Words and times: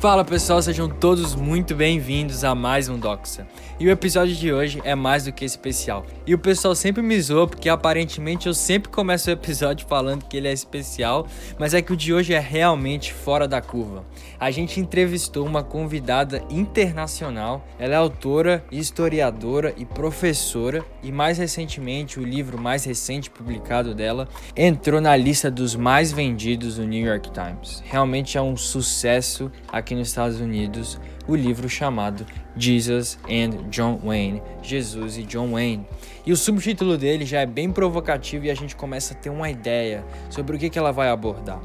Fala 0.00 0.24
pessoal, 0.24 0.62
sejam 0.62 0.88
todos 0.88 1.34
muito 1.34 1.74
bem-vindos 1.74 2.42
a 2.42 2.54
mais 2.54 2.88
um 2.88 2.98
Doxa. 2.98 3.46
E 3.78 3.86
o 3.86 3.90
episódio 3.90 4.34
de 4.34 4.50
hoje 4.50 4.80
é 4.82 4.94
mais 4.94 5.24
do 5.24 5.32
que 5.32 5.44
especial. 5.44 6.06
E 6.26 6.34
o 6.34 6.38
pessoal 6.38 6.74
sempre 6.74 7.02
me 7.02 7.20
zoa 7.20 7.46
porque 7.46 7.68
aparentemente 7.68 8.46
eu 8.46 8.54
sempre 8.54 8.90
começo 8.90 9.28
o 9.28 9.32
episódio 9.32 9.86
falando 9.86 10.24
que 10.24 10.38
ele 10.38 10.48
é 10.48 10.52
especial, 10.54 11.26
mas 11.58 11.74
é 11.74 11.82
que 11.82 11.92
o 11.92 11.96
de 11.96 12.14
hoje 12.14 12.32
é 12.32 12.38
realmente 12.38 13.12
fora 13.12 13.46
da 13.46 13.60
curva. 13.60 14.02
A 14.38 14.50
gente 14.50 14.80
entrevistou 14.80 15.46
uma 15.46 15.62
convidada 15.62 16.42
internacional. 16.48 17.62
Ela 17.78 17.92
é 17.92 17.96
autora, 17.98 18.64
historiadora 18.72 19.74
e 19.76 19.84
professora, 19.84 20.82
e 21.02 21.12
mais 21.12 21.36
recentemente 21.36 22.18
o 22.18 22.24
livro 22.24 22.58
mais 22.58 22.84
recente 22.84 23.28
publicado 23.28 23.94
dela 23.94 24.26
entrou 24.56 24.98
na 24.98 25.14
lista 25.14 25.50
dos 25.50 25.76
mais 25.76 26.10
vendidos 26.10 26.76
do 26.76 26.86
New 26.86 27.06
York 27.06 27.30
Times. 27.32 27.82
Realmente 27.84 28.38
é 28.38 28.42
um 28.42 28.56
sucesso 28.56 29.52
aqui 29.70 29.89
aqui 29.90 29.96
nos 29.96 30.08
Estados 30.08 30.40
Unidos 30.40 31.00
o 31.26 31.34
livro 31.34 31.68
chamado 31.68 32.24
Jesus 32.56 33.18
and 33.28 33.68
John 33.70 34.00
Wayne, 34.04 34.40
Jesus 34.62 35.18
e 35.18 35.24
John 35.24 35.50
Wayne. 35.50 35.84
E 36.24 36.32
o 36.32 36.36
subtítulo 36.36 36.96
dele 36.96 37.26
já 37.26 37.40
é 37.40 37.46
bem 37.46 37.72
provocativo 37.72 38.44
e 38.44 38.50
a 38.52 38.54
gente 38.54 38.76
começa 38.76 39.14
a 39.14 39.16
ter 39.16 39.30
uma 39.30 39.50
ideia 39.50 40.04
sobre 40.28 40.54
o 40.54 40.58
que, 40.60 40.70
que 40.70 40.78
ela 40.78 40.92
vai 40.92 41.08
abordar. 41.08 41.60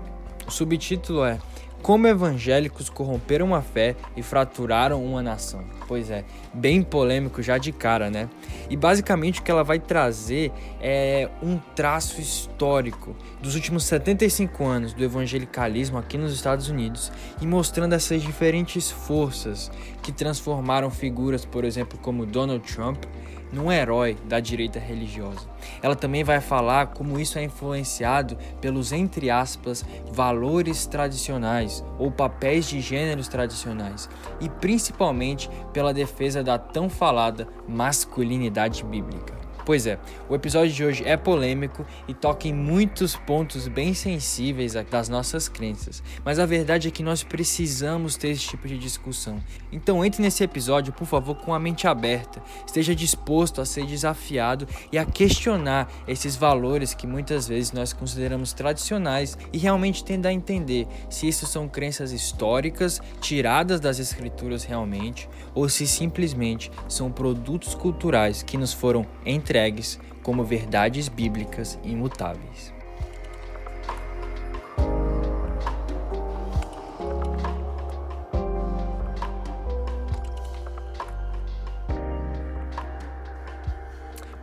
O 0.48 0.52
subtítulo 0.52 1.24
é 1.24 1.38
como 1.86 2.08
evangélicos 2.08 2.90
corromperam 2.90 3.54
a 3.54 3.62
fé 3.62 3.96
e 4.18 4.24
fraturaram 4.24 5.06
uma 5.06 5.22
nação. 5.22 5.64
Pois 5.88 6.10
é, 6.10 6.26
bem 6.52 6.82
polêmico 6.82 7.44
já 7.44 7.60
de 7.60 7.72
cara, 7.72 8.10
né? 8.10 8.28
E 8.68 8.76
basicamente 8.76 9.40
o 9.40 9.44
que 9.44 9.52
ela 9.52 9.64
vai 9.64 9.78
trazer 9.78 10.52
é 10.82 11.30
um 11.44 11.60
traço 11.76 12.20
histórico 12.20 13.16
dos 13.40 13.54
últimos 13.54 13.84
75 13.84 14.66
anos 14.66 14.94
do 14.94 15.04
evangelicalismo 15.04 16.00
aqui 16.00 16.18
nos 16.18 16.34
Estados 16.34 16.70
Unidos 16.70 17.12
e 17.40 17.46
mostrando 17.46 17.94
essas 17.94 18.24
diferentes 18.24 18.90
forças 18.90 19.72
que 20.02 20.12
transformaram 20.12 20.90
figuras, 20.90 21.46
por 21.46 21.64
exemplo, 21.64 21.99
como 21.99 22.26
Donald 22.26 22.66
Trump 22.66 23.04
num 23.51 23.71
herói 23.71 24.18
da 24.26 24.40
direita 24.40 24.79
religiosa. 24.79 25.48
Ela 25.82 25.96
também 25.96 26.24
vai 26.24 26.41
falar 26.41 26.88
como 26.88 27.20
isso 27.20 27.38
é 27.38 27.43
influenciado 27.43 28.37
pelos, 28.60 28.91
entre 28.91 29.29
aspas, 29.29 29.85
valores 30.12 30.85
tradicionais 30.85 31.84
ou 31.98 32.12
papéis 32.12 32.68
de 32.68 32.82
gêneros 32.82 33.27
tradicionais 33.27 34.10
e 34.40 34.49
principalmente 34.49 35.49
pela 35.74 35.93
defesa 35.93 36.43
da 36.43 36.57
tão 36.57 36.90
falada 36.90 37.48
masculinidade 37.68 38.84
bíblica. 38.84 39.45
Pois 39.66 39.88
é, 39.88 39.98
o 40.30 40.35
episódio 40.35 40.71
de 40.71 40.85
hoje 40.85 41.04
é 41.04 41.18
polêmico 41.18 41.84
e 42.08 42.13
toca 42.13 42.48
em 42.48 42.54
muitos 42.54 43.16
pontos 43.16 43.68
bem 43.68 43.96
sensíveis 43.96 44.74
das 44.91 45.10
nossas 45.10 45.49
crenças, 45.49 46.04
mas 46.24 46.38
a 46.38 46.46
verdade 46.46 46.88
é 46.88 46.91
que 46.91 47.02
nós 47.02 47.24
precisamos 47.24 48.16
ter 48.16 48.30
esse 48.30 48.48
tipo 48.48 48.68
de 48.68 48.77
discussão. 48.77 49.41
Então 49.71 50.05
entre 50.05 50.21
nesse 50.21 50.43
episódio, 50.43 50.93
por 50.93 51.08
favor, 51.08 51.34
com 51.38 51.52
a 51.52 51.58
mente 51.58 51.88
aberta, 51.88 52.43
esteja 52.63 52.93
disposto 52.93 53.60
a 53.60 53.66
ser 53.66 53.88
desafiado 53.88 54.68
e 54.91 54.99
a 54.99 55.05
questionar 55.05 55.91
esses 56.08 56.36
valores 56.36 56.93
que 56.93 57.08
muitas 57.08 57.48
vezes 57.48 57.71
nós 57.71 57.91
consideramos 57.91 58.54
tradicionais 58.54 59.36
e 59.52 59.58
realmente 59.58 60.04
tentar 60.04 60.32
entender 60.32 60.88
se 61.10 61.27
isso 61.27 61.48
são 61.48 61.68
crenças 61.68 62.12
históricas 62.12 63.02
tiradas 63.20 63.80
das 63.80 63.98
escrituras 63.98 64.63
realmente 64.63 65.28
ou 65.56 65.68
se 65.68 65.88
simplesmente 65.88 66.72
são 66.88 67.12
produtos 67.12 67.74
culturais 67.74 68.44
que 68.44 68.58
nos 68.58 68.72
foram 68.72 69.08
entre 69.25 69.55
entregues 69.56 69.98
como 70.22 70.44
verdades 70.44 71.08
bíblicas 71.08 71.80
imutáveis. 71.81 72.74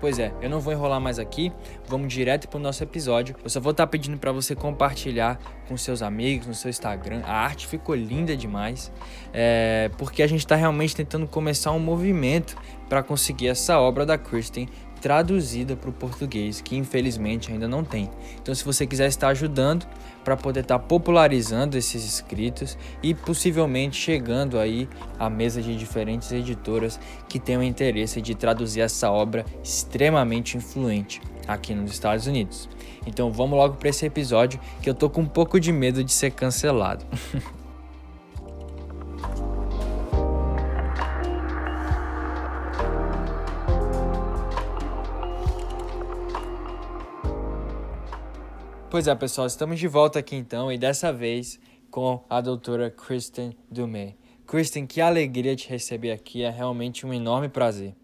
Pois 0.01 0.19
é, 0.19 0.33
eu 0.43 0.51
não 0.51 0.59
vou 0.59 0.73
enrolar 0.73 1.01
mais 1.01 1.21
aqui, 1.21 1.53
vamos 1.87 2.13
direto 2.13 2.49
para 2.49 2.59
o 2.59 2.61
nosso 2.61 2.83
episódio. 2.83 3.37
Eu 3.45 3.49
só 3.49 3.61
vou 3.61 3.71
estar 3.71 3.87
tá 3.87 3.87
pedindo 3.87 4.19
para 4.19 4.33
você 4.33 4.53
compartilhar 4.53 5.39
com 5.69 5.77
seus 5.77 6.03
amigos 6.03 6.49
no 6.49 6.55
seu 6.55 6.69
Instagram. 6.69 7.23
A 7.25 7.33
arte 7.33 7.69
ficou 7.69 7.95
linda 7.95 8.37
demais, 8.37 8.91
é, 9.33 9.93
porque 9.99 10.25
a 10.25 10.27
gente 10.27 10.41
está 10.41 10.57
realmente 10.57 10.97
tentando 10.97 11.29
começar 11.29 11.71
um 11.71 11.79
movimento 11.79 12.57
para 12.89 13.01
conseguir 13.01 13.47
essa 13.47 13.79
obra 13.79 14.05
da 14.05 14.19
Kristen 14.19 14.69
traduzida 15.03 15.75
para 15.75 15.91
o 15.91 15.93
português, 15.93 16.61
que 16.61 16.77
infelizmente 16.77 17.53
ainda 17.53 17.67
não 17.67 17.83
tem. 17.83 18.09
Então, 18.41 18.55
se 18.55 18.65
você 18.65 18.87
quiser 18.87 19.09
estar 19.09 19.29
ajudando 19.29 19.85
para 20.25 20.37
poder 20.37 20.61
estar 20.61 20.79
popularizando 20.79 21.77
esses 21.77 22.05
escritos 22.05 22.79
e 23.03 23.13
possivelmente 23.13 23.97
chegando 23.97 24.61
aí 24.61 24.89
à 25.19 25.29
mesa 25.29 25.61
de 25.61 25.77
diferentes 25.77 26.31
editoras 26.31 27.01
que 27.29 27.41
tenham 27.41 27.65
interesse 27.65 28.23
de 28.23 28.37
traduzir 28.37 28.81
essa 28.83 29.11
obra 29.11 29.45
extremamente 29.63 30.57
influente 30.57 31.21
aqui 31.49 31.75
nos 31.75 31.91
Estados 31.91 32.29
Unidos. 32.29 32.69
Então, 33.05 33.33
vamos 33.33 33.59
logo 33.59 33.75
para 33.75 33.89
esse 33.89 34.07
episódio 34.07 34.61
que 34.81 34.89
eu 34.89 34.95
tô 34.95 35.11
com 35.11 35.23
um 35.23 35.27
pouco 35.27 35.59
de 35.59 35.73
medo 35.73 36.05
de 36.05 36.13
ser 36.13 36.31
cancelado. 36.31 37.05
Pois 48.93 49.07
é, 49.07 49.15
pessoal, 49.15 49.47
estamos 49.47 49.81
de 49.81 49.89
volta 49.89 50.19
aqui 50.19 50.37
então 50.37 50.71
e 50.71 50.77
dessa 50.77 51.11
vez 51.11 51.59
com 51.91 52.23
a 52.29 52.43
doutora 52.43 52.91
Kristen 52.91 53.57
Dumais. 53.71 54.15
Kristen, 54.47 54.87
que 54.87 55.01
alegria 55.01 55.57
te 55.57 55.67
receber 55.67 56.11
aqui, 56.11 56.43
é 56.43 56.51
realmente 56.51 57.07
um 57.07 57.15
enorme 57.15 57.49
prazer. 57.49 57.97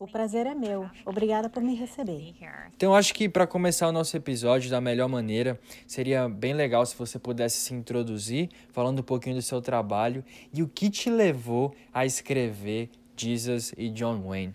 O 0.00 0.06
prazer 0.06 0.46
é 0.46 0.54
meu. 0.54 0.88
Obrigada 1.04 1.50
por 1.50 1.62
me 1.62 1.74
receber. 1.74 2.34
Então, 2.74 2.94
acho 2.94 3.12
que 3.12 3.28
para 3.28 3.46
começar 3.46 3.88
o 3.88 3.92
nosso 3.92 4.16
episódio 4.16 4.70
da 4.70 4.80
melhor 4.80 5.06
maneira, 5.06 5.60
seria 5.86 6.26
bem 6.30 6.54
legal 6.54 6.86
se 6.86 6.96
você 6.96 7.18
pudesse 7.18 7.58
se 7.58 7.74
introduzir, 7.74 8.48
falando 8.72 9.00
um 9.00 9.02
pouquinho 9.02 9.36
do 9.36 9.42
seu 9.42 9.60
trabalho 9.60 10.24
e 10.50 10.62
o 10.62 10.66
que 10.66 10.88
te 10.88 11.10
levou 11.10 11.74
a 11.92 12.06
escrever 12.06 12.88
Jesus 13.14 13.74
e 13.76 13.90
John 13.90 14.22
Wayne. 14.22 14.54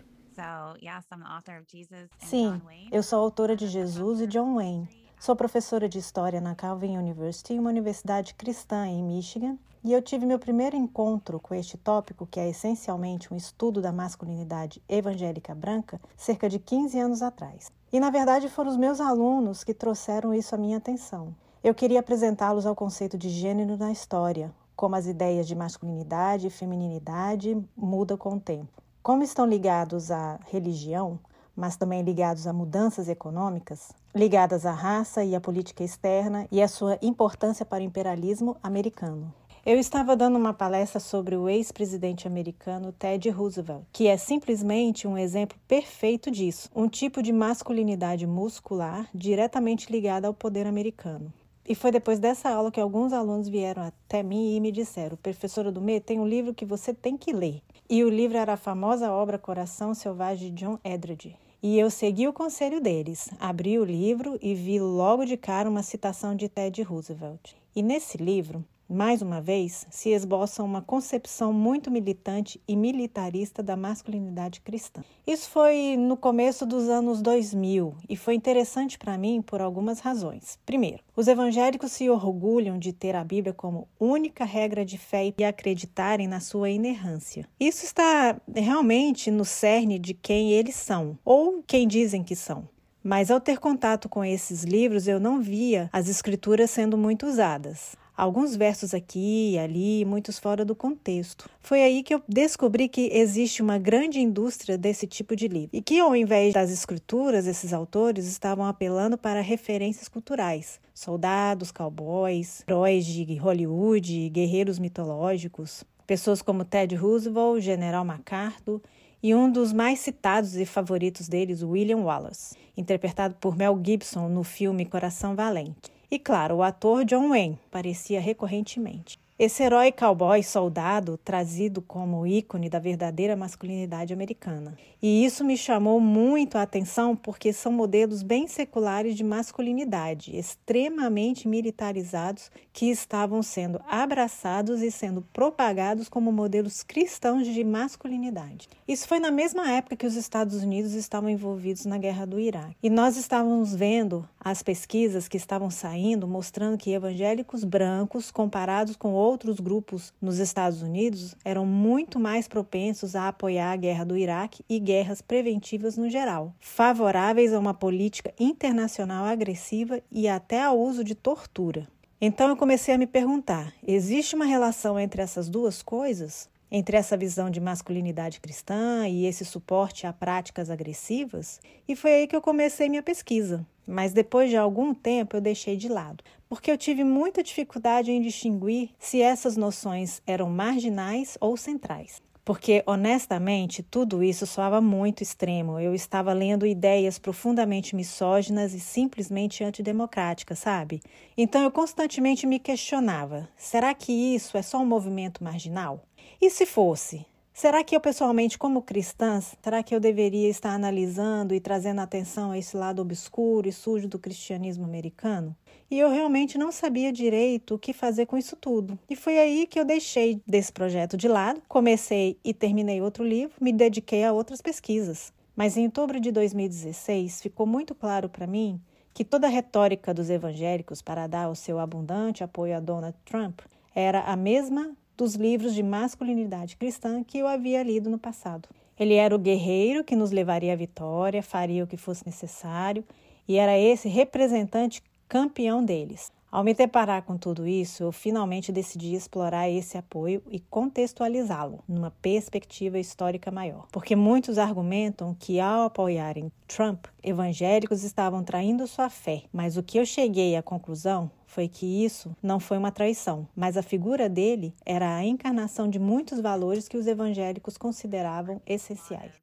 Sim, 2.18 2.60
eu 2.90 3.02
sou 3.04 3.20
autora 3.20 3.54
de 3.54 3.68
Jesus 3.68 4.22
e 4.22 4.26
John 4.26 4.56
Wayne. 4.56 5.01
Sou 5.22 5.36
professora 5.36 5.88
de 5.88 6.00
História 6.00 6.40
na 6.40 6.52
Calvin 6.52 6.98
University, 6.98 7.56
uma 7.56 7.70
universidade 7.70 8.34
cristã 8.34 8.88
em 8.88 9.04
Michigan, 9.04 9.56
e 9.84 9.92
eu 9.92 10.02
tive 10.02 10.26
meu 10.26 10.36
primeiro 10.36 10.74
encontro 10.74 11.38
com 11.38 11.54
este 11.54 11.78
tópico, 11.78 12.26
que 12.26 12.40
é 12.40 12.48
essencialmente 12.48 13.32
um 13.32 13.36
estudo 13.36 13.80
da 13.80 13.92
masculinidade 13.92 14.82
evangélica 14.88 15.54
branca, 15.54 16.00
cerca 16.16 16.48
de 16.48 16.58
15 16.58 16.98
anos 16.98 17.22
atrás. 17.22 17.70
E 17.92 18.00
na 18.00 18.10
verdade 18.10 18.48
foram 18.48 18.68
os 18.68 18.76
meus 18.76 19.00
alunos 19.00 19.62
que 19.62 19.72
trouxeram 19.72 20.34
isso 20.34 20.56
à 20.56 20.58
minha 20.58 20.78
atenção. 20.78 21.32
Eu 21.62 21.72
queria 21.72 22.00
apresentá-los 22.00 22.66
ao 22.66 22.74
conceito 22.74 23.16
de 23.16 23.28
gênero 23.28 23.76
na 23.76 23.92
história, 23.92 24.52
como 24.74 24.96
as 24.96 25.06
ideias 25.06 25.46
de 25.46 25.54
masculinidade 25.54 26.48
e 26.48 26.50
feminilidade 26.50 27.56
mudam 27.76 28.16
com 28.16 28.34
o 28.34 28.40
tempo. 28.40 28.82
Como 29.04 29.22
estão 29.22 29.46
ligados 29.46 30.10
à 30.10 30.40
religião, 30.50 31.16
mas 31.54 31.76
também 31.76 32.02
ligados 32.02 32.44
a 32.48 32.52
mudanças 32.52 33.08
econômicas, 33.08 33.92
ligadas 34.14 34.66
à 34.66 34.72
raça 34.72 35.24
e 35.24 35.34
à 35.34 35.40
política 35.40 35.82
externa 35.82 36.46
e 36.50 36.60
à 36.60 36.68
sua 36.68 36.98
importância 37.00 37.64
para 37.64 37.82
o 37.82 37.86
imperialismo 37.86 38.56
americano. 38.62 39.32
Eu 39.64 39.78
estava 39.78 40.16
dando 40.16 40.36
uma 40.36 40.52
palestra 40.52 40.98
sobre 40.98 41.36
o 41.36 41.48
ex-presidente 41.48 42.26
americano 42.26 42.92
Ted 42.92 43.30
Roosevelt, 43.30 43.84
que 43.92 44.08
é 44.08 44.16
simplesmente 44.16 45.06
um 45.06 45.16
exemplo 45.16 45.56
perfeito 45.68 46.32
disso, 46.32 46.68
um 46.74 46.88
tipo 46.88 47.22
de 47.22 47.32
masculinidade 47.32 48.26
muscular 48.26 49.08
diretamente 49.14 49.90
ligada 49.90 50.26
ao 50.26 50.34
poder 50.34 50.66
americano. 50.66 51.32
E 51.64 51.76
foi 51.76 51.92
depois 51.92 52.18
dessa 52.18 52.50
aula 52.50 52.72
que 52.72 52.80
alguns 52.80 53.12
alunos 53.12 53.48
vieram 53.48 53.84
até 53.84 54.20
mim 54.20 54.56
e 54.56 54.60
me 54.60 54.72
disseram: 54.72 55.16
Professora 55.16 55.70
Dumê, 55.70 56.00
tem 56.00 56.18
um 56.18 56.26
livro 56.26 56.52
que 56.52 56.66
você 56.66 56.92
tem 56.92 57.16
que 57.16 57.32
ler. 57.32 57.62
E 57.88 58.02
o 58.02 58.10
livro 58.10 58.36
era 58.36 58.54
a 58.54 58.56
famosa 58.56 59.12
obra 59.12 59.38
Coração 59.38 59.94
Selvagem 59.94 60.52
de 60.52 60.64
John 60.64 60.78
Edred. 60.82 61.36
E 61.64 61.78
eu 61.78 61.88
segui 61.90 62.26
o 62.26 62.32
conselho 62.32 62.80
deles, 62.80 63.30
abri 63.38 63.78
o 63.78 63.84
livro 63.84 64.36
e 64.42 64.52
vi 64.52 64.80
logo 64.80 65.24
de 65.24 65.36
cara 65.36 65.70
uma 65.70 65.84
citação 65.84 66.34
de 66.34 66.48
Ted 66.48 66.82
Roosevelt. 66.82 67.54
E 67.72 67.84
nesse 67.84 68.18
livro, 68.18 68.64
mais 68.88 69.22
uma 69.22 69.40
vez, 69.40 69.86
se 69.90 70.10
esboça 70.10 70.62
uma 70.62 70.82
concepção 70.82 71.52
muito 71.52 71.90
militante 71.90 72.60
e 72.68 72.76
militarista 72.76 73.62
da 73.62 73.76
masculinidade 73.76 74.60
cristã. 74.60 75.02
Isso 75.26 75.48
foi 75.48 75.96
no 75.96 76.16
começo 76.16 76.66
dos 76.66 76.88
anos 76.88 77.22
2000 77.22 77.94
e 78.08 78.16
foi 78.16 78.34
interessante 78.34 78.98
para 78.98 79.16
mim 79.16 79.40
por 79.40 79.60
algumas 79.60 80.00
razões. 80.00 80.58
Primeiro, 80.66 81.02
os 81.16 81.28
evangélicos 81.28 81.92
se 81.92 82.10
orgulham 82.10 82.78
de 82.78 82.92
ter 82.92 83.16
a 83.16 83.24
Bíblia 83.24 83.54
como 83.54 83.88
única 83.98 84.44
regra 84.44 84.84
de 84.84 84.98
fé 84.98 85.32
e 85.36 85.44
acreditarem 85.44 86.28
na 86.28 86.40
sua 86.40 86.70
inerrância. 86.70 87.48
Isso 87.58 87.84
está 87.84 88.40
realmente 88.54 89.30
no 89.30 89.44
cerne 89.44 89.98
de 89.98 90.14
quem 90.14 90.52
eles 90.52 90.74
são, 90.74 91.18
ou 91.24 91.62
quem 91.66 91.88
dizem 91.88 92.22
que 92.22 92.36
são. 92.36 92.68
Mas 93.02 93.30
ao 93.30 93.40
ter 93.40 93.58
contato 93.58 94.08
com 94.08 94.24
esses 94.24 94.62
livros, 94.62 95.08
eu 95.08 95.18
não 95.18 95.40
via 95.40 95.90
as 95.92 96.08
escrituras 96.08 96.70
sendo 96.70 96.96
muito 96.96 97.26
usadas. 97.26 97.96
Alguns 98.16 98.54
versos 98.56 98.94
aqui 98.94 99.52
e 99.52 99.58
ali, 99.58 100.04
muitos 100.04 100.38
fora 100.38 100.64
do 100.64 100.74
contexto. 100.74 101.48
Foi 101.60 101.82
aí 101.82 102.02
que 102.02 102.14
eu 102.14 102.22
descobri 102.28 102.88
que 102.88 103.08
existe 103.12 103.62
uma 103.62 103.78
grande 103.78 104.20
indústria 104.20 104.76
desse 104.76 105.06
tipo 105.06 105.34
de 105.34 105.48
livro 105.48 105.70
e 105.72 105.82
que, 105.82 105.98
ao 105.98 106.14
invés 106.14 106.54
das 106.54 106.70
escrituras, 106.70 107.46
esses 107.46 107.72
autores 107.72 108.26
estavam 108.26 108.64
apelando 108.64 109.16
para 109.16 109.40
referências 109.40 110.08
culturais. 110.08 110.80
Soldados, 110.94 111.72
cowboys, 111.72 112.62
heróis 112.68 113.06
de 113.06 113.36
Hollywood, 113.36 114.28
guerreiros 114.28 114.78
mitológicos, 114.78 115.84
pessoas 116.06 116.42
como 116.42 116.64
Ted 116.64 116.94
Roosevelt, 116.94 117.62
General 117.62 118.04
MacArthur 118.04 118.80
e 119.22 119.34
um 119.34 119.50
dos 119.50 119.72
mais 119.72 120.00
citados 120.00 120.56
e 120.56 120.66
favoritos 120.66 121.28
deles, 121.28 121.62
William 121.62 121.98
Wallace, 121.98 122.56
interpretado 122.76 123.36
por 123.40 123.56
Mel 123.56 123.80
Gibson 123.82 124.28
no 124.28 124.42
filme 124.42 124.84
Coração 124.84 125.36
Valente. 125.36 125.92
E 126.14 126.18
claro, 126.18 126.56
o 126.56 126.62
ator 126.62 127.06
John 127.06 127.30
Wayne 127.30 127.58
parecia 127.70 128.20
recorrentemente. 128.20 129.21
Esse 129.42 129.64
herói 129.64 129.90
cowboy 129.90 130.40
soldado 130.40 131.18
trazido 131.18 131.82
como 131.82 132.24
ícone 132.24 132.70
da 132.70 132.78
verdadeira 132.78 133.34
masculinidade 133.34 134.12
americana. 134.12 134.78
E 135.02 135.24
isso 135.24 135.44
me 135.44 135.56
chamou 135.56 135.98
muito 135.98 136.56
a 136.56 136.62
atenção 136.62 137.16
porque 137.16 137.52
são 137.52 137.72
modelos 137.72 138.22
bem 138.22 138.46
seculares 138.46 139.16
de 139.16 139.24
masculinidade, 139.24 140.36
extremamente 140.36 141.48
militarizados, 141.48 142.52
que 142.72 142.88
estavam 142.88 143.42
sendo 143.42 143.80
abraçados 143.88 144.80
e 144.80 144.92
sendo 144.92 145.22
propagados 145.32 146.08
como 146.08 146.30
modelos 146.30 146.84
cristãos 146.84 147.44
de 147.44 147.64
masculinidade. 147.64 148.68
Isso 148.86 149.08
foi 149.08 149.18
na 149.18 149.32
mesma 149.32 149.68
época 149.72 149.96
que 149.96 150.06
os 150.06 150.14
Estados 150.14 150.62
Unidos 150.62 150.92
estavam 150.92 151.28
envolvidos 151.28 151.84
na 151.84 151.98
guerra 151.98 152.24
do 152.24 152.38
Iraque. 152.38 152.76
E 152.80 152.88
nós 152.88 153.16
estávamos 153.16 153.74
vendo 153.74 154.24
as 154.38 154.62
pesquisas 154.62 155.26
que 155.26 155.36
estavam 155.36 155.68
saindo 155.68 156.28
mostrando 156.28 156.78
que 156.78 156.92
evangélicos 156.92 157.64
brancos, 157.64 158.30
comparados 158.30 158.94
com 158.94 159.12
outros 159.12 159.31
grupos 159.60 160.12
nos 160.20 160.38
Estados 160.38 160.82
Unidos, 160.82 161.34
eram 161.44 161.64
muito 161.64 162.18
mais 162.18 162.48
propensos 162.48 163.16
a 163.16 163.28
apoiar 163.28 163.72
a 163.72 163.76
guerra 163.76 164.04
do 164.04 164.16
Iraque 164.16 164.64
e 164.68 164.78
guerras 164.78 165.20
preventivas 165.22 165.96
no 165.96 166.08
geral, 166.10 166.54
favoráveis 166.60 167.52
a 167.52 167.58
uma 167.58 167.74
política 167.74 168.32
internacional 168.38 169.24
agressiva 169.24 170.00
e 170.10 170.28
até 170.28 170.62
ao 170.62 170.78
uso 170.78 171.02
de 171.02 171.14
tortura. 171.14 171.88
Então 172.20 172.48
eu 172.48 172.56
comecei 172.56 172.94
a 172.94 172.98
me 172.98 173.06
perguntar: 173.06 173.72
existe 173.86 174.34
uma 174.34 174.44
relação 174.44 174.98
entre 174.98 175.22
essas 175.22 175.48
duas 175.48 175.82
coisas? 175.82 176.50
entre 176.74 176.96
essa 176.96 177.18
visão 177.18 177.50
de 177.50 177.60
masculinidade 177.60 178.40
cristã 178.40 179.06
e 179.06 179.26
esse 179.26 179.44
suporte 179.44 180.06
a 180.06 180.12
práticas 180.12 180.70
agressivas, 180.70 181.60
e 181.86 181.94
foi 181.94 182.14
aí 182.14 182.26
que 182.26 182.34
eu 182.34 182.40
comecei 182.40 182.88
minha 182.88 183.02
pesquisa. 183.02 183.66
Mas 183.86 184.14
depois 184.14 184.48
de 184.48 184.56
algum 184.56 184.94
tempo 184.94 185.36
eu 185.36 185.40
deixei 185.42 185.76
de 185.76 185.88
lado, 185.88 186.24
porque 186.52 186.70
eu 186.70 186.76
tive 186.76 187.02
muita 187.02 187.42
dificuldade 187.42 188.12
em 188.12 188.20
distinguir 188.20 188.90
se 188.98 189.22
essas 189.22 189.56
noções 189.56 190.20
eram 190.26 190.50
marginais 190.50 191.38
ou 191.40 191.56
centrais. 191.56 192.20
Porque, 192.44 192.82
honestamente, 192.86 193.82
tudo 193.82 194.22
isso 194.22 194.46
soava 194.46 194.78
muito 194.78 195.22
extremo. 195.22 195.80
Eu 195.80 195.94
estava 195.94 196.30
lendo 196.34 196.66
ideias 196.66 197.18
profundamente 197.18 197.96
misóginas 197.96 198.74
e 198.74 198.80
simplesmente 198.80 199.64
antidemocráticas, 199.64 200.58
sabe? 200.58 201.00
Então 201.38 201.62
eu 201.62 201.70
constantemente 201.70 202.46
me 202.46 202.58
questionava: 202.58 203.48
será 203.56 203.94
que 203.94 204.12
isso 204.12 204.58
é 204.58 204.60
só 204.60 204.76
um 204.76 204.84
movimento 204.84 205.42
marginal? 205.42 206.04
E 206.38 206.50
se 206.50 206.66
fosse? 206.66 207.24
Será 207.54 207.82
que 207.82 207.96
eu, 207.96 208.00
pessoalmente, 208.00 208.58
como 208.58 208.82
cristã, 208.82 209.40
será 209.40 209.82
que 209.82 209.94
eu 209.94 210.00
deveria 210.00 210.50
estar 210.50 210.74
analisando 210.74 211.54
e 211.54 211.60
trazendo 211.60 212.02
atenção 212.02 212.50
a 212.50 212.58
esse 212.58 212.76
lado 212.76 213.00
obscuro 213.00 213.66
e 213.66 213.72
sujo 213.72 214.06
do 214.06 214.18
cristianismo 214.18 214.84
americano? 214.84 215.56
E 215.92 215.98
eu 215.98 216.08
realmente 216.08 216.56
não 216.56 216.72
sabia 216.72 217.12
direito 217.12 217.74
o 217.74 217.78
que 217.78 217.92
fazer 217.92 218.24
com 218.24 218.38
isso 218.38 218.56
tudo. 218.56 218.98
E 219.10 219.14
foi 219.14 219.38
aí 219.38 219.66
que 219.66 219.78
eu 219.78 219.84
deixei 219.84 220.40
desse 220.46 220.72
projeto 220.72 221.18
de 221.18 221.28
lado, 221.28 221.60
comecei 221.68 222.38
e 222.42 222.54
terminei 222.54 223.02
outro 223.02 223.22
livro, 223.22 223.54
me 223.60 223.74
dediquei 223.74 224.24
a 224.24 224.32
outras 224.32 224.62
pesquisas. 224.62 225.34
Mas 225.54 225.76
em 225.76 225.84
outubro 225.84 226.18
de 226.18 226.32
2016 226.32 227.42
ficou 227.42 227.66
muito 227.66 227.94
claro 227.94 228.30
para 228.30 228.46
mim 228.46 228.80
que 229.12 229.22
toda 229.22 229.46
a 229.46 229.50
retórica 229.50 230.14
dos 230.14 230.30
evangélicos 230.30 231.02
para 231.02 231.26
dar 231.26 231.50
o 231.50 231.54
seu 231.54 231.78
abundante 231.78 232.42
apoio 232.42 232.74
a 232.74 232.80
Donald 232.80 233.14
Trump 233.26 233.60
era 233.94 234.22
a 234.22 234.34
mesma 234.34 234.96
dos 235.14 235.34
livros 235.34 235.74
de 235.74 235.82
masculinidade 235.82 236.78
cristã 236.78 237.22
que 237.22 237.36
eu 237.36 237.46
havia 237.46 237.82
lido 237.82 238.08
no 238.08 238.18
passado. 238.18 238.66
Ele 238.98 239.16
era 239.16 239.36
o 239.36 239.38
guerreiro 239.38 240.02
que 240.02 240.16
nos 240.16 240.30
levaria 240.30 240.72
à 240.72 240.76
vitória, 240.76 241.42
faria 241.42 241.84
o 241.84 241.86
que 241.86 241.98
fosse 241.98 242.24
necessário, 242.24 243.04
e 243.46 243.58
era 243.58 243.78
esse 243.78 244.08
representante 244.08 245.02
campeão 245.32 245.82
deles. 245.82 246.30
Ao 246.50 246.62
me 246.62 246.74
deparar 246.74 247.22
com 247.22 247.38
tudo 247.38 247.66
isso, 247.66 248.02
eu 248.02 248.12
finalmente 248.12 248.70
decidi 248.70 249.14
explorar 249.14 249.66
esse 249.70 249.96
apoio 249.96 250.42
e 250.50 250.60
contextualizá-lo 250.60 251.82
numa 251.88 252.10
perspectiva 252.10 252.98
histórica 252.98 253.50
maior. 253.50 253.86
Porque 253.90 254.14
muitos 254.14 254.58
argumentam 254.58 255.34
que, 255.40 255.58
ao 255.58 255.84
apoiarem 255.84 256.52
Trump, 256.68 257.06
evangélicos 257.22 258.04
estavam 258.04 258.44
traindo 258.44 258.86
sua 258.86 259.08
fé, 259.08 259.44
mas 259.50 259.78
o 259.78 259.82
que 259.82 259.98
eu 259.98 260.04
cheguei 260.04 260.54
à 260.54 260.62
conclusão 260.62 261.30
foi 261.52 261.68
que 261.68 261.84
isso 262.04 262.34
não 262.42 262.58
foi 262.58 262.78
uma 262.78 262.90
traição, 262.90 263.46
mas 263.54 263.76
a 263.76 263.82
figura 263.82 264.26
dele 264.26 264.74
era 264.86 265.14
a 265.14 265.22
encarnação 265.22 265.86
de 265.86 265.98
muitos 265.98 266.40
valores 266.40 266.88
que 266.88 266.96
os 266.96 267.06
evangélicos 267.06 267.76
consideravam 267.76 268.62
essenciais. 268.66 269.34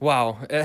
Uau, 0.00 0.38
é, 0.48 0.60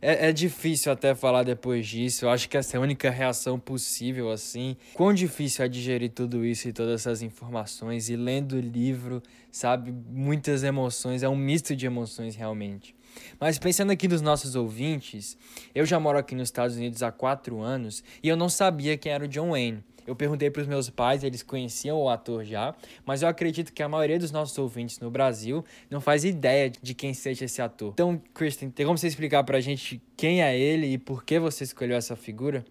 é, 0.00 0.28
é, 0.28 0.32
difícil 0.32 0.92
até 0.92 1.12
falar 1.12 1.42
depois 1.42 1.84
disso. 1.88 2.24
Eu 2.24 2.30
acho 2.30 2.48
que 2.48 2.56
essa 2.56 2.76
é 2.76 2.78
a 2.78 2.80
única 2.80 3.10
reação 3.10 3.58
possível, 3.58 4.30
assim. 4.30 4.76
Quão 4.94 5.12
difícil 5.12 5.64
é 5.64 5.68
digerir 5.68 6.12
tudo 6.12 6.44
isso 6.44 6.68
e 6.68 6.72
todas 6.72 7.00
essas 7.00 7.20
informações. 7.20 8.08
E 8.08 8.14
lendo 8.14 8.52
o 8.52 8.60
livro, 8.60 9.20
sabe, 9.50 9.90
muitas 9.90 10.62
emoções, 10.62 11.24
é 11.24 11.28
um 11.28 11.34
misto 11.34 11.74
de 11.74 11.86
emoções 11.86 12.36
realmente. 12.36 12.94
Mas 13.38 13.58
pensando 13.58 13.90
aqui 13.90 14.08
nos 14.08 14.20
nossos 14.20 14.54
ouvintes, 14.54 15.36
eu 15.74 15.84
já 15.84 15.98
moro 16.00 16.18
aqui 16.18 16.34
nos 16.34 16.48
Estados 16.48 16.76
Unidos 16.76 17.02
há 17.02 17.12
quatro 17.12 17.60
anos 17.60 18.02
e 18.22 18.28
eu 18.28 18.36
não 18.36 18.48
sabia 18.48 18.96
quem 18.96 19.12
era 19.12 19.24
o 19.24 19.28
John 19.28 19.50
Wayne. 19.50 19.82
Eu 20.06 20.14
perguntei 20.14 20.50
para 20.50 20.62
os 20.62 20.68
meus 20.68 20.88
pais, 20.88 21.24
eles 21.24 21.42
conheciam 21.42 22.00
o 22.00 22.08
ator 22.08 22.44
já, 22.44 22.74
mas 23.04 23.22
eu 23.22 23.28
acredito 23.28 23.72
que 23.72 23.82
a 23.82 23.88
maioria 23.88 24.18
dos 24.18 24.30
nossos 24.30 24.56
ouvintes 24.56 25.00
no 25.00 25.10
Brasil 25.10 25.64
não 25.90 26.00
faz 26.00 26.24
ideia 26.24 26.70
de 26.70 26.94
quem 26.94 27.12
seja 27.12 27.44
esse 27.44 27.60
ator. 27.60 27.90
Então, 27.92 28.22
Kristen, 28.32 28.70
tem 28.70 28.86
como 28.86 28.96
você 28.96 29.08
explicar 29.08 29.42
para 29.42 29.58
a 29.58 29.60
gente 29.60 30.00
quem 30.16 30.42
é 30.42 30.56
ele 30.56 30.86
e 30.86 30.98
por 30.98 31.24
que 31.24 31.40
você 31.40 31.64
escolheu 31.64 31.96
essa 31.96 32.14
figura? 32.14 32.64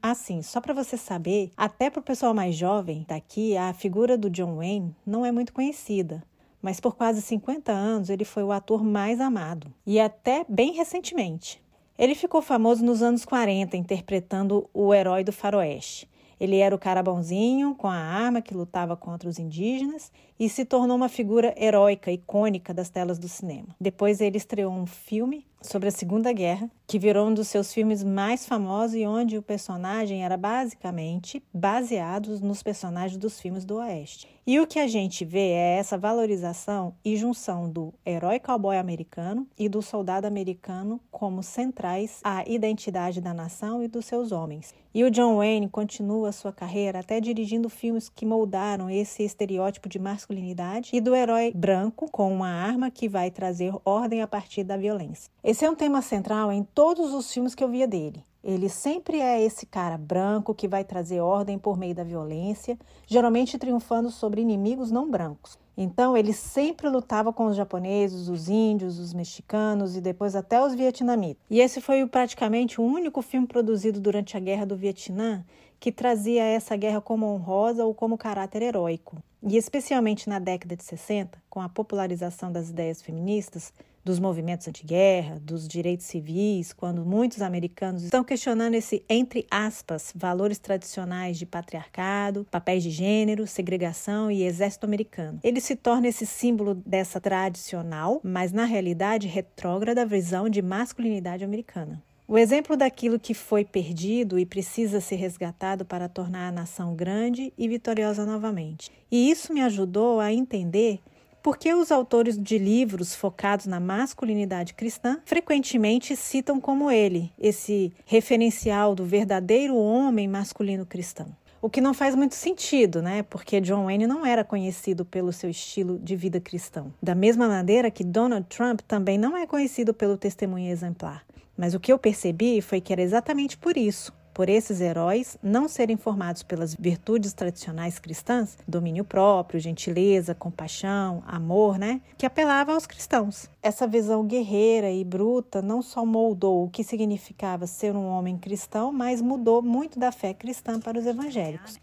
Assim, 0.00 0.40
só 0.40 0.60
para 0.60 0.72
você 0.72 0.96
saber, 0.96 1.50
até 1.56 1.90
para 1.90 1.98
o 1.98 2.02
pessoal 2.02 2.32
mais 2.32 2.54
jovem 2.54 3.04
daqui, 3.08 3.56
a 3.56 3.72
figura 3.74 4.16
do 4.16 4.30
John 4.30 4.56
Wayne 4.56 4.94
não 5.04 5.26
é 5.26 5.32
muito 5.32 5.52
conhecida 5.52 6.22
mas 6.62 6.80
por 6.80 6.96
quase 6.96 7.22
50 7.22 7.72
anos 7.72 8.10
ele 8.10 8.24
foi 8.24 8.42
o 8.42 8.52
ator 8.52 8.84
mais 8.84 9.20
amado, 9.20 9.72
e 9.86 9.98
até 9.98 10.44
bem 10.48 10.72
recentemente. 10.72 11.62
Ele 11.98 12.14
ficou 12.14 12.40
famoso 12.40 12.84
nos 12.84 13.02
anos 13.02 13.24
40 13.24 13.76
interpretando 13.76 14.68
o 14.72 14.94
herói 14.94 15.22
do 15.22 15.32
faroeste. 15.32 16.08
Ele 16.40 16.56
era 16.56 16.74
o 16.74 16.78
cara 16.78 17.02
bonzinho, 17.02 17.74
com 17.74 17.86
a 17.86 17.94
arma 17.94 18.40
que 18.40 18.54
lutava 18.54 18.96
contra 18.96 19.28
os 19.28 19.38
indígenas 19.38 20.10
e 20.40 20.48
se 20.48 20.64
tornou 20.64 20.96
uma 20.96 21.10
figura 21.10 21.54
heróica, 21.54 22.10
icônica 22.10 22.72
das 22.72 22.88
telas 22.88 23.18
do 23.18 23.28
cinema. 23.28 23.76
Depois 23.78 24.22
ele 24.22 24.38
estreou 24.38 24.72
um 24.72 24.86
filme 24.86 25.44
sobre 25.60 25.88
a 25.88 25.92
Segunda 25.92 26.32
Guerra, 26.32 26.70
que 26.86 26.98
virou 26.98 27.28
um 27.28 27.34
dos 27.34 27.48
seus 27.48 27.72
filmes 27.72 28.02
mais 28.02 28.46
famosos 28.46 28.96
e 28.96 29.06
onde 29.06 29.36
o 29.36 29.42
personagem 29.42 30.24
era 30.24 30.36
basicamente 30.36 31.42
baseado 31.52 32.40
nos 32.40 32.62
personagens 32.62 33.18
dos 33.18 33.38
filmes 33.38 33.64
do 33.64 33.76
Oeste. 33.76 34.26
E 34.46 34.58
o 34.58 34.66
que 34.66 34.78
a 34.78 34.88
gente 34.88 35.24
vê 35.24 35.50
é 35.50 35.76
essa 35.78 35.98
valorização 35.98 36.94
e 37.04 37.16
junção 37.16 37.70
do 37.70 37.92
herói 38.04 38.40
cowboy 38.40 38.78
americano 38.78 39.46
e 39.58 39.68
do 39.68 39.82
soldado 39.82 40.26
americano 40.26 41.00
como 41.10 41.42
centrais 41.42 42.20
à 42.24 42.42
identidade 42.48 43.20
da 43.20 43.34
nação 43.34 43.82
e 43.82 43.86
dos 43.86 44.06
seus 44.06 44.32
homens. 44.32 44.74
E 44.92 45.04
o 45.04 45.10
John 45.10 45.36
Wayne 45.36 45.68
continua 45.68 46.32
sua 46.32 46.52
carreira 46.52 46.98
até 46.98 47.20
dirigindo 47.20 47.68
filmes 47.68 48.08
que 48.08 48.26
moldaram 48.26 48.90
esse 48.90 49.22
estereótipo 49.22 49.88
de 49.88 50.00
masculinidade 50.30 50.90
e 50.92 51.00
do 51.00 51.14
herói 51.14 51.52
branco 51.54 52.08
com 52.10 52.32
uma 52.32 52.48
arma 52.48 52.90
que 52.90 53.08
vai 53.08 53.30
trazer 53.30 53.74
ordem 53.84 54.22
a 54.22 54.26
partir 54.26 54.62
da 54.62 54.76
violência. 54.76 55.30
Esse 55.42 55.64
é 55.64 55.70
um 55.70 55.74
tema 55.74 56.00
central 56.00 56.52
em 56.52 56.62
todos 56.62 57.12
os 57.12 57.32
filmes 57.32 57.54
que 57.54 57.64
eu 57.64 57.68
via 57.68 57.86
dele. 57.86 58.24
Ele 58.42 58.70
sempre 58.70 59.20
é 59.20 59.42
esse 59.42 59.66
cara 59.66 59.98
branco 59.98 60.54
que 60.54 60.66
vai 60.66 60.82
trazer 60.82 61.20
ordem 61.20 61.58
por 61.58 61.76
meio 61.76 61.94
da 61.94 62.02
violência, 62.02 62.78
geralmente 63.06 63.58
triunfando 63.58 64.10
sobre 64.10 64.40
inimigos 64.40 64.90
não 64.90 65.10
brancos. 65.10 65.58
Então, 65.76 66.16
ele 66.16 66.32
sempre 66.32 66.88
lutava 66.88 67.32
com 67.32 67.46
os 67.46 67.56
japoneses, 67.56 68.28
os 68.28 68.48
índios, 68.48 68.98
os 68.98 69.12
mexicanos 69.12 69.96
e 69.96 70.00
depois 70.00 70.34
até 70.34 70.62
os 70.62 70.74
vietnamitas. 70.74 71.42
E 71.50 71.60
esse 71.60 71.80
foi 71.80 72.06
praticamente 72.06 72.80
o 72.80 72.84
único 72.84 73.20
filme 73.20 73.46
produzido 73.46 74.00
durante 74.00 74.36
a 74.36 74.40
Guerra 74.40 74.64
do 74.64 74.76
Vietnã 74.76 75.44
que 75.80 75.90
trazia 75.90 76.44
essa 76.44 76.76
guerra 76.76 77.00
como 77.00 77.26
honrosa 77.26 77.84
ou 77.84 77.94
como 77.94 78.18
caráter 78.18 78.62
heróico. 78.62 79.16
E 79.42 79.56
especialmente 79.56 80.28
na 80.28 80.38
década 80.38 80.76
de 80.76 80.84
60, 80.84 81.42
com 81.48 81.62
a 81.62 81.68
popularização 81.68 82.52
das 82.52 82.68
ideias 82.68 83.00
feministas, 83.00 83.72
dos 84.04 84.18
movimentos 84.18 84.66
anti-guerra, 84.66 85.38
dos 85.40 85.68
direitos 85.68 86.06
civis, 86.06 86.72
quando 86.72 87.04
muitos 87.04 87.42
americanos 87.42 88.02
estão 88.02 88.24
questionando 88.24 88.74
esse, 88.74 89.04
entre 89.08 89.46
aspas, 89.50 90.12
valores 90.14 90.58
tradicionais 90.58 91.38
de 91.38 91.46
patriarcado, 91.46 92.46
papéis 92.50 92.82
de 92.82 92.90
gênero, 92.90 93.46
segregação 93.46 94.30
e 94.30 94.42
exército 94.42 94.86
americano. 94.86 95.38
Ele 95.42 95.60
se 95.60 95.76
torna 95.76 96.08
esse 96.08 96.26
símbolo 96.26 96.74
dessa 96.74 97.20
tradicional, 97.20 98.20
mas 98.22 98.52
na 98.52 98.64
realidade 98.64 99.28
retrógrada 99.28 100.06
visão 100.06 100.48
de 100.48 100.62
masculinidade 100.62 101.44
americana. 101.44 102.02
O 102.30 102.38
exemplo 102.38 102.76
daquilo 102.76 103.18
que 103.18 103.34
foi 103.34 103.64
perdido 103.64 104.38
e 104.38 104.46
precisa 104.46 105.00
ser 105.00 105.16
resgatado 105.16 105.84
para 105.84 106.08
tornar 106.08 106.46
a 106.46 106.52
nação 106.52 106.94
grande 106.94 107.52
e 107.58 107.66
vitoriosa 107.66 108.24
novamente. 108.24 108.88
E 109.10 109.28
isso 109.32 109.52
me 109.52 109.60
ajudou 109.60 110.20
a 110.20 110.32
entender 110.32 111.00
por 111.42 111.58
que 111.58 111.74
os 111.74 111.90
autores 111.90 112.40
de 112.40 112.56
livros 112.56 113.16
focados 113.16 113.66
na 113.66 113.80
masculinidade 113.80 114.74
cristã 114.74 115.18
frequentemente 115.24 116.14
citam 116.14 116.60
como 116.60 116.88
ele 116.88 117.32
esse 117.36 117.92
referencial 118.06 118.94
do 118.94 119.04
verdadeiro 119.04 119.74
homem 119.74 120.28
masculino 120.28 120.86
cristão? 120.86 121.34
O 121.60 121.68
que 121.68 121.80
não 121.80 121.92
faz 121.92 122.14
muito 122.14 122.36
sentido, 122.36 123.02
né? 123.02 123.24
Porque 123.24 123.60
John 123.60 123.86
Wayne 123.86 124.06
não 124.06 124.24
era 124.24 124.44
conhecido 124.44 125.04
pelo 125.04 125.32
seu 125.32 125.50
estilo 125.50 125.98
de 125.98 126.14
vida 126.14 126.38
cristão. 126.38 126.94
Da 127.02 127.14
mesma 127.16 127.48
maneira 127.48 127.90
que 127.90 128.04
Donald 128.04 128.46
Trump 128.48 128.82
também 128.86 129.18
não 129.18 129.36
é 129.36 129.48
conhecido 129.48 129.92
pelo 129.92 130.16
testemunho 130.16 130.70
exemplar. 130.70 131.24
Mas 131.60 131.74
o 131.74 131.78
que 131.78 131.92
eu 131.92 131.98
percebi 131.98 132.62
foi 132.62 132.80
que 132.80 132.90
era 132.90 133.02
exatamente 133.02 133.58
por 133.58 133.76
isso 133.76 134.18
por 134.32 134.48
esses 134.48 134.80
heróis 134.80 135.36
não 135.42 135.68
serem 135.68 135.98
formados 135.98 136.42
pelas 136.42 136.74
virtudes 136.74 137.34
tradicionais 137.34 137.98
cristãs, 137.98 138.56
domínio 138.66 139.04
próprio, 139.04 139.60
gentileza, 139.60 140.34
compaixão, 140.34 141.22
amor, 141.26 141.78
né, 141.78 142.00
que 142.16 142.24
apelava 142.24 142.72
aos 142.72 142.86
cristãos. 142.86 143.50
Essa 143.62 143.86
visão 143.86 144.24
guerreira 144.24 144.90
e 144.90 145.04
bruta 145.04 145.60
não 145.60 145.82
só 145.82 146.06
moldou 146.06 146.64
o 146.64 146.70
que 146.70 146.82
significava 146.82 147.66
ser 147.66 147.94
um 147.94 148.06
homem 148.06 148.38
cristão, 148.38 148.90
mas 148.92 149.20
mudou 149.20 149.60
muito 149.60 149.98
da 149.98 150.10
fé 150.10 150.32
cristã 150.32 150.80
para 150.80 150.98
os 150.98 151.04
evangélicos. 151.04 151.78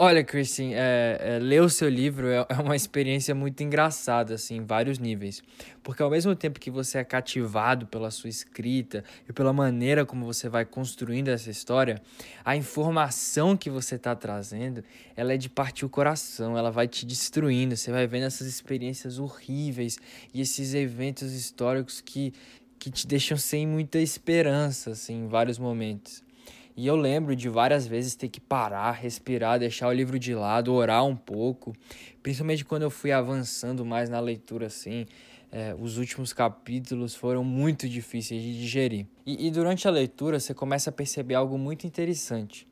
Olha, 0.00 0.22
Christine, 0.22 0.74
é, 0.74 1.18
é, 1.20 1.38
ler 1.40 1.60
o 1.60 1.68
seu 1.68 1.88
livro 1.88 2.28
é, 2.28 2.46
é, 2.48 2.54
uma 2.62 2.76
experiência 2.76 3.34
muito 3.34 3.64
engraçada, 3.64 4.34
assim, 4.34 4.58
em 4.58 4.64
vários 4.64 5.00
níveis. 5.00 5.42
Porque 5.82 6.00
ao 6.00 6.08
mesmo 6.08 6.36
tempo 6.36 6.60
que 6.60 6.70
você 6.70 6.98
é 6.98 7.04
cativado 7.04 7.84
pela 7.84 8.08
sua 8.12 8.30
escrita 8.30 9.02
e 9.28 9.32
pela 9.32 9.52
maneira 9.52 10.06
como 10.06 10.24
você 10.24 10.48
vai 10.48 10.64
construindo 10.64 11.26
essa 11.26 11.50
história, 11.50 12.00
a 12.44 12.54
informação 12.54 13.56
que 13.56 13.68
você 13.68 13.96
está 13.96 14.14
trazendo, 14.14 14.84
ela 15.16 15.32
é 15.32 15.36
de 15.36 15.48
partir 15.48 15.84
o 15.84 15.88
coração, 15.88 16.56
ela 16.56 16.70
vai 16.70 16.86
te 16.86 17.04
destruindo, 17.04 17.76
você 17.76 17.90
vai 17.90 18.06
vendo 18.06 18.26
essas 18.26 18.46
experiências 18.46 19.18
horríveis 19.18 19.98
e 20.32 20.40
esses 20.40 20.74
eventos 20.74 21.32
históricos 21.32 22.00
que, 22.00 22.32
que 22.78 22.88
te 22.88 23.04
deixam 23.04 23.36
sem 23.36 23.66
muita 23.66 23.98
esperança, 23.98 24.92
assim, 24.92 25.24
em 25.24 25.26
vários 25.26 25.58
momentos. 25.58 26.27
E 26.78 26.86
eu 26.86 26.94
lembro 26.94 27.34
de 27.34 27.48
várias 27.48 27.88
vezes 27.88 28.14
ter 28.14 28.28
que 28.28 28.40
parar, 28.40 28.92
respirar, 28.92 29.58
deixar 29.58 29.88
o 29.88 29.92
livro 29.92 30.16
de 30.16 30.32
lado, 30.32 30.72
orar 30.72 31.04
um 31.04 31.16
pouco, 31.16 31.74
principalmente 32.22 32.64
quando 32.64 32.82
eu 32.82 32.90
fui 32.90 33.10
avançando 33.10 33.84
mais 33.84 34.08
na 34.08 34.20
leitura 34.20 34.68
assim. 34.68 35.04
É, 35.50 35.74
os 35.76 35.98
últimos 35.98 36.32
capítulos 36.32 37.16
foram 37.16 37.42
muito 37.42 37.88
difíceis 37.88 38.40
de 38.40 38.60
digerir. 38.60 39.06
E, 39.26 39.48
e 39.48 39.50
durante 39.50 39.88
a 39.88 39.90
leitura 39.90 40.38
você 40.38 40.54
começa 40.54 40.90
a 40.90 40.92
perceber 40.92 41.34
algo 41.34 41.58
muito 41.58 41.84
interessante 41.84 42.64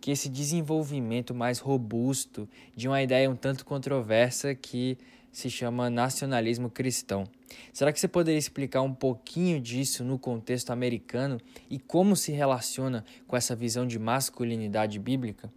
que 0.00 0.10
esse 0.10 0.30
desenvolvimento 0.30 1.34
mais 1.34 1.58
robusto 1.58 2.48
de 2.74 2.88
uma 2.88 3.02
ideia 3.02 3.30
um 3.30 3.36
tanto 3.36 3.66
controversa 3.66 4.54
que 4.54 4.96
se 5.32 5.48
chama 5.48 5.90
nacionalismo 5.90 6.70
cristão. 6.70 7.24
Será 7.72 7.92
que 7.92 8.00
você 8.00 8.08
poderia 8.08 8.38
explicar 8.38 8.82
um 8.82 8.94
pouquinho 8.94 9.60
disso 9.60 10.04
no 10.04 10.18
contexto 10.18 10.70
americano 10.70 11.38
e 11.68 11.78
como 11.78 12.16
se 12.16 12.32
relaciona 12.32 13.04
com 13.26 13.36
essa 13.36 13.54
visão 13.54 13.86
de 13.86 13.98
masculinidade 13.98 14.98
bíblica? 14.98 15.52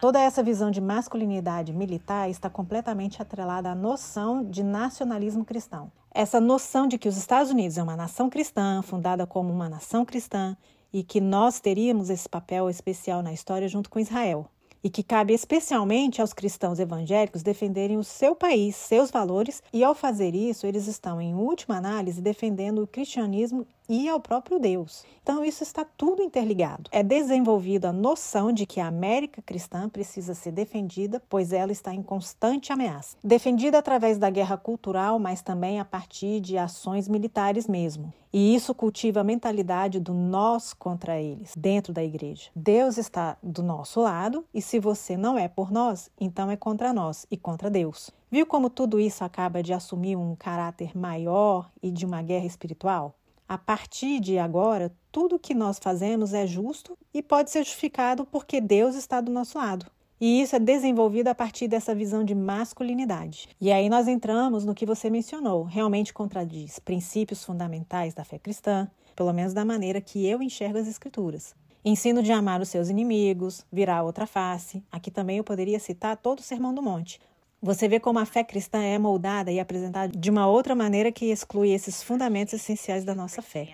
Toda 0.00 0.20
essa 0.20 0.42
visão 0.42 0.70
de 0.70 0.80
masculinidade 0.80 1.72
militar 1.72 2.28
está 2.28 2.50
completamente 2.50 3.22
atrelada 3.22 3.70
à 3.70 3.74
noção 3.74 4.44
de 4.44 4.64
nacionalismo 4.64 5.44
cristão. 5.44 5.92
Essa 6.12 6.40
noção 6.40 6.88
de 6.88 6.98
que 6.98 7.08
os 7.08 7.16
Estados 7.16 7.52
Unidos 7.52 7.78
é 7.78 7.82
uma 7.82 7.94
nação 7.94 8.28
cristã, 8.28 8.82
fundada 8.82 9.26
como 9.26 9.52
uma 9.52 9.68
nação 9.68 10.04
cristã, 10.04 10.56
e 10.92 11.04
que 11.04 11.20
nós 11.20 11.60
teríamos 11.60 12.10
esse 12.10 12.28
papel 12.28 12.68
especial 12.68 13.22
na 13.22 13.32
história 13.32 13.68
junto 13.68 13.90
com 13.90 14.00
Israel 14.00 14.50
e 14.86 14.88
que 14.88 15.02
cabe 15.02 15.34
especialmente 15.34 16.20
aos 16.20 16.32
cristãos 16.32 16.78
evangélicos 16.78 17.42
defenderem 17.42 17.98
o 17.98 18.04
seu 18.04 18.36
país, 18.36 18.76
seus 18.76 19.10
valores, 19.10 19.60
e 19.72 19.82
ao 19.82 19.96
fazer 19.96 20.32
isso, 20.32 20.64
eles 20.64 20.86
estão, 20.86 21.20
em 21.20 21.34
última 21.34 21.76
análise, 21.76 22.22
defendendo 22.22 22.84
o 22.84 22.86
cristianismo 22.86 23.66
e 23.88 24.08
ao 24.08 24.20
próprio 24.20 24.58
Deus. 24.58 25.04
Então, 25.22 25.44
isso 25.44 25.62
está 25.62 25.84
tudo 25.84 26.22
interligado. 26.22 26.88
É 26.92 27.02
desenvolvida 27.02 27.88
a 27.88 27.92
noção 27.92 28.52
de 28.52 28.64
que 28.64 28.80
a 28.80 28.86
América 28.86 29.42
cristã 29.42 29.88
precisa 29.88 30.34
ser 30.34 30.52
defendida, 30.52 31.22
pois 31.28 31.52
ela 31.52 31.72
está 31.72 31.92
em 31.92 32.02
constante 32.02 32.72
ameaça. 32.72 33.16
Defendida 33.22 33.78
através 33.78 34.18
da 34.18 34.30
guerra 34.30 34.56
cultural, 34.56 35.18
mas 35.18 35.42
também 35.42 35.80
a 35.80 35.84
partir 35.84 36.40
de 36.40 36.56
ações 36.56 37.08
militares 37.08 37.66
mesmo. 37.66 38.12
E 38.32 38.54
isso 38.54 38.74
cultiva 38.74 39.20
a 39.20 39.24
mentalidade 39.24 39.98
do 39.98 40.12
nós 40.12 40.74
contra 40.74 41.18
eles, 41.18 41.54
dentro 41.56 41.92
da 41.92 42.04
igreja. 42.04 42.50
Deus 42.54 42.98
está 42.98 43.36
do 43.42 43.62
nosso 43.62 44.00
lado, 44.00 44.44
e 44.52 44.60
se 44.60 44.78
você 44.78 45.16
não 45.16 45.38
é 45.38 45.48
por 45.48 45.70
nós, 45.70 46.10
então 46.20 46.50
é 46.50 46.56
contra 46.56 46.92
nós 46.92 47.26
e 47.30 47.36
contra 47.36 47.70
Deus. 47.70 48.10
Viu 48.30 48.44
como 48.44 48.68
tudo 48.68 49.00
isso 49.00 49.24
acaba 49.24 49.62
de 49.62 49.72
assumir 49.72 50.16
um 50.16 50.34
caráter 50.36 50.96
maior 50.96 51.70
e 51.82 51.90
de 51.90 52.04
uma 52.04 52.20
guerra 52.20 52.44
espiritual? 52.44 53.14
A 53.48 53.56
partir 53.56 54.18
de 54.18 54.38
agora, 54.38 54.92
tudo 55.12 55.38
que 55.38 55.54
nós 55.54 55.78
fazemos 55.78 56.34
é 56.34 56.46
justo 56.46 56.98
e 57.14 57.22
pode 57.22 57.50
ser 57.50 57.64
justificado 57.64 58.24
porque 58.24 58.60
Deus 58.60 58.96
está 58.96 59.20
do 59.20 59.30
nosso 59.30 59.56
lado. 59.56 59.86
E 60.20 60.40
isso 60.40 60.56
é 60.56 60.58
desenvolvido 60.58 61.28
a 61.28 61.34
partir 61.34 61.68
dessa 61.68 61.94
visão 61.94 62.24
de 62.24 62.34
masculinidade. 62.34 63.48
E 63.60 63.70
aí 63.70 63.88
nós 63.88 64.08
entramos 64.08 64.64
no 64.64 64.74
que 64.74 64.86
você 64.86 65.08
mencionou, 65.08 65.62
realmente 65.62 66.12
contradiz 66.12 66.78
princípios 66.78 67.44
fundamentais 67.44 68.14
da 68.14 68.24
fé 68.24 68.38
cristã, 68.38 68.90
pelo 69.14 69.32
menos 69.32 69.52
da 69.52 69.64
maneira 69.64 70.00
que 70.00 70.26
eu 70.26 70.42
enxergo 70.42 70.78
as 70.78 70.88
escrituras. 70.88 71.54
Ensino 71.84 72.24
de 72.24 72.32
amar 72.32 72.60
os 72.60 72.68
seus 72.68 72.88
inimigos, 72.88 73.64
virar 73.70 74.02
outra 74.02 74.26
face. 74.26 74.82
Aqui 74.90 75.08
também 75.08 75.36
eu 75.36 75.44
poderia 75.44 75.78
citar 75.78 76.16
todo 76.16 76.40
o 76.40 76.42
Sermão 76.42 76.74
do 76.74 76.82
Monte, 76.82 77.20
você 77.60 77.88
vê 77.88 77.98
como 77.98 78.18
a 78.18 78.26
fé 78.26 78.44
cristã 78.44 78.82
é 78.82 78.98
moldada 78.98 79.50
e 79.50 79.58
apresentada 79.58 80.12
de 80.16 80.30
uma 80.30 80.46
outra 80.46 80.74
maneira 80.74 81.10
que 81.10 81.26
exclui 81.26 81.70
esses 81.70 82.02
fundamentos 82.02 82.54
essenciais 82.54 83.04
da 83.04 83.14
nossa 83.14 83.42
fé. 83.42 83.64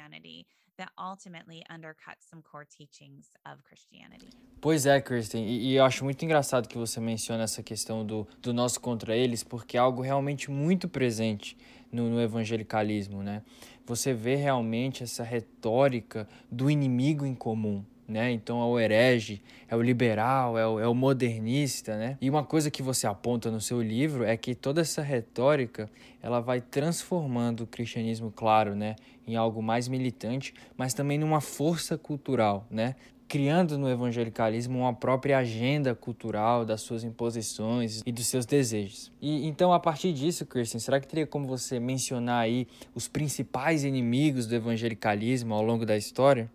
Pois 4.61 4.87
é, 4.87 5.01
Kristen, 5.01 5.45
e, 5.45 5.73
e, 5.73 5.75
eu 5.75 5.85
acho 5.85 6.05
muito 6.05 6.25
engraçado 6.25 6.69
que 6.69 6.79
você 6.79 7.01
menciona 7.01 7.45
essa 7.45 7.63
questão 7.63 8.05
do, 8.05 8.27
do 8.41 8.53
nosso 8.53 8.81
contra 8.81 9.17
eles, 9.17 9.45
porque 9.45 9.77
é 9.77 9.81
algo 9.81 10.03
realmente 10.03 10.51
muito 10.51 10.89
presente 10.89 11.57
no, 11.91 12.09
no 12.09 12.21
evangelicalismo, 12.21 13.23
né? 13.23 13.43
Você 13.85 14.15
vê 14.15 14.37
realmente 14.37 15.03
essa 15.03 15.23
retórica 15.23 16.29
do 16.51 16.71
inimigo 16.71 17.27
em 17.27 17.35
comum, 17.35 17.85
né? 18.07 18.31
Então 18.31 18.61
é 18.61 18.65
o 18.65 18.79
herege, 18.79 19.43
é 19.69 19.77
o 19.77 19.83
liberal, 19.83 20.59
é 20.59 20.67
o, 20.67 20.81
é 20.81 20.89
o 20.89 20.95
modernista, 20.95 21.97
né? 21.97 22.19
E 22.21 22.29
uma 22.29 22.45
coisa 22.45 22.71
que 22.71 22.83
você 22.83 23.07
aponta 23.07 23.51
no 23.51 23.61
seu 23.61 23.81
livro 23.81 24.25
é 24.25 24.37
que 24.37 24.55
toda 24.55 24.81
essa 24.81 25.03
retórica 25.03 25.91
ela 26.23 26.41
vai 26.41 26.61
transformando 26.61 27.63
o 27.63 27.67
cristianismo, 27.67 28.31
claro, 28.31 28.75
né, 28.75 28.97
em 29.27 29.37
algo 29.37 29.63
mais 29.63 29.89
militante, 29.89 30.55
mas 30.77 30.95
também 30.95 31.19
numa 31.19 31.41
força 31.41 31.97
cultural, 31.97 32.67
né? 32.71 32.95
criando 33.33 33.79
no 33.79 33.89
evangelicalismo 33.89 34.81
uma 34.81 34.93
própria 34.93 35.39
agenda 35.39 35.95
cultural 35.95 36.67
das 36.67 36.83
suas 36.83 37.03
imposições 37.03 38.03
e 38.05 38.13
dos 38.13 38.27
seus 38.27 38.45
desejos. 38.45 39.11
E 39.23 39.47
então 39.47 39.73
a 39.73 39.81
partir 39.81 40.13
disso, 40.13 40.45
Kirsten, 40.45 40.79
será 40.79 41.01
que 41.01 41.09
teria 41.09 41.27
como 41.27 41.47
você 41.47 41.81
mencionar 41.81 42.43
aí 42.43 42.69
os 42.95 43.09
principais 43.09 43.85
inimigos 43.85 44.47
do 44.47 44.55
evangelicalismo 44.55 45.55
ao 45.55 45.63
longo 45.63 45.87
da 45.87 45.97
história? 45.97 46.51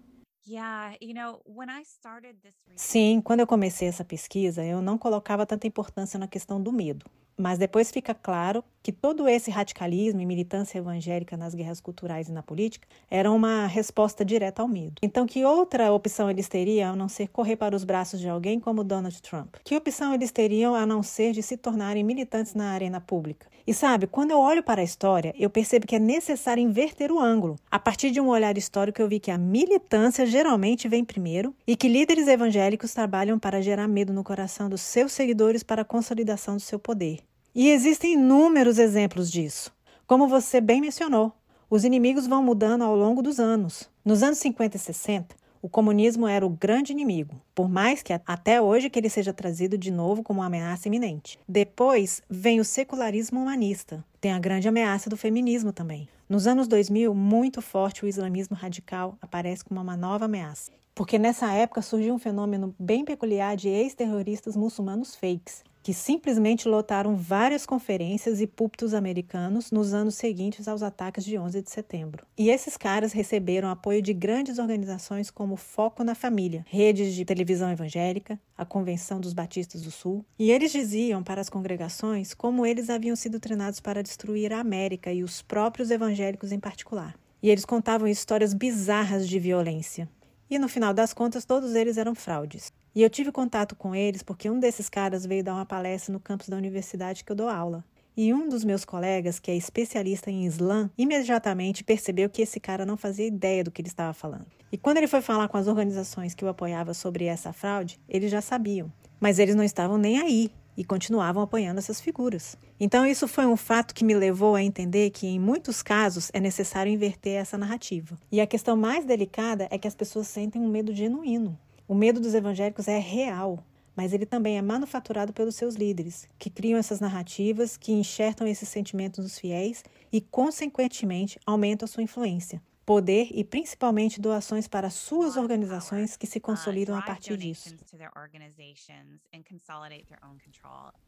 Sim, 2.76 3.22
quando 3.22 3.42
eu 3.42 3.48
comecei 3.48 3.88
essa 3.88 4.06
pesquisa, 4.06 4.64
eu 4.64 4.82
não 4.82 4.98
colocava 4.98 5.46
tanta 5.46 5.68
importância 5.68 6.20
na 6.20 6.28
questão 6.28 6.62
do 6.62 6.72
medo. 6.72 7.06
Mas 7.40 7.60
depois 7.60 7.92
fica 7.92 8.16
claro 8.16 8.64
que 8.82 8.92
todo 8.92 9.28
esse 9.28 9.52
radicalismo 9.52 10.20
e 10.20 10.26
militância 10.26 10.80
evangélica 10.80 11.38
nas 11.38 11.54
guerras 11.54 11.80
culturais 11.80 12.28
e 12.28 12.32
na 12.32 12.42
política 12.42 12.88
era 13.12 13.32
uma 13.32 13.68
resposta 13.68 14.26
direta 14.26 14.64
ao 14.64 14.68
medo. 14.68 14.96
Então, 15.04 15.28
que 15.28 15.46
outra 15.46 15.92
opção 15.92 16.32
eles 16.32 16.48
teriam 16.48 16.94
a 16.94 16.96
não 16.96 17.08
ser 17.08 17.28
correr 17.28 17.56
para 17.56 17.76
os 17.76 17.84
braços 17.84 18.20
de 18.20 18.28
alguém 18.28 18.60
como 18.60 18.84
Donald 18.84 19.22
Trump? 19.22 19.58
Que 19.64 19.76
opção 19.76 20.16
eles 20.16 20.32
teriam 20.32 20.74
a 20.74 20.84
não 20.84 21.04
ser 21.04 21.32
de 21.32 21.44
se 21.44 21.58
tornarem 21.58 22.04
militantes 22.04 22.56
na 22.56 22.72
arena 22.72 23.00
pública? 23.00 23.48
E 23.68 23.74
sabe, 23.74 24.08
quando 24.08 24.32
eu 24.32 24.40
olho 24.40 24.64
para 24.64 24.80
a 24.80 24.84
história, 24.84 25.36
eu 25.38 25.50
percebo 25.50 25.86
que 25.86 25.98
é 25.98 26.00
necessário 26.00 26.64
inverter 26.64 27.12
o 27.12 27.20
ângulo. 27.20 27.58
A 27.70 27.78
partir 27.78 28.12
de 28.12 28.22
um 28.22 28.30
olhar 28.30 28.58
histórico, 28.58 29.02
eu 29.02 29.10
vi 29.10 29.20
que 29.20 29.30
a 29.30 29.38
militância 29.38 30.26
geralmente 30.26 30.88
vem 30.88 31.04
primeiro 31.04 31.54
e 31.68 31.76
que 31.76 31.90
líderes 31.90 32.30
evangélicos 32.30 32.94
trabalham 32.94 33.38
para 33.38 33.62
gerar 33.62 33.86
medo 33.90 34.14
no 34.14 34.24
coração 34.24 34.70
dos 34.70 34.80
seus 34.80 35.12
seguidores 35.12 35.64
para 35.64 35.82
a 35.82 35.86
consolidação 35.86 36.56
do 36.56 36.62
seu 36.62 36.80
poder. 36.80 37.20
E 37.54 37.70
existem 37.70 38.14
inúmeros 38.14 38.80
exemplos 38.80 39.30
disso. 39.30 39.70
Como 40.08 40.30
você 40.30 40.62
bem 40.62 40.80
mencionou, 40.80 41.34
os 41.70 41.84
inimigos 41.84 42.26
vão 42.26 42.42
mudando 42.42 42.84
ao 42.84 42.96
longo 42.96 43.22
dos 43.22 43.38
anos. 43.38 43.90
Nos 44.06 44.24
anos 44.24 44.38
50 44.38 44.78
e 44.78 44.80
60, 44.80 45.36
o 45.68 45.70
comunismo 45.70 46.26
era 46.26 46.46
o 46.46 46.50
grande 46.50 46.94
inimigo, 46.94 47.36
por 47.54 47.68
mais 47.68 48.02
que 48.02 48.14
até 48.26 48.62
hoje 48.62 48.90
que 48.90 48.98
ele 48.98 49.10
seja 49.10 49.34
trazido 49.34 49.78
de 49.78 49.92
novo 49.92 50.24
como 50.24 50.40
uma 50.40 50.46
ameaça 50.46 50.88
iminente. 50.88 51.38
Depois 51.46 52.22
vem 52.30 52.62
o 52.62 52.64
secularismo 52.64 53.42
humanista. 53.42 54.02
Tem 54.22 54.32
a 54.32 54.40
grande 54.40 54.70
ameaça 54.70 55.10
do 55.10 55.18
feminismo 55.18 55.74
também. 55.74 56.08
Nos 56.30 56.48
anos 56.48 56.70
2000, 56.70 57.14
muito 57.14 57.62
forte 57.62 58.06
o 58.06 58.08
islamismo 58.08 58.56
radical 58.56 59.18
aparece 59.22 59.66
como 59.66 59.82
uma 59.82 59.98
nova 59.98 60.24
ameaça. 60.24 60.72
Porque 60.96 61.20
nessa 61.20 61.52
época 61.52 61.82
surgiu 61.82 62.14
um 62.14 62.20
fenômeno 62.20 62.74
bem 62.80 63.04
peculiar 63.04 63.58
de 63.58 63.68
ex-terroristas 63.68 64.56
muçulmanos 64.56 65.16
fakes, 65.16 65.66
que 65.88 65.94
simplesmente 65.94 66.68
lotaram 66.68 67.16
várias 67.16 67.66
conferências 67.66 68.42
e 68.42 68.46
púlpitos 68.46 68.94
americanos 68.94 69.72
nos 69.72 69.94
anos 69.94 70.16
seguintes 70.16 70.68
aos 70.68 70.84
ataques 70.84 71.24
de 71.24 71.38
11 71.38 71.62
de 71.62 71.72
setembro. 71.72 72.28
E 72.38 72.50
esses 72.50 72.76
caras 72.76 73.14
receberam 73.14 73.70
apoio 73.70 74.02
de 74.02 74.14
grandes 74.14 74.60
organizações 74.60 75.32
como 75.32 75.56
Foco 75.56 76.04
na 76.04 76.14
Família, 76.14 76.66
redes 76.68 77.14
de 77.16 77.24
televisão 77.24 77.72
evangélica, 77.72 78.38
a 78.58 78.66
Convenção 78.66 79.22
dos 79.22 79.32
Batistas 79.32 79.82
do 79.82 79.90
Sul, 79.90 80.26
e 80.38 80.52
eles 80.52 80.74
diziam 80.74 81.24
para 81.24 81.40
as 81.40 81.50
congregações 81.50 82.34
como 82.34 82.66
eles 82.66 82.90
haviam 82.90 83.16
sido 83.16 83.40
treinados 83.40 83.80
para 83.80 84.04
destruir 84.04 84.52
a 84.52 84.60
América 84.60 85.14
e 85.14 85.24
os 85.24 85.42
próprios 85.42 85.90
evangélicos 85.90 86.52
em 86.52 86.60
particular. 86.60 87.18
E 87.42 87.50
eles 87.50 87.64
contavam 87.64 88.10
histórias 88.10 88.54
bizarras 88.54 89.26
de 89.26 89.40
violência. 89.40 90.10
E 90.50 90.60
no 90.60 90.68
final 90.68 90.94
das 90.94 91.14
contas, 91.14 91.46
todos 91.46 91.76
eles 91.76 91.96
eram 91.98 92.14
fraudes. 92.14 92.74
E 92.96 93.04
eu 93.04 93.10
tive 93.10 93.32
contato 93.32 93.76
com 93.76 93.94
eles 93.94 94.24
porque 94.24 94.50
um 94.50 94.60
desses 94.60 94.90
caras 94.90 95.26
veio 95.26 95.44
dar 95.44 95.54
uma 95.54 95.66
palestra 95.66 96.12
no 96.12 96.20
campus 96.20 96.50
da 96.50 96.58
universidade 96.58 97.24
que 97.24 97.32
eu 97.32 97.36
dou 97.36 97.50
aula. 97.50 97.84
E 98.16 98.34
um 98.34 98.50
dos 98.50 98.64
meus 98.64 98.84
colegas, 98.84 99.40
que 99.40 99.52
é 99.52 99.56
especialista 99.56 100.32
em 100.32 100.46
Islã, 100.46 100.90
imediatamente 100.98 101.84
percebeu 101.84 102.28
que 102.28 102.42
esse 102.42 102.60
cara 102.60 102.84
não 102.84 102.98
fazia 102.98 103.28
ideia 103.28 103.64
do 103.64 103.70
que 103.70 103.80
ele 103.80 103.90
estava 103.90 104.12
falando. 104.12 104.48
E 104.72 104.78
quando 104.78 104.98
ele 104.98 105.08
foi 105.08 105.22
falar 105.22 105.48
com 105.48 105.58
as 105.58 105.68
organizações 105.68 106.34
que 106.34 106.44
o 106.44 106.48
apoiavam 106.48 106.96
sobre 106.96 107.26
essa 107.26 107.54
fraude, 107.54 108.00
eles 108.10 108.32
já 108.32 108.42
sabiam. 108.42 108.92
Mas 109.20 109.38
eles 109.38 109.54
não 109.54 109.64
estavam 109.64 110.00
nem 110.00 110.20
aí 110.20 110.52
e 110.76 110.84
continuavam 110.84 111.42
apoiando 111.44 111.80
essas 111.80 112.00
figuras. 112.02 112.58
Então, 112.80 113.06
isso 113.06 113.28
foi 113.28 113.46
um 113.46 113.58
fato 113.58 113.96
que 113.96 114.06
me 114.06 114.14
levou 114.14 114.56
a 114.56 114.64
entender 114.64 115.10
que, 115.10 115.26
em 115.26 115.40
muitos 115.40 115.82
casos, 115.82 116.30
é 116.34 116.40
necessário 116.40 116.92
inverter 116.92 117.40
essa 117.40 117.58
narrativa. 117.58 118.18
E 118.32 118.40
a 118.40 118.46
questão 118.48 118.78
mais 118.78 119.04
delicada 119.04 119.68
é 119.72 119.78
que 119.78 119.88
as 119.88 119.96
pessoas 119.96 120.28
sentem 120.28 120.62
um 120.62 120.70
medo 120.70 120.94
genuíno. 120.94 121.58
O 121.88 121.96
medo 121.96 122.20
dos 122.20 122.34
evangélicos 122.34 122.88
é 122.90 123.00
real, 123.00 123.64
mas 123.96 124.12
ele 124.12 124.26
também 124.26 124.58
é 124.58 124.62
manufaturado 124.62 125.32
pelos 125.32 125.56
seus 125.56 125.76
líderes, 125.76 126.28
que 126.38 126.50
criam 126.50 126.78
essas 126.78 127.00
narrativas, 127.00 127.78
que 127.78 127.94
enxertam 127.94 128.46
esses 128.46 128.68
sentimentos 128.68 129.24
nos 129.24 129.40
fiéis 129.40 129.86
e, 130.12 130.20
consequentemente, 130.20 131.40
aumentam 131.46 131.88
sua 131.88 132.04
influência, 132.04 132.62
poder 132.86 133.30
e 133.32 133.42
principalmente 133.42 134.20
doações 134.20 134.68
para 134.68 134.90
suas 134.90 135.38
organizações 135.38 136.18
que 136.18 136.28
se 136.28 136.42
consolidam 136.42 136.96
a 136.98 137.02
partir 137.02 137.38
disso. 137.38 137.74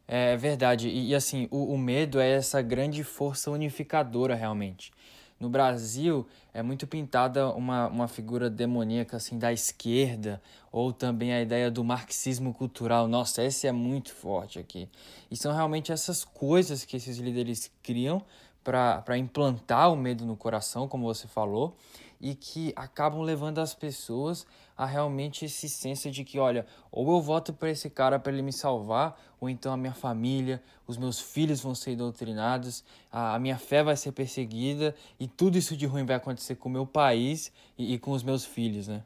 É 0.07 0.37
verdade, 0.37 0.87
e, 0.87 1.13
assim, 1.13 1.45
o, 1.51 1.73
o 1.73 1.77
medo 1.77 2.21
é 2.21 2.29
essa 2.31 2.61
grande 2.61 3.03
força 3.03 3.51
unificadora 3.51 4.33
realmente. 4.33 4.91
No 5.39 5.49
Brasil, 5.49 6.27
é 6.53 6.61
muito 6.61 6.85
pintada 6.85 7.49
uma, 7.53 7.87
uma 7.87 8.07
figura 8.09 8.49
demoníaca 8.49 9.15
assim 9.17 9.39
da 9.39 9.53
esquerda, 9.53 10.41
ou 10.69 10.91
também 10.91 11.33
a 11.33 11.41
ideia 11.41 11.71
do 11.71 11.83
marxismo 11.83 12.53
cultural. 12.53 13.07
Nossa, 13.07 13.41
esse 13.43 13.65
é 13.65 13.71
muito 13.71 14.13
forte 14.13 14.59
aqui. 14.59 14.89
E 15.31 15.37
são 15.37 15.53
realmente 15.53 15.91
essas 15.91 16.25
coisas 16.25 16.83
que 16.83 16.97
esses 16.97 17.17
líderes 17.17 17.71
criam 17.81 18.21
para 18.63 19.17
implantar 19.17 19.91
o 19.91 19.95
medo 19.95 20.25
no 20.25 20.35
coração, 20.35 20.87
como 20.87 21.05
você 21.05 21.27
falou, 21.27 21.75
e 22.19 22.35
que 22.35 22.73
acabam 22.75 23.21
levando 23.21 23.59
as 23.59 23.73
pessoas 23.73 24.45
a 24.79 24.85
realmente 24.85 25.43
esse 25.43 25.67
senso 25.67 26.09
de 26.09 26.23
que, 26.23 26.39
olha, 26.39 26.65
ou 26.89 27.11
eu 27.11 27.21
voto 27.21 27.51
para 27.51 27.69
esse 27.69 27.89
cara 27.89 28.17
para 28.17 28.31
ele 28.31 28.41
me 28.41 28.53
salvar, 28.53 29.19
ou 29.37 29.49
então 29.49 29.73
a 29.73 29.77
minha 29.77 29.93
família, 29.93 30.63
os 30.87 30.95
meus 30.95 31.19
filhos 31.19 31.59
vão 31.59 31.75
ser 31.75 31.97
doutrinados, 31.97 32.81
a, 33.11 33.37
minha 33.39 33.57
fé 33.57 33.83
vai 33.83 33.97
ser 33.97 34.13
perseguida 34.13 34.95
e 35.19 35.27
tudo 35.27 35.57
isso 35.57 35.75
de 35.75 35.85
ruim 35.85 36.05
vai 36.05 36.15
acontecer 36.15 36.55
com 36.55 36.69
o 36.69 36.71
meu 36.71 36.85
país 36.85 37.51
e, 37.77 37.93
e 37.93 37.99
com 37.99 38.11
os 38.11 38.23
meus 38.23 38.45
filhos, 38.45 38.87
né? 38.87 39.03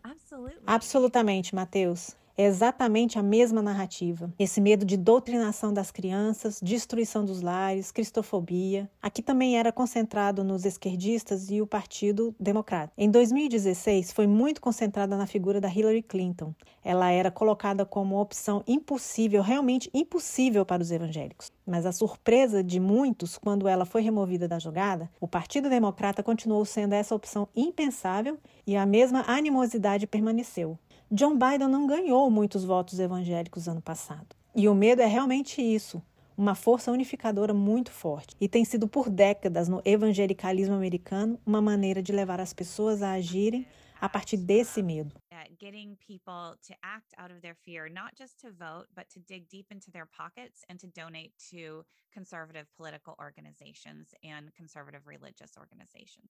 Absolutamente, 0.68 1.56
Mateus. 1.56 2.16
É 2.36 2.46
exatamente 2.46 3.20
a 3.20 3.24
mesma 3.24 3.62
narrativa. 3.62 4.34
Esse 4.40 4.60
medo 4.60 4.84
de 4.84 4.98
doutrinação 4.98 5.72
das 5.72 5.92
crianças, 5.92 6.60
destruição 6.62 7.24
dos 7.24 7.42
lares, 7.42 7.92
cristofobia. 7.92 8.90
Aqui 9.00 9.22
também 9.22 9.58
era 9.58 9.72
concentrado 9.72 10.44
nos 10.44 10.66
esquerdistas 10.66 11.52
e 11.52 11.62
o 11.62 11.68
Partido 11.68 12.36
Democrata. 12.40 12.92
Em 12.98 13.10
2016, 13.10 14.12
foi 14.12 14.26
muito 14.26 14.60
concentrada 14.62 15.16
na 15.16 15.28
figura 15.28 15.62
da 15.62 15.70
Hillary 15.70 16.02
Clinton. 16.02 16.56
Ela 16.84 17.12
era 17.12 17.30
colocada 17.30 17.86
como 17.86 18.20
opção 18.20 18.64
impossível, 18.68 19.44
realmente 19.44 19.90
impossível 19.94 20.66
para 20.66 20.82
os 20.82 20.90
evangélicos. 20.90 21.52
Mas 21.66 21.86
a 21.86 21.92
surpresa 21.92 22.64
de 22.64 22.80
muitos 22.80 23.38
quando 23.38 23.68
ela 23.68 23.86
foi 23.86 24.02
removida 24.02 24.48
da 24.48 24.58
jogada, 24.58 25.08
o 25.22 25.28
Partido 25.28 25.70
Democrata 25.70 26.24
continuou 26.24 26.66
sendo 26.66 26.94
essa 26.94 27.14
opção 27.14 27.48
impensável 27.56 28.40
e 28.66 28.76
a 28.76 28.88
mesma 28.88 29.24
animosidade 29.28 30.08
permaneceu. 30.08 30.80
John 31.16 31.38
Biden 31.38 31.68
não 31.68 31.86
ganhou 31.86 32.28
muitos 32.32 32.66
votos 32.66 32.98
evangélicos 32.98 33.68
ano 33.68 33.84
passado. 33.84 34.36
E 34.56 34.68
o 34.68 34.74
medo 34.74 35.00
é 35.00 35.06
realmente 35.06 35.62
isso, 35.62 36.02
uma 36.36 36.56
força 36.56 36.92
unificadora 36.92 37.54
muito 37.54 37.92
forte. 37.92 38.36
E 38.42 38.48
tem 38.48 38.66
sido 38.66 38.88
por 38.88 39.12
décadas 39.12 39.70
no 39.70 39.80
evangelicalismo 39.86 40.74
americano 40.74 41.38
uma 41.46 41.62
maneira 41.62 42.02
de 42.02 42.12
levar 42.12 42.42
as 42.42 42.52
pessoas 42.52 43.04
a 43.04 43.12
agirem 43.12 43.64
a 44.02 44.10
partir 44.10 44.38
desse 44.38 44.82
medo. 44.82 45.14
Getting 45.60 45.98
people 46.06 46.56
to 46.68 46.74
act 46.84 47.14
out 47.18 47.32
of 47.32 47.42
their 47.42 47.56
fear, 47.56 47.90
not 47.90 48.16
just 48.16 48.40
to 48.42 48.52
vote, 48.52 48.88
but 48.96 49.10
to 49.14 49.20
dig 49.20 49.48
deep 49.50 49.72
into 49.72 49.92
their 49.92 50.06
pockets 50.06 50.64
and 50.70 50.80
to 50.80 50.88
donate 50.88 51.34
to 51.52 51.86
conservative 52.14 52.68
political 52.78 53.16
organizations 53.20 54.14
and 54.24 54.54
conservative 54.56 55.02
religious 55.08 55.52
organizations. 55.58 56.30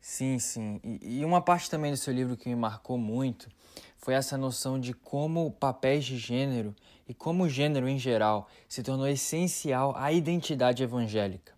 Sim, 0.00 0.38
sim. 0.38 0.80
E, 0.84 1.24
uma 1.24 1.40
parte 1.40 1.70
também 1.70 1.90
do 1.90 1.96
seu 1.96 2.12
livro 2.12 2.36
que 2.36 2.48
me 2.48 2.54
marcou 2.54 2.98
muito 2.98 3.48
foi 3.96 4.14
essa 4.14 4.36
noção 4.36 4.78
de 4.78 4.92
como 4.92 5.50
papéis 5.52 6.04
de 6.04 6.18
gênero 6.18 6.74
e 7.08 7.14
como 7.14 7.48
gênero 7.48 7.88
em 7.88 7.98
geral 7.98 8.48
se 8.68 8.82
tornou 8.82 9.06
essencial 9.08 9.96
à 9.96 10.12
identidade 10.12 10.82
evangélica. 10.82 11.53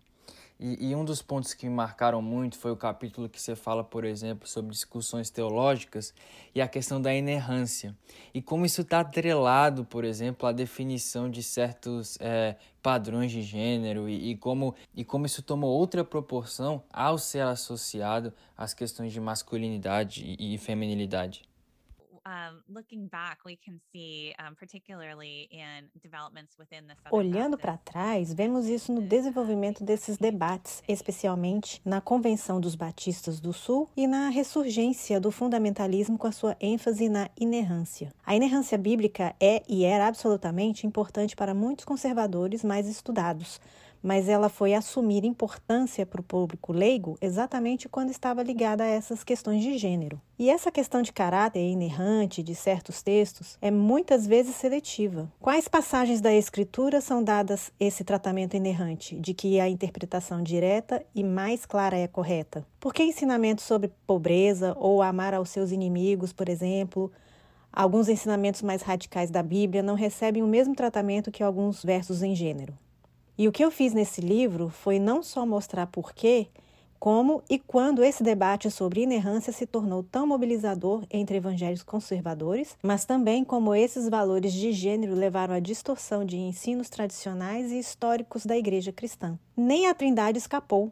E, 0.59 0.89
e, 0.89 0.95
um 0.95 1.05
dos 1.05 1.21
pontos 1.21 1.53
que 1.53 1.67
me 1.67 1.75
marcaram 1.75 2.19
muito 2.19 2.57
foi 2.57 2.71
o 2.71 2.75
capítulo 2.75 3.29
que 3.29 3.39
você 3.39 3.55
fala, 3.55 3.83
por 3.83 4.03
exemplo, 4.03 4.47
sobre 4.47 4.71
discussões 4.71 5.29
teológicas 5.29 6.13
e 6.55 6.59
a 6.59 6.67
questão 6.67 6.99
da 6.99 7.13
inerrância. 7.13 7.95
E 8.33 8.41
como 8.41 8.65
isso 8.65 8.81
está 8.81 9.01
atrelado, 9.01 9.85
por 9.85 10.03
exemplo, 10.03 10.47
à 10.47 10.51
definição 10.51 11.29
de 11.29 11.43
certos 11.43 12.17
é, 12.19 12.55
padrões 12.81 13.31
de 13.31 13.43
gênero 13.43 14.09
e, 14.09 14.31
e, 14.31 14.37
como, 14.37 14.73
e 14.95 15.05
como 15.05 15.27
isso 15.27 15.43
tomou 15.43 15.69
outra 15.69 16.03
proporção 16.03 16.81
ao 16.91 17.19
ser 17.19 17.43
associado 17.43 18.33
às 18.57 18.73
questões 18.73 19.13
de 19.13 19.19
masculinidade 19.19 20.23
e, 20.39 20.55
e 20.55 20.57
feminilidade 20.57 21.43
Olhando 27.11 27.57
para 27.57 27.77
trás, 27.77 28.33
vemos 28.33 28.67
isso 28.67 28.91
no 28.91 29.01
desenvolvimento 29.01 29.83
desses 29.83 30.17
debates, 30.17 30.83
especialmente 30.87 31.81
na 31.85 32.01
Convenção 32.01 32.59
dos 32.59 32.75
Batistas 32.75 33.39
do 33.39 33.53
Sul 33.53 33.89
e 33.95 34.05
na 34.07 34.27
ressurgência 34.27 35.21
do 35.21 35.31
fundamentalismo 35.31 36.17
com 36.17 36.27
a 36.27 36.31
sua 36.31 36.57
ênfase 36.59 37.07
na 37.07 37.29
inerrância. 37.39 38.13
A 38.25 38.35
inerrância 38.35 38.77
bíblica 38.77 39.33
é 39.39 39.63
e 39.67 39.85
era 39.85 40.07
absolutamente 40.07 40.85
importante 40.85 41.35
para 41.35 41.53
muitos 41.53 41.85
conservadores 41.85 42.63
mais 42.63 42.87
estudados 42.87 43.59
mas 44.01 44.29
ela 44.29 44.49
foi 44.49 44.73
assumir 44.73 45.25
importância 45.25 46.05
para 46.05 46.21
o 46.21 46.23
público 46.23 46.71
leigo 46.71 47.17
exatamente 47.21 47.89
quando 47.89 48.09
estava 48.09 48.43
ligada 48.43 48.83
a 48.83 48.87
essas 48.87 49.23
questões 49.23 49.63
de 49.63 49.77
gênero. 49.77 50.21
E 50.39 50.49
essa 50.49 50.71
questão 50.71 51.01
de 51.01 51.11
caráter 51.11 51.59
inerrante 51.59 52.43
de 52.43 52.53
certos 52.53 53.01
textos 53.01 53.57
é 53.59 53.71
muitas 53.71 54.27
vezes 54.27 54.55
seletiva. 54.55 55.31
Quais 55.39 55.67
passagens 55.67 56.21
da 56.21 56.33
Escritura 56.33 57.01
são 57.01 57.23
dadas 57.23 57.71
esse 57.79 58.03
tratamento 58.03 58.55
inerrante, 58.55 59.19
de 59.19 59.33
que 59.33 59.59
a 59.59 59.67
interpretação 59.67 60.43
direta 60.43 61.03
e 61.15 61.23
mais 61.23 61.65
clara 61.65 61.97
é 61.97 62.07
correta? 62.07 62.65
Por 62.79 62.93
que 62.93 63.03
ensinamentos 63.03 63.65
sobre 63.65 63.91
pobreza 64.05 64.75
ou 64.77 65.01
amar 65.01 65.33
aos 65.33 65.49
seus 65.49 65.71
inimigos, 65.71 66.31
por 66.31 66.47
exemplo, 66.49 67.11
alguns 67.73 68.07
ensinamentos 68.07 68.61
mais 68.61 68.83
radicais 68.83 69.31
da 69.31 69.41
Bíblia 69.41 69.81
não 69.81 69.95
recebem 69.95 70.43
o 70.43 70.47
mesmo 70.47 70.75
tratamento 70.75 71.31
que 71.31 71.41
alguns 71.41 71.83
versos 71.83 72.21
em 72.21 72.35
gênero? 72.35 72.77
E 73.37 73.47
o 73.47 73.51
que 73.51 73.63
eu 73.63 73.69
fiz 73.69 73.93
nesse 73.93 74.19
livro 74.19 74.69
foi 74.69 74.97
não 74.97 75.21
só 75.21 75.45
mostrar 75.45 75.85
por 75.85 76.11
quê, 76.11 76.47
como 76.99 77.43
e 77.47 77.59
quando 77.59 78.03
esse 78.03 78.23
debate 78.23 78.71
sobre 78.71 79.03
inerrância 79.03 79.53
se 79.53 79.67
tornou 79.67 80.01
tão 80.01 80.25
mobilizador 80.25 81.05
entre 81.11 81.37
evangélicos 81.37 81.83
conservadores, 81.83 82.75
mas 82.81 83.05
também 83.05 83.43
como 83.43 83.75
esses 83.75 84.09
valores 84.09 84.51
de 84.51 84.71
gênero 84.71 85.13
levaram 85.13 85.53
à 85.53 85.59
distorção 85.59 86.25
de 86.25 86.37
ensinos 86.37 86.89
tradicionais 86.89 87.71
e 87.71 87.77
históricos 87.77 88.43
da 88.43 88.57
igreja 88.57 88.91
cristã. 88.91 89.37
Nem 89.55 89.85
a 89.85 89.93
Trindade 89.93 90.39
escapou. 90.39 90.91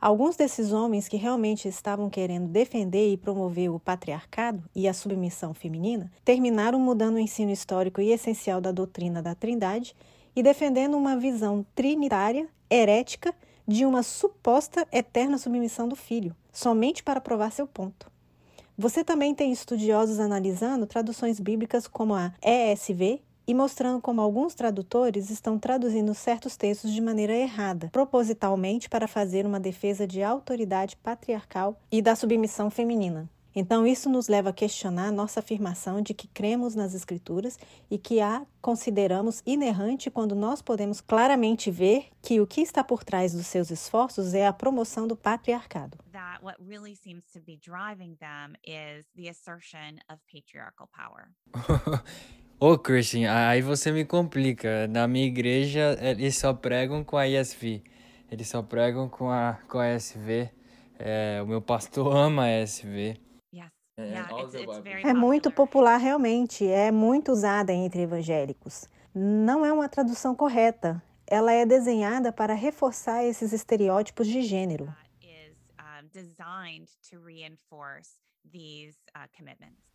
Alguns 0.00 0.36
desses 0.36 0.70
homens 0.70 1.08
que 1.08 1.16
realmente 1.16 1.66
estavam 1.66 2.10
querendo 2.10 2.46
defender 2.46 3.12
e 3.12 3.16
promover 3.16 3.70
o 3.70 3.80
patriarcado 3.80 4.62
e 4.74 4.86
a 4.86 4.94
submissão 4.94 5.54
feminina 5.54 6.12
terminaram 6.24 6.78
mudando 6.78 7.14
o 7.14 7.18
ensino 7.18 7.50
histórico 7.50 8.00
e 8.00 8.12
essencial 8.12 8.60
da 8.60 8.70
doutrina 8.70 9.22
da 9.22 9.34
Trindade 9.34 9.96
e 10.34 10.42
defendendo 10.42 10.96
uma 10.96 11.16
visão 11.16 11.64
trinitária, 11.74 12.48
herética 12.70 13.34
de 13.66 13.84
uma 13.86 14.02
suposta 14.02 14.86
eterna 14.92 15.38
submissão 15.38 15.88
do 15.88 15.96
filho, 15.96 16.34
somente 16.52 17.02
para 17.02 17.20
provar 17.20 17.52
seu 17.52 17.66
ponto. 17.66 18.12
Você 18.76 19.04
também 19.04 19.34
tem 19.34 19.52
estudiosos 19.52 20.18
analisando 20.18 20.86
traduções 20.86 21.38
bíblicas 21.38 21.86
como 21.86 22.14
a 22.14 22.32
ESV 22.42 23.22
e 23.46 23.54
mostrando 23.54 24.00
como 24.00 24.20
alguns 24.20 24.54
tradutores 24.54 25.30
estão 25.30 25.58
traduzindo 25.58 26.14
certos 26.14 26.56
textos 26.56 26.92
de 26.92 27.00
maneira 27.00 27.34
errada, 27.34 27.88
propositalmente 27.92 28.88
para 28.88 29.06
fazer 29.06 29.46
uma 29.46 29.60
defesa 29.60 30.06
de 30.06 30.22
autoridade 30.22 30.96
patriarcal 30.96 31.78
e 31.92 32.02
da 32.02 32.16
submissão 32.16 32.70
feminina. 32.70 33.28
Então, 33.54 33.86
isso 33.86 34.10
nos 34.10 34.28
leva 34.28 34.50
a 34.50 34.52
questionar 34.52 35.12
nossa 35.12 35.40
afirmação 35.40 36.02
de 36.02 36.12
que 36.12 36.26
cremos 36.26 36.74
nas 36.74 36.94
Escrituras 36.94 37.58
e 37.90 37.96
que 37.96 38.20
a 38.20 38.44
consideramos 38.60 39.42
inerrante 39.46 40.10
quando 40.10 40.34
nós 40.34 40.60
podemos 40.60 41.00
claramente 41.00 41.70
ver 41.70 42.08
que 42.20 42.40
o 42.40 42.46
que 42.46 42.60
está 42.60 42.82
por 42.82 43.04
trás 43.04 43.32
dos 43.32 43.46
seus 43.46 43.70
esforços 43.70 44.34
é 44.34 44.46
a 44.46 44.52
promoção 44.52 45.06
do 45.06 45.16
patriarcado. 45.16 45.98
That 46.12 46.42
what 46.42 46.56
really 46.60 46.96
seems 46.96 47.24
to 47.32 47.40
be 47.40 47.56
driving 47.56 48.16
them 48.16 48.56
is 48.64 49.06
the 49.14 49.28
assertion 49.28 49.98
of 50.10 50.20
patriarchal 50.32 50.88
power. 50.88 51.28
Ô, 52.58 52.72
oh, 52.72 52.78
Christian, 52.78 53.30
aí 53.30 53.60
você 53.60 53.92
me 53.92 54.04
complica. 54.04 54.86
Na 54.88 55.06
minha 55.06 55.26
igreja, 55.26 55.98
eles 56.00 56.38
só 56.38 56.54
pregam 56.54 57.04
com 57.04 57.16
a 57.16 57.28
ESV. 57.28 57.82
Eles 58.30 58.48
só 58.48 58.62
pregam 58.62 59.08
com 59.08 59.28
a, 59.28 59.58
com 59.68 59.78
a 59.78 59.94
ESV. 59.94 60.50
É, 60.98 61.40
o 61.42 61.46
meu 61.46 61.60
pastor 61.60 62.16
ama 62.16 62.44
a 62.44 62.62
ESV. 62.62 63.20
É 65.04 65.14
muito 65.14 65.50
popular 65.50 65.98
realmente, 65.98 66.66
é 66.66 66.90
muito 66.90 67.30
usada 67.30 67.72
entre 67.72 68.02
evangélicos. 68.02 68.88
Não 69.14 69.64
é 69.64 69.72
uma 69.72 69.88
tradução 69.88 70.34
correta. 70.34 71.00
Ela 71.26 71.52
é 71.52 71.64
desenhada 71.64 72.32
para 72.32 72.54
reforçar 72.54 73.24
esses 73.24 73.52
estereótipos 73.52 74.26
de 74.26 74.42
gênero. 74.42 74.92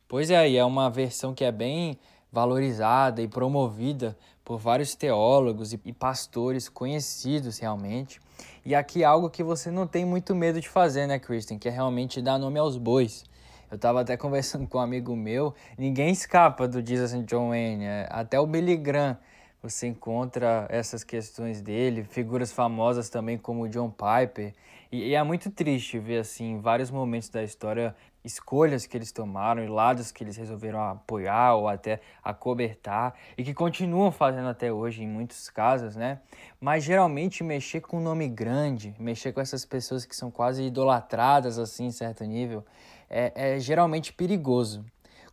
Pois 0.08 0.32
é, 0.32 0.50
e 0.50 0.58
é 0.58 0.66
uma 0.66 0.90
versão 0.90 1.34
que 1.34 1.44
é 1.44 1.52
bem 1.52 2.00
valorizada 2.32 3.22
e 3.22 3.28
promovida 3.28 4.18
por 4.44 4.58
vários 4.58 4.96
teólogos 4.96 5.74
e 5.74 5.94
pastores 5.94 6.70
conhecidos 6.70 7.60
realmente. 7.60 8.20
E 8.66 8.74
aqui 8.74 9.04
é 9.04 9.06
algo 9.06 9.30
que 9.30 9.44
você 9.44 9.70
não 9.70 9.86
tem 9.86 10.06
muito 10.06 10.34
medo 10.34 10.62
de 10.62 10.70
fazer, 10.70 11.06
né, 11.06 11.20
Kristen? 11.20 11.60
Que 11.60 11.68
é 11.68 11.72
realmente 11.72 12.22
dar 12.22 12.38
nome 12.38 12.58
aos 12.60 12.78
bois. 12.78 13.26
Eu 13.72 13.78
tava 13.78 14.02
até 14.02 14.18
conversando 14.18 14.68
com 14.68 14.80
um 14.80 14.82
amigo 14.82 15.16
meu, 15.16 15.54
ninguém 15.78 16.12
escapa 16.12 16.68
do 16.68 16.86
Jesus 16.86 17.14
and 17.14 17.24
John 17.24 17.50
Wayne, 17.50 17.86
é, 17.86 18.08
até 18.10 18.40
o 18.40 18.48
Billy 18.48 18.76
Graham 18.76 19.18
você 19.62 19.88
encontra 19.88 20.66
essas 20.70 21.04
questões 21.04 21.62
dele, 21.62 22.04
figuras 22.04 22.52
famosas 22.52 23.10
também 23.10 23.38
como 23.38 23.64
o 23.64 23.70
John 23.70 23.92
Piper, 23.92 24.54
e, 24.92 25.10
e 25.10 25.16
é 25.16 25.22
muito 25.22 25.52
triste 25.52 26.00
ver 26.00 26.20
assim, 26.20 26.54
em 26.54 26.60
vários 26.60 26.90
momentos 26.90 27.30
da 27.30 27.44
história, 27.44 27.96
escolhas 28.24 28.86
que 28.86 28.98
eles 28.98 29.12
tomaram 29.12 29.64
e 29.64 29.68
lados 29.68 30.12
que 30.12 30.24
eles 30.24 30.36
resolveram 30.36 30.82
apoiar 30.82 31.56
ou 31.56 31.68
até 31.68 32.02
acobertar 32.24 33.14
e 33.38 33.44
que 33.44 33.54
continuam 33.54 34.12
fazendo 34.12 34.50
até 34.50 34.72
hoje 34.72 35.04
em 35.04 35.08
muitos 35.08 35.50
casos, 35.50 35.96
né? 35.96 36.20
Mas 36.60 36.84
geralmente 36.84 37.44
mexer 37.44 37.82
com 37.82 37.98
um 37.98 38.02
nome 38.02 38.28
grande, 38.28 38.96
mexer 39.00 39.32
com 39.32 39.40
essas 39.40 39.64
pessoas 39.64 40.06
que 40.06 40.16
são 40.16 40.32
quase 40.32 40.64
idolatradas 40.64 41.58
assim 41.60 41.86
em 41.86 41.92
certo 41.92 42.24
nível, 42.24 42.66
é, 43.10 43.56
é 43.56 43.60
geralmente 43.60 44.14
perigoso. 44.14 44.86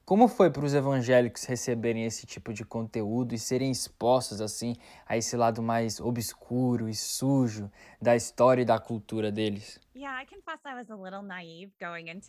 Como 0.07 0.29
foi 0.29 0.51
para 0.51 0.65
os 0.65 0.73
evangélicos 0.73 1.43
receberem 1.47 2.05
esse 2.05 2.27
tipo 2.27 2.53
de 2.53 2.65
conteúdo 2.65 3.35
e 3.35 3.39
serem 3.41 3.73
expostos 3.73 4.41
assim 4.41 4.77
a 5.05 5.17
esse 5.17 5.37
lado 5.37 5.61
mais 5.61 5.99
obscuro 5.99 6.89
e 6.89 6.95
sujo 6.95 7.69
da 8.01 8.15
história 8.15 8.63
e 8.63 8.65
da 8.65 8.79
cultura 8.79 9.33
deles? 9.33 9.81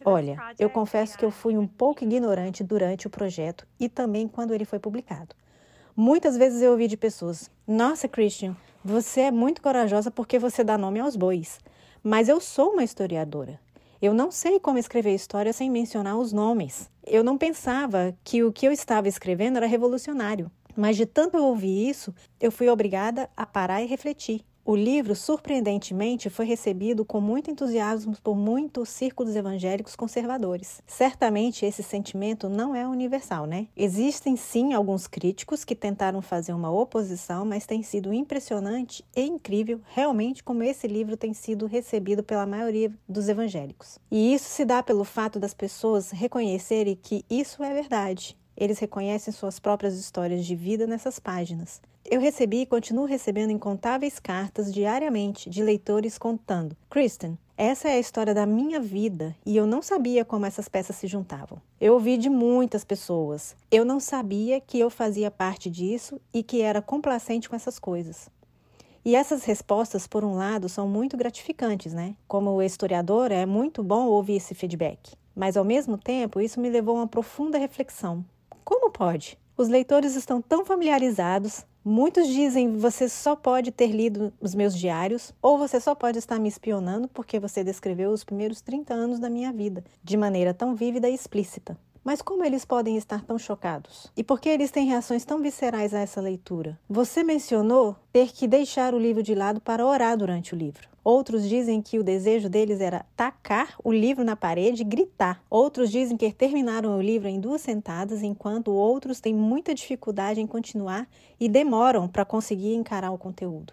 Olha, 0.03 0.35
eu 0.57 0.71
confesso 0.71 1.15
que 1.15 1.23
eu 1.23 1.29
fui 1.29 1.55
um 1.55 1.67
pouco 1.67 2.03
ignorante 2.03 2.63
durante 2.63 3.05
o 3.05 3.11
projeto 3.11 3.67
e 3.79 3.87
também 3.87 4.27
quando 4.27 4.55
ele 4.55 4.65
foi 4.65 4.79
publicado. 4.79 5.35
Muitas 5.95 6.35
vezes 6.35 6.63
eu 6.63 6.71
ouvi 6.71 6.87
de 6.87 6.97
pessoas: 6.97 7.51
Nossa, 7.67 8.07
Christian, 8.07 8.55
você 8.83 9.21
é 9.21 9.31
muito 9.31 9.61
corajosa 9.61 10.09
porque 10.09 10.39
você 10.39 10.63
dá 10.63 10.79
nome 10.79 10.99
aos 10.99 11.15
bois. 11.15 11.59
Mas 12.03 12.29
eu 12.29 12.39
sou 12.39 12.71
uma 12.71 12.83
historiadora. 12.83 13.59
Eu 13.99 14.13
não 14.13 14.29
sei 14.29 14.59
como 14.59 14.77
escrever 14.77 15.15
história 15.15 15.51
sem 15.51 15.71
mencionar 15.71 16.17
os 16.17 16.31
nomes. 16.31 16.89
Eu 17.05 17.23
não 17.23 17.37
pensava 17.37 18.15
que 18.23 18.43
o 18.43 18.51
que 18.51 18.67
eu 18.67 18.71
estava 18.71 19.07
escrevendo 19.07 19.57
era 19.57 19.65
revolucionário. 19.65 20.51
Mas 20.75 20.95
de 20.95 21.07
tanto 21.07 21.37
eu 21.37 21.43
ouvir 21.43 21.89
isso, 21.89 22.13
eu 22.39 22.51
fui 22.51 22.69
obrigada 22.69 23.27
a 23.35 23.45
parar 23.45 23.81
e 23.81 23.87
refletir. 23.87 24.45
O 24.69 24.75
livro, 24.75 25.15
surpreendentemente, 25.15 26.29
foi 26.29 26.45
recebido 26.45 27.05
com 27.05 27.21
muito 27.21 27.49
entusiasmo 27.49 28.17
por 28.21 28.35
muitos 28.35 28.89
círculos 28.89 29.33
evangélicos 29.33 29.95
conservadores. 29.95 30.81
Certamente 30.85 31.65
esse 31.65 31.81
sentimento 31.81 32.49
não 32.49 32.75
é 32.75 32.85
universal, 32.85 33.45
né? 33.45 33.67
Existem 33.77 34.35
sim 34.35 34.73
alguns 34.73 35.07
críticos 35.07 35.63
que 35.63 35.73
tentaram 35.73 36.21
fazer 36.21 36.51
uma 36.51 36.69
oposição, 36.69 37.45
mas 37.45 37.65
tem 37.65 37.81
sido 37.81 38.13
impressionante 38.13 39.05
e 39.15 39.21
incrível 39.21 39.79
realmente 39.93 40.43
como 40.43 40.63
esse 40.63 40.85
livro 40.85 41.15
tem 41.15 41.33
sido 41.33 41.65
recebido 41.65 42.21
pela 42.21 42.45
maioria 42.45 42.91
dos 43.07 43.29
evangélicos. 43.29 43.97
E 44.11 44.33
isso 44.33 44.49
se 44.49 44.65
dá 44.65 44.83
pelo 44.83 45.05
fato 45.05 45.39
das 45.39 45.53
pessoas 45.53 46.11
reconhecerem 46.11 46.99
que 47.01 47.23
isso 47.29 47.63
é 47.63 47.73
verdade. 47.73 48.37
Eles 48.57 48.79
reconhecem 48.79 49.31
suas 49.31 49.59
próprias 49.59 49.97
histórias 49.97 50.45
de 50.45 50.55
vida 50.55 50.85
nessas 50.85 51.19
páginas. 51.19 51.79
Eu 52.09 52.21
recebi 52.21 52.61
e 52.61 52.65
continuo 52.65 53.03
recebendo 53.03 53.51
incontáveis 53.51 54.17
cartas 54.17 54.73
diariamente 54.73 55.49
de 55.49 55.61
leitores 55.61 56.17
contando: 56.17 56.73
Kristen, 56.89 57.37
essa 57.57 57.89
é 57.89 57.95
a 57.95 57.99
história 57.99 58.33
da 58.33 58.45
minha 58.45 58.79
vida 58.79 59.35
e 59.45 59.57
eu 59.57 59.67
não 59.67 59.81
sabia 59.81 60.23
como 60.23 60.45
essas 60.45 60.69
peças 60.69 60.95
se 60.95 61.05
juntavam. 61.05 61.61
Eu 61.81 61.95
ouvi 61.95 62.15
de 62.15 62.29
muitas 62.29 62.85
pessoas. 62.85 63.57
Eu 63.69 63.83
não 63.83 63.99
sabia 63.99 64.61
que 64.61 64.79
eu 64.79 64.89
fazia 64.89 65.29
parte 65.29 65.69
disso 65.69 66.17
e 66.33 66.41
que 66.41 66.61
era 66.61 66.81
complacente 66.81 67.49
com 67.49 67.57
essas 67.57 67.77
coisas. 67.77 68.29
E 69.03 69.13
essas 69.13 69.43
respostas, 69.43 70.07
por 70.07 70.23
um 70.23 70.35
lado, 70.35 70.69
são 70.69 70.87
muito 70.87 71.17
gratificantes, 71.17 71.93
né? 71.93 72.15
Como 72.25 72.61
historiador, 72.61 73.33
é 73.33 73.45
muito 73.45 73.83
bom 73.83 74.05
ouvir 74.05 74.37
esse 74.37 74.55
feedback. 74.55 75.11
Mas, 75.35 75.57
ao 75.57 75.65
mesmo 75.65 75.97
tempo, 75.97 76.39
isso 76.39 76.61
me 76.61 76.69
levou 76.69 76.95
a 76.95 77.01
uma 77.01 77.07
profunda 77.07 77.57
reflexão. 77.57 78.23
Como 78.63 78.89
pode? 78.91 79.37
Os 79.57 79.67
leitores 79.67 80.15
estão 80.15 80.39
tão 80.39 80.63
familiarizados, 80.63 81.65
Muitos 81.89 82.27
dizem 82.27 82.75
você 82.75 83.07
só 83.07 83.33
pode 83.33 83.71
ter 83.71 83.87
lido 83.87 84.33
os 84.41 84.53
meus 84.53 84.77
diários 84.77 85.33
ou 85.41 85.57
você 85.57 85.79
só 85.79 85.95
pode 85.95 86.19
estar 86.19 86.37
me 86.37 86.49
espionando 86.49 87.07
porque 87.07 87.39
você 87.39 87.63
descreveu 87.63 88.11
os 88.11 88.25
primeiros 88.25 88.59
30 88.59 88.93
anos 88.93 89.19
da 89.19 89.29
minha 89.29 89.53
vida 89.53 89.85
de 90.03 90.17
maneira 90.17 90.53
tão 90.53 90.75
vívida 90.75 91.09
e 91.09 91.15
explícita. 91.15 91.77
Mas 92.03 92.21
como 92.21 92.43
eles 92.43 92.65
podem 92.65 92.97
estar 92.97 93.23
tão 93.23 93.39
chocados? 93.39 94.11
E 94.17 94.21
por 94.21 94.41
que 94.41 94.49
eles 94.49 94.69
têm 94.69 94.87
reações 94.87 95.23
tão 95.23 95.41
viscerais 95.41 95.93
a 95.93 95.99
essa 95.99 96.19
leitura? 96.19 96.77
Você 96.89 97.23
mencionou 97.23 97.95
ter 98.11 98.33
que 98.33 98.49
deixar 98.49 98.93
o 98.93 98.99
livro 98.99 99.23
de 99.23 99.33
lado 99.33 99.61
para 99.61 99.85
orar 99.85 100.17
durante 100.17 100.53
o 100.53 100.57
livro. 100.57 100.89
Outros 101.09 101.47
dizem 101.47 101.81
que 101.81 101.97
o 101.97 102.03
desejo 102.03 102.49
deles 102.49 102.81
era 102.81 103.05
tacar 103.15 103.77
o 103.81 103.93
livro 103.93 104.25
na 104.25 104.35
parede 104.35 104.81
e 104.81 104.85
gritar. 104.85 105.41
Outros 105.49 105.89
dizem 105.89 106.17
que 106.17 106.33
terminaram 106.33 106.97
o 106.97 107.01
livro 107.01 107.29
em 107.29 107.39
duas 107.39 107.61
sentadas, 107.61 108.21
enquanto 108.21 108.73
outros 108.73 109.21
têm 109.21 109.33
muita 109.33 109.73
dificuldade 109.73 110.41
em 110.41 110.45
continuar 110.45 111.07
e 111.39 111.47
demoram 111.47 112.09
para 112.09 112.25
conseguir 112.25 112.73
encarar 112.73 113.11
o 113.11 113.17
conteúdo. 113.17 113.71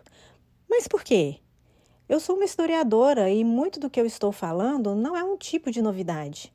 Mas 0.70 0.87
por 0.87 1.03
quê? 1.03 1.38
Eu 2.09 2.20
sou 2.20 2.37
uma 2.37 2.44
historiadora 2.44 3.29
e 3.29 3.42
muito 3.42 3.81
do 3.81 3.90
que 3.90 4.01
eu 4.01 4.07
estou 4.07 4.31
falando 4.31 4.94
não 4.94 5.16
é 5.16 5.25
um 5.25 5.37
tipo 5.37 5.73
de 5.73 5.83
novidade. 5.83 6.55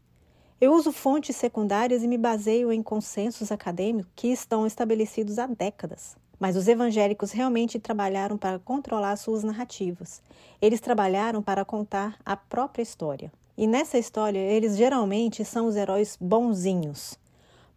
Eu 0.61 0.71
uso 0.71 0.93
fontes 0.93 1.35
secundárias 1.35 2.03
e 2.03 2.07
me 2.07 2.17
baseio 2.17 2.71
em 2.71 2.81
consensos 2.81 3.51
acadêmicos 3.51 4.13
que 4.15 4.29
estão 4.29 4.65
estabelecidos 4.65 5.39
há 5.39 5.45
décadas. 5.45 6.15
Mas 6.39 6.55
os 6.55 6.67
evangélicos 6.67 7.31
realmente 7.31 7.79
trabalharam 7.79 8.37
para 8.37 8.59
controlar 8.59 9.15
suas 9.17 9.43
narrativas. 9.43 10.21
Eles 10.61 10.79
trabalharam 10.79 11.41
para 11.41 11.65
contar 11.65 12.17
a 12.25 12.37
própria 12.37 12.81
história. 12.81 13.31
E 13.57 13.67
nessa 13.67 13.97
história, 13.97 14.39
eles 14.39 14.77
geralmente 14.77 15.43
são 15.43 15.67
os 15.67 15.75
heróis 15.75 16.17
bonzinhos. 16.19 17.19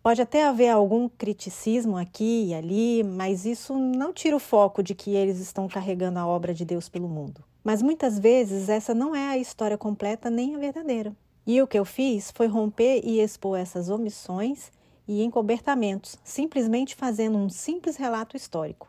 Pode 0.02 0.22
até 0.22 0.44
haver 0.44 0.68
algum 0.68 1.08
criticismo 1.08 1.96
aqui 1.96 2.46
e 2.48 2.54
ali, 2.54 3.02
mas 3.02 3.44
isso 3.44 3.76
não 3.76 4.12
tira 4.12 4.36
o 4.36 4.40
foco 4.40 4.82
de 4.82 4.94
que 4.94 5.14
eles 5.14 5.38
estão 5.38 5.68
carregando 5.68 6.18
a 6.18 6.26
obra 6.26 6.54
de 6.54 6.64
Deus 6.64 6.88
pelo 6.88 7.08
mundo. 7.08 7.42
Mas 7.64 7.82
muitas 7.82 8.18
vezes 8.18 8.68
essa 8.68 8.94
não 8.94 9.14
é 9.14 9.28
a 9.28 9.38
história 9.38 9.78
completa 9.78 10.28
nem 10.28 10.54
a 10.54 10.58
verdadeira. 10.58 11.12
E 11.46 11.60
o 11.62 11.66
que 11.66 11.78
eu 11.78 11.84
fiz 11.84 12.30
foi 12.32 12.46
romper 12.46 13.00
e 13.04 13.20
expor 13.20 13.58
essas 13.58 13.88
omissões 13.88 14.70
e 15.06 15.22
encobertamentos, 15.22 16.16
simplesmente 16.22 16.94
fazendo 16.94 17.38
um 17.38 17.48
simples 17.48 17.96
relato 17.96 18.36
histórico. 18.36 18.88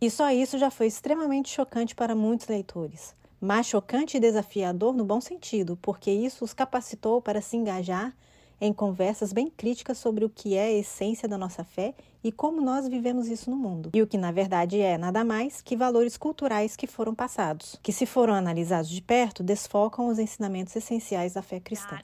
E 0.00 0.10
só 0.10 0.30
isso 0.30 0.58
já 0.58 0.70
foi 0.70 0.86
extremamente 0.86 1.48
chocante 1.48 1.94
para 1.94 2.14
muitos 2.14 2.46
leitores. 2.46 3.14
Mas 3.40 3.66
chocante 3.66 4.16
e 4.16 4.20
desafiador 4.20 4.94
no 4.94 5.04
bom 5.04 5.20
sentido, 5.20 5.78
porque 5.80 6.10
isso 6.10 6.44
os 6.44 6.52
capacitou 6.52 7.20
para 7.20 7.40
se 7.40 7.56
engajar 7.56 8.14
em 8.60 8.72
conversas 8.72 9.32
bem 9.32 9.50
críticas 9.50 9.98
sobre 9.98 10.24
o 10.24 10.30
que 10.30 10.54
é 10.54 10.64
a 10.64 10.72
essência 10.72 11.28
da 11.28 11.36
nossa 11.36 11.64
fé 11.64 11.94
e 12.22 12.32
como 12.32 12.60
nós 12.60 12.88
vivemos 12.88 13.28
isso 13.28 13.50
no 13.50 13.56
mundo. 13.56 13.90
E 13.94 14.00
o 14.00 14.06
que 14.06 14.16
na 14.16 14.32
verdade 14.32 14.80
é 14.80 14.96
nada 14.96 15.24
mais 15.24 15.60
que 15.60 15.76
valores 15.76 16.16
culturais 16.16 16.74
que 16.74 16.86
foram 16.86 17.14
passados, 17.14 17.78
que 17.82 17.92
se 17.92 18.06
foram 18.06 18.32
analisados 18.32 18.88
de 18.88 19.02
perto, 19.02 19.42
desfocam 19.42 20.08
os 20.08 20.18
ensinamentos 20.18 20.74
essenciais 20.74 21.34
da 21.34 21.42
fé 21.42 21.60
cristã. 21.60 21.98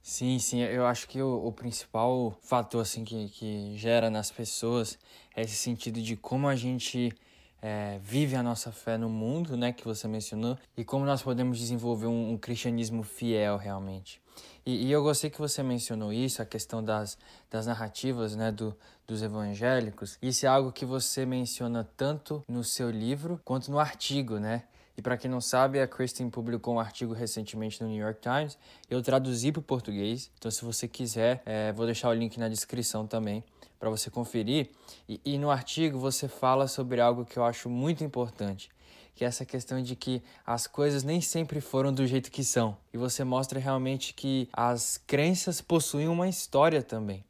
Sim, 0.00 0.38
sim, 0.38 0.60
eu 0.60 0.86
acho 0.86 1.08
que 1.08 1.20
o, 1.20 1.44
o, 1.44 1.52
principal 1.52 2.38
fator 2.40 2.82
assim 2.82 3.04
que, 3.04 3.28
que 3.30 3.76
gera 3.76 4.08
nas 4.08 4.30
pessoas 4.30 4.96
é 5.34 5.42
esse 5.42 5.56
sentido 5.56 6.00
de 6.00 6.16
como 6.16 6.46
a 6.46 6.54
gente 6.54 7.12
é, 7.60 7.98
vive 8.00 8.36
a 8.36 8.42
nossa 8.44 8.70
fé 8.70 8.96
no 8.96 9.08
mundo, 9.08 9.56
né, 9.56 9.72
que 9.72 9.84
você 9.84 10.06
mencionou, 10.06 10.56
e 10.76 10.84
como 10.84 11.04
nós 11.04 11.20
podemos 11.20 11.58
desenvolver 11.58 12.06
um, 12.06 12.30
um 12.30 12.38
cristianismo 12.38 13.02
fiel 13.02 13.56
realmente. 13.56 14.22
E, 14.64 14.86
e, 14.86 14.92
eu 14.92 15.02
gostei 15.02 15.30
que 15.30 15.38
você 15.38 15.64
mencionou 15.64 16.12
isso, 16.12 16.40
a 16.40 16.46
questão 16.46 16.82
das, 16.82 17.18
das 17.50 17.66
narrativas 17.66 18.36
né, 18.36 18.52
do, 18.52 18.76
dos 19.04 19.20
evangélicos. 19.20 20.16
Isso 20.22 20.46
é 20.46 20.48
algo 20.48 20.70
que 20.70 20.84
você 20.84 21.26
menciona 21.26 21.82
tanto 21.96 22.44
no 22.46 22.62
seu 22.62 22.88
livro 22.88 23.40
quanto 23.44 23.68
no 23.70 23.80
artigo, 23.80 24.38
né? 24.38 24.62
E 24.98 25.02
para 25.02 25.16
quem 25.16 25.30
não 25.30 25.40
sabe, 25.40 25.80
a 25.80 25.86
Kristen 25.86 26.28
publicou 26.28 26.74
um 26.74 26.80
artigo 26.80 27.12
recentemente 27.12 27.80
no 27.80 27.88
New 27.88 28.02
York 28.02 28.20
Times. 28.20 28.58
Eu 28.90 29.00
traduzi 29.00 29.52
para 29.52 29.60
o 29.60 29.62
português, 29.62 30.28
então 30.36 30.50
se 30.50 30.64
você 30.64 30.88
quiser, 30.88 31.40
é, 31.46 31.72
vou 31.72 31.86
deixar 31.86 32.08
o 32.08 32.12
link 32.12 32.36
na 32.36 32.48
descrição 32.48 33.06
também 33.06 33.44
para 33.78 33.88
você 33.88 34.10
conferir. 34.10 34.70
E, 35.08 35.20
e 35.24 35.38
no 35.38 35.52
artigo 35.52 36.00
você 36.00 36.26
fala 36.26 36.66
sobre 36.66 37.00
algo 37.00 37.24
que 37.24 37.36
eu 37.36 37.44
acho 37.44 37.70
muito 37.70 38.02
importante, 38.02 38.70
que 39.14 39.24
é 39.24 39.28
essa 39.28 39.46
questão 39.46 39.80
de 39.80 39.94
que 39.94 40.20
as 40.44 40.66
coisas 40.66 41.04
nem 41.04 41.20
sempre 41.20 41.60
foram 41.60 41.92
do 41.92 42.04
jeito 42.04 42.28
que 42.28 42.42
são. 42.42 42.76
E 42.92 42.98
você 42.98 43.22
mostra 43.22 43.60
realmente 43.60 44.12
que 44.12 44.48
as 44.52 44.98
crenças 44.98 45.60
possuem 45.60 46.08
uma 46.08 46.28
história 46.28 46.82
também. 46.82 47.24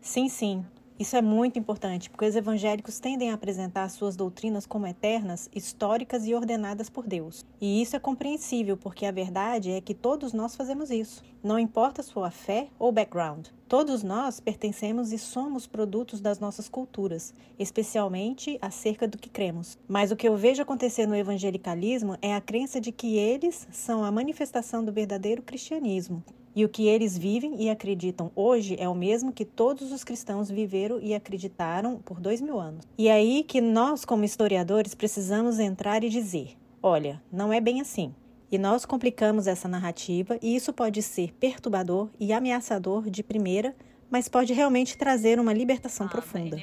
Sim, 0.00 0.28
sim. 0.28 0.64
Isso 1.00 1.16
é 1.16 1.22
muito 1.22 1.58
importante, 1.58 2.10
porque 2.10 2.26
os 2.26 2.36
evangélicos 2.36 3.00
tendem 3.00 3.30
a 3.30 3.34
apresentar 3.34 3.88
suas 3.88 4.16
doutrinas 4.16 4.66
como 4.66 4.86
eternas, 4.86 5.48
históricas 5.50 6.26
e 6.26 6.34
ordenadas 6.34 6.90
por 6.90 7.06
Deus. 7.06 7.42
E 7.58 7.80
isso 7.80 7.96
é 7.96 7.98
compreensível, 7.98 8.76
porque 8.76 9.06
a 9.06 9.10
verdade 9.10 9.70
é 9.70 9.80
que 9.80 9.94
todos 9.94 10.34
nós 10.34 10.54
fazemos 10.54 10.90
isso. 10.90 11.24
Não 11.42 11.58
importa 11.58 12.02
sua 12.02 12.30
fé 12.30 12.68
ou 12.78 12.92
background. 12.92 13.46
Todos 13.66 14.02
nós 14.02 14.40
pertencemos 14.40 15.10
e 15.10 15.16
somos 15.16 15.66
produtos 15.66 16.20
das 16.20 16.38
nossas 16.38 16.68
culturas, 16.68 17.32
especialmente 17.58 18.58
acerca 18.60 19.08
do 19.08 19.16
que 19.16 19.30
cremos. 19.30 19.78
Mas 19.88 20.10
o 20.10 20.16
que 20.16 20.28
eu 20.28 20.36
vejo 20.36 20.60
acontecer 20.60 21.06
no 21.06 21.16
evangelicalismo 21.16 22.18
é 22.20 22.34
a 22.34 22.42
crença 22.42 22.78
de 22.78 22.92
que 22.92 23.16
eles 23.16 23.66
são 23.72 24.04
a 24.04 24.12
manifestação 24.12 24.84
do 24.84 24.92
verdadeiro 24.92 25.40
cristianismo, 25.40 26.22
e 26.54 26.64
o 26.64 26.68
que 26.68 26.88
eles 26.88 27.16
vivem 27.16 27.62
e 27.62 27.70
acreditam 27.70 28.32
hoje 28.34 28.76
é 28.78 28.88
o 28.88 28.94
mesmo 28.94 29.32
que 29.32 29.44
todos 29.44 29.92
os 29.92 30.02
cristãos 30.02 30.50
viveram 30.50 30.89
e 30.98 31.14
acreditaram 31.14 31.98
por 31.98 32.18
dois 32.18 32.40
mil 32.40 32.58
anos. 32.58 32.84
E 32.96 33.08
é 33.08 33.12
aí 33.12 33.44
que 33.44 33.60
nós, 33.60 34.04
como 34.04 34.24
historiadores, 34.24 34.94
precisamos 34.94 35.58
entrar 35.58 36.02
e 36.02 36.08
dizer: 36.08 36.56
olha, 36.82 37.22
não 37.30 37.52
é 37.52 37.60
bem 37.60 37.80
assim. 37.80 38.14
E 38.50 38.58
nós 38.58 38.84
complicamos 38.84 39.46
essa 39.46 39.68
narrativa, 39.68 40.36
e 40.42 40.56
isso 40.56 40.72
pode 40.72 41.02
ser 41.02 41.32
perturbador 41.34 42.10
e 42.18 42.32
ameaçador 42.32 43.08
de 43.08 43.22
primeira, 43.22 43.76
mas 44.10 44.28
pode 44.28 44.52
realmente 44.52 44.98
trazer 44.98 45.38
uma 45.38 45.52
libertação 45.52 46.06
ah, 46.06 46.10
profunda. 46.10 46.56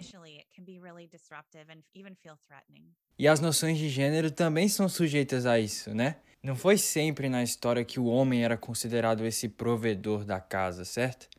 E 3.17 3.27
as 3.27 3.39
noções 3.39 3.77
de 3.77 3.87
gênero 3.87 4.29
também 4.29 4.67
são 4.67 4.89
sujeitas 4.89 5.45
a 5.45 5.57
isso, 5.57 5.93
né? 5.93 6.17
Não 6.43 6.55
foi 6.55 6.77
sempre 6.77 7.29
na 7.29 7.41
história 7.41 7.83
que 7.83 7.99
o 7.99 8.05
homem 8.05 8.43
era 8.43 8.57
considerado 8.57 9.25
esse 9.25 9.47
provedor 9.47 10.23
da 10.23 10.39
casa, 10.39 10.85
certo? 10.85 11.29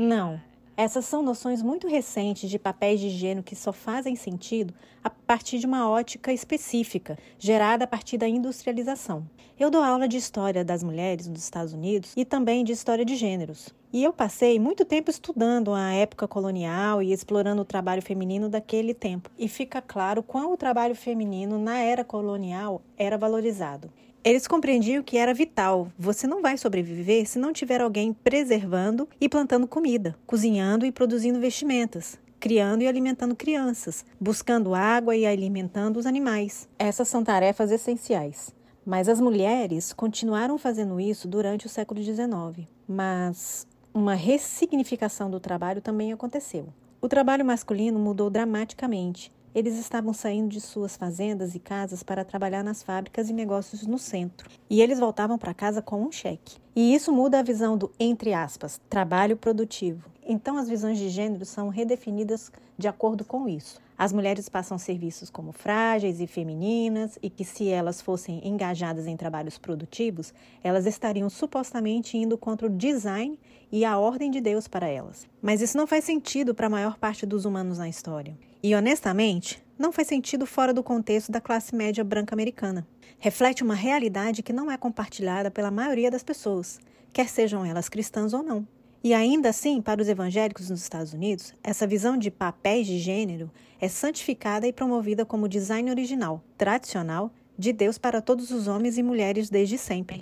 Não. 0.00 0.40
Essas 0.76 1.06
são 1.06 1.22
noções 1.22 1.62
muito 1.62 1.88
recentes 1.88 2.50
de 2.50 2.58
papéis 2.58 3.00
de 3.00 3.08
gênero 3.08 3.42
que 3.42 3.56
só 3.56 3.72
fazem 3.72 4.14
sentido 4.14 4.74
a 5.02 5.08
partir 5.08 5.58
de 5.58 5.64
uma 5.64 5.88
ótica 5.88 6.34
específica, 6.34 7.16
gerada 7.38 7.84
a 7.84 7.86
partir 7.86 8.18
da 8.18 8.28
industrialização. 8.28 9.26
Eu 9.58 9.70
dou 9.70 9.82
aula 9.82 10.06
de 10.06 10.18
história 10.18 10.62
das 10.62 10.82
mulheres 10.82 11.28
nos 11.28 11.42
Estados 11.42 11.72
Unidos 11.72 12.12
e 12.14 12.26
também 12.26 12.62
de 12.62 12.72
história 12.72 13.06
de 13.06 13.16
gêneros. 13.16 13.74
E 13.90 14.04
eu 14.04 14.12
passei 14.12 14.58
muito 14.60 14.84
tempo 14.84 15.10
estudando 15.10 15.72
a 15.72 15.94
época 15.94 16.28
colonial 16.28 17.02
e 17.02 17.10
explorando 17.10 17.62
o 17.62 17.64
trabalho 17.64 18.02
feminino 18.02 18.50
daquele 18.50 18.92
tempo. 18.92 19.30
E 19.38 19.48
fica 19.48 19.80
claro 19.80 20.22
quão 20.22 20.52
o 20.52 20.58
trabalho 20.58 20.94
feminino 20.94 21.58
na 21.58 21.78
era 21.78 22.04
colonial 22.04 22.82
era 22.98 23.16
valorizado. 23.16 23.90
Eles 24.26 24.48
compreendiam 24.48 25.04
que 25.04 25.16
era 25.16 25.32
vital. 25.32 25.86
Você 25.96 26.26
não 26.26 26.42
vai 26.42 26.58
sobreviver 26.58 27.28
se 27.28 27.38
não 27.38 27.52
tiver 27.52 27.80
alguém 27.80 28.12
preservando 28.12 29.08
e 29.20 29.28
plantando 29.28 29.68
comida, 29.68 30.18
cozinhando 30.26 30.84
e 30.84 30.90
produzindo 30.90 31.38
vestimentas, 31.38 32.18
criando 32.40 32.82
e 32.82 32.88
alimentando 32.88 33.36
crianças, 33.36 34.04
buscando 34.18 34.74
água 34.74 35.14
e 35.14 35.24
alimentando 35.24 35.96
os 35.96 36.06
animais. 36.06 36.68
Essas 36.76 37.06
são 37.06 37.22
tarefas 37.22 37.70
essenciais. 37.70 38.52
Mas 38.84 39.08
as 39.08 39.20
mulheres 39.20 39.92
continuaram 39.92 40.58
fazendo 40.58 40.98
isso 40.98 41.28
durante 41.28 41.66
o 41.66 41.68
século 41.68 42.02
XIX. 42.02 42.66
Mas 42.88 43.64
uma 43.94 44.16
ressignificação 44.16 45.30
do 45.30 45.38
trabalho 45.38 45.80
também 45.80 46.12
aconteceu. 46.12 46.66
O 47.00 47.08
trabalho 47.08 47.44
masculino 47.44 48.00
mudou 48.00 48.28
dramaticamente. 48.28 49.30
Eles 49.56 49.78
estavam 49.78 50.12
saindo 50.12 50.50
de 50.50 50.60
suas 50.60 50.98
fazendas 50.98 51.54
e 51.54 51.58
casas 51.58 52.02
para 52.02 52.26
trabalhar 52.26 52.62
nas 52.62 52.82
fábricas 52.82 53.30
e 53.30 53.32
negócios 53.32 53.86
no 53.86 53.98
centro. 53.98 54.50
E 54.68 54.82
eles 54.82 54.98
voltavam 54.98 55.38
para 55.38 55.54
casa 55.54 55.80
com 55.80 56.02
um 56.02 56.12
cheque. 56.12 56.58
E 56.74 56.94
isso 56.94 57.10
muda 57.10 57.38
a 57.38 57.42
visão 57.42 57.74
do, 57.74 57.90
entre 57.98 58.34
aspas, 58.34 58.78
trabalho 58.90 59.34
produtivo. 59.34 60.10
Então 60.28 60.58
as 60.58 60.68
visões 60.68 60.98
de 60.98 61.08
gênero 61.08 61.46
são 61.46 61.70
redefinidas 61.70 62.52
de 62.76 62.86
acordo 62.86 63.24
com 63.24 63.48
isso. 63.48 63.80
As 63.96 64.12
mulheres 64.12 64.46
passam 64.46 64.76
serviços 64.76 65.30
como 65.30 65.52
frágeis 65.52 66.20
e 66.20 66.26
femininas 66.26 67.18
e 67.22 67.30
que, 67.30 67.42
se 67.42 67.66
elas 67.66 68.02
fossem 68.02 68.46
engajadas 68.46 69.06
em 69.06 69.16
trabalhos 69.16 69.56
produtivos, 69.56 70.34
elas 70.62 70.84
estariam 70.84 71.30
supostamente 71.30 72.18
indo 72.18 72.36
contra 72.36 72.66
o 72.66 72.70
design 72.70 73.38
e 73.72 73.86
a 73.86 73.98
ordem 73.98 74.30
de 74.30 74.38
Deus 74.38 74.68
para 74.68 74.86
elas. 74.86 75.26
Mas 75.40 75.62
isso 75.62 75.78
não 75.78 75.86
faz 75.86 76.04
sentido 76.04 76.54
para 76.54 76.66
a 76.66 76.70
maior 76.70 76.98
parte 76.98 77.24
dos 77.24 77.46
humanos 77.46 77.78
na 77.78 77.88
história. 77.88 78.36
E, 78.66 78.74
honestamente, 78.74 79.62
não 79.78 79.92
faz 79.92 80.08
sentido 80.08 80.44
fora 80.44 80.74
do 80.74 80.82
contexto 80.82 81.30
da 81.30 81.40
classe 81.40 81.72
média 81.72 82.02
branca 82.02 82.34
americana. 82.34 82.84
Reflete 83.20 83.62
uma 83.62 83.76
realidade 83.76 84.42
que 84.42 84.52
não 84.52 84.68
é 84.68 84.76
compartilhada 84.76 85.52
pela 85.52 85.70
maioria 85.70 86.10
das 86.10 86.24
pessoas, 86.24 86.80
quer 87.12 87.28
sejam 87.28 87.64
elas 87.64 87.88
cristãs 87.88 88.34
ou 88.34 88.42
não. 88.42 88.66
E 89.04 89.14
ainda 89.14 89.50
assim, 89.50 89.80
para 89.80 90.02
os 90.02 90.08
evangélicos 90.08 90.68
nos 90.68 90.82
Estados 90.82 91.12
Unidos, 91.12 91.54
essa 91.62 91.86
visão 91.86 92.16
de 92.16 92.28
papéis 92.28 92.88
de 92.88 92.98
gênero 92.98 93.52
é 93.80 93.86
santificada 93.86 94.66
e 94.66 94.72
promovida 94.72 95.24
como 95.24 95.48
design 95.48 95.88
original, 95.88 96.42
tradicional 96.58 97.30
de 97.56 97.72
Deus 97.72 97.98
para 97.98 98.20
todos 98.20 98.50
os 98.50 98.66
homens 98.66 98.98
e 98.98 99.02
mulheres 99.04 99.48
desde 99.48 99.78
sempre. 99.78 100.16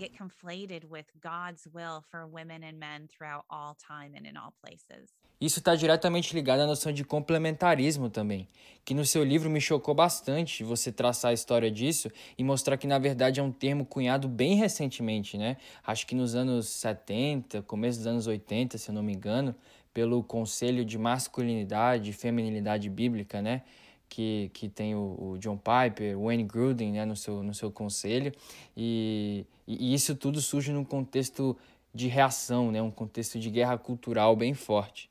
Isso 5.40 5.58
está 5.58 5.74
diretamente 5.74 6.34
ligado 6.34 6.60
à 6.60 6.66
noção 6.66 6.92
de 6.92 7.04
complementarismo 7.04 8.08
também, 8.08 8.48
que 8.84 8.94
no 8.94 9.04
seu 9.04 9.24
livro 9.24 9.50
me 9.50 9.60
chocou 9.60 9.94
bastante 9.94 10.62
você 10.62 10.92
traçar 10.92 11.32
a 11.32 11.34
história 11.34 11.70
disso 11.70 12.10
e 12.38 12.44
mostrar 12.44 12.76
que 12.76 12.86
na 12.86 12.98
verdade 12.98 13.40
é 13.40 13.42
um 13.42 13.52
termo 13.52 13.84
cunhado 13.84 14.28
bem 14.28 14.54
recentemente, 14.54 15.36
né? 15.36 15.56
Acho 15.84 16.06
que 16.06 16.14
nos 16.14 16.34
anos 16.34 16.68
70, 16.68 17.62
começo 17.62 17.98
dos 17.98 18.06
anos 18.06 18.26
80, 18.26 18.78
se 18.78 18.88
eu 18.88 18.94
não 18.94 19.02
me 19.02 19.12
engano, 19.12 19.54
pelo 19.92 20.22
Conselho 20.22 20.84
de 20.84 20.98
Masculinidade 20.98 22.10
e 22.10 22.12
Feminilidade 22.12 22.88
Bíblica, 22.88 23.42
né? 23.42 23.62
que, 24.08 24.50
que 24.54 24.68
tem 24.68 24.94
o, 24.94 25.16
o 25.18 25.38
John 25.38 25.56
Piper, 25.58 26.16
o 26.16 26.26
Wayne 26.26 26.44
Gruden 26.44 26.92
né, 26.92 27.04
no, 27.04 27.16
seu, 27.16 27.42
no 27.42 27.52
seu 27.52 27.70
conselho, 27.70 28.32
e, 28.76 29.44
e 29.66 29.92
isso 29.92 30.14
tudo 30.14 30.40
surge 30.40 30.72
num 30.72 30.84
contexto 30.84 31.56
de 31.92 32.06
reação, 32.06 32.70
né, 32.70 32.80
um 32.80 32.90
contexto 32.90 33.40
de 33.40 33.50
guerra 33.50 33.76
cultural 33.76 34.36
bem 34.36 34.54
forte. 34.54 35.10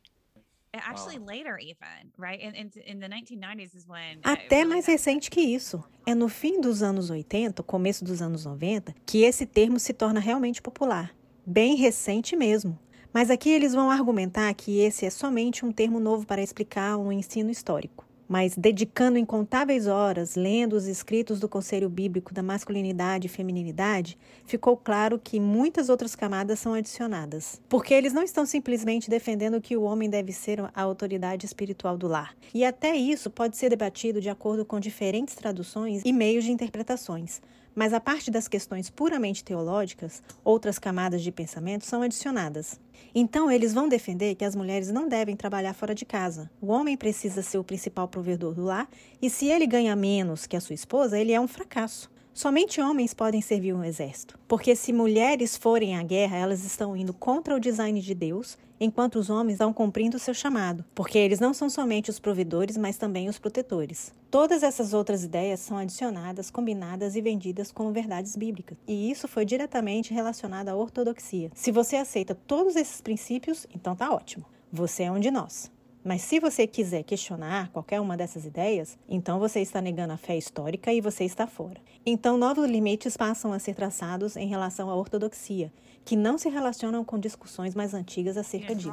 Até 4.24 4.66
mais 4.66 4.88
recente 4.88 5.30
que 5.30 5.40
isso. 5.40 5.84
É 6.06 6.16
no 6.16 6.28
fim 6.28 6.60
dos 6.60 6.82
anos 6.82 7.12
80, 7.12 7.62
começo 7.62 8.04
dos 8.04 8.24
anos 8.24 8.46
90, 8.46 8.96
que 9.06 9.24
esse 9.24 9.46
termo 9.46 9.80
se 9.80 9.94
torna 9.94 10.20
realmente 10.20 10.62
popular. 10.62 11.14
Bem 11.46 11.76
recente 11.76 12.36
mesmo. 12.36 12.80
Mas 13.14 13.30
aqui 13.30 13.50
eles 13.50 13.74
vão 13.76 13.92
argumentar 13.92 14.52
que 14.56 14.80
esse 14.80 15.06
é 15.06 15.12
somente 15.12 15.64
um 15.64 15.72
termo 15.72 16.00
novo 16.00 16.26
para 16.26 16.42
explicar 16.42 16.98
um 16.98 17.12
ensino 17.12 17.52
histórico 17.52 18.03
mas 18.28 18.56
dedicando 18.56 19.18
incontáveis 19.18 19.88
horas 19.88 20.36
lendo 20.36 20.74
os 20.74 20.88
escritos 20.88 21.40
do 21.40 21.50
Conselho 21.50 21.90
Bíblico 21.90 22.34
da 22.34 22.44
Masculinidade 22.44 23.28
e 23.28 23.30
Feminilidade, 23.30 24.18
ficou 24.46 24.76
claro 24.78 25.20
que 25.22 25.40
muitas 25.40 25.90
outras 25.90 26.16
camadas 26.16 26.60
são 26.60 26.74
adicionadas. 26.74 27.62
Porque 27.70 27.94
eles 27.94 28.14
não 28.14 28.24
estão 28.24 28.46
simplesmente 28.46 29.10
defendendo 29.10 29.62
que 29.62 29.78
o 29.78 29.84
homem 29.84 30.10
deve 30.10 30.32
ser 30.32 30.60
a 30.62 30.82
autoridade 30.82 31.46
espiritual 31.46 31.98
do 31.98 32.08
lar. 32.08 32.36
E 32.54 32.64
até 32.66 32.96
isso 32.96 33.30
pode 33.30 33.58
ser 33.58 33.70
debatido 33.70 34.22
de 34.22 34.30
acordo 34.30 34.66
com 34.66 34.80
diferentes 34.80 35.36
traduções 35.36 36.02
e 36.06 36.14
meios 36.14 36.44
de 36.44 36.52
interpretações. 36.52 37.42
Mas 37.76 37.92
a 37.92 38.00
parte 38.00 38.30
das 38.30 38.48
questões 38.48 38.90
puramente 38.90 39.44
teológicas, 39.44 40.22
outras 40.44 40.78
camadas 40.78 41.24
de 41.24 41.32
pensamento 41.32 41.86
são 41.86 42.04
adicionadas. 42.04 42.80
Então, 43.13 43.52
eles 43.52 43.74
vão 43.74 43.88
defender 43.88 44.36
que 44.36 44.46
as 44.46 44.56
mulheres 44.56 44.92
não 44.92 45.08
devem 45.08 45.36
trabalhar 45.36 45.74
fora 45.74 45.94
de 45.96 46.06
casa. 46.06 46.50
O 46.62 46.68
homem 46.68 46.98
precisa 46.98 47.42
ser 47.42 47.58
o 47.58 47.63
principal 47.63 48.08
provedor 48.08 48.54
do 48.54 48.63
lar, 48.63 48.89
e 49.22 49.30
se 49.30 49.48
ele 49.48 49.68
ganha 49.68 49.96
menos 49.96 50.46
que 50.46 50.56
a 50.56 50.62
sua 50.62 50.74
esposa, 50.74 51.20
ele 51.20 51.32
é 51.32 51.39
um 51.39 51.48
fracasso. 51.48 52.12
Somente 52.34 52.82
homens 52.82 53.13
podem 53.13 53.41
servir 53.41 53.74
um 53.74 53.84
exército, 53.84 54.39
porque 54.48 54.76
se 54.76 54.91
mulheres 54.91 55.56
forem 55.56 55.96
à 55.96 56.02
guerra, 56.02 56.36
elas 56.36 56.65
estão 56.65 56.98
indo 56.98 57.13
contra 57.13 57.56
o 57.56 57.60
design 57.60 58.02
de 58.02 58.15
Deus, 58.15 58.58
enquanto 58.80 59.17
os 59.17 59.30
homens 59.30 59.54
estão 59.54 59.72
cumprindo 59.72 60.17
o 60.17 60.19
seu 60.19 60.34
chamado, 60.34 60.84
porque 60.96 61.19
eles 61.19 61.39
não 61.39 61.54
são 61.54 61.69
somente 61.69 62.10
os 62.10 62.19
provedores, 62.19 62.76
mas 62.76 62.98
também 62.98 63.30
os 63.30 63.38
protetores. 63.38 64.12
Todas 64.32 64.63
essas 64.63 64.96
outras 64.96 65.24
ideias 65.24 65.60
são 65.60 65.78
adicionadas, 65.78 66.50
combinadas 66.50 67.15
e 67.15 67.22
vendidas 67.22 67.72
como 67.72 67.91
verdades 67.91 68.36
bíblicas, 68.36 68.80
e 68.88 69.12
isso 69.12 69.28
foi 69.28 69.46
diretamente 69.46 70.12
relacionado 70.12 70.69
à 70.69 70.76
ortodoxia. 70.76 71.52
Se 71.54 71.72
você 71.72 71.98
aceita 71.98 72.34
todos 72.34 72.76
esses 72.76 73.00
princípios, 73.00 73.67
então 73.76 73.96
tá 73.96 74.12
ótimo. 74.12 74.43
Você 74.72 75.04
é 75.04 75.12
um 75.12 75.19
de 75.19 75.30
nós. 75.30 75.72
Mas 76.04 76.22
se 76.22 76.39
você 76.39 76.68
quiser 76.68 77.04
questionar 77.04 77.70
qualquer 77.70 78.02
uma 78.02 78.18
dessas 78.18 78.46
ideias, 78.46 78.98
então 79.08 79.39
você 79.39 79.62
está 79.62 79.82
negando 79.82 80.13
a 80.13 80.18
fé 80.18 80.38
histórica 80.38 80.92
e 80.92 81.00
você 81.00 81.24
está 81.24 81.48
fora. 81.48 81.80
Então, 82.06 82.38
novos 82.38 82.70
limites 82.70 83.16
passam 83.16 83.54
a 83.54 83.60
ser 83.60 83.74
traçados 83.74 84.36
em 84.36 84.48
relação 84.48 84.89
à 84.89 84.96
ortodoxia, 84.96 85.72
que 86.04 86.18
não 86.18 86.38
se 86.38 86.50
relacionam 86.50 87.06
com 87.06 87.18
discussões 87.18 87.74
mais 87.74 87.94
antigas 87.94 88.36
acerca 88.36 88.76
disso. 88.76 88.92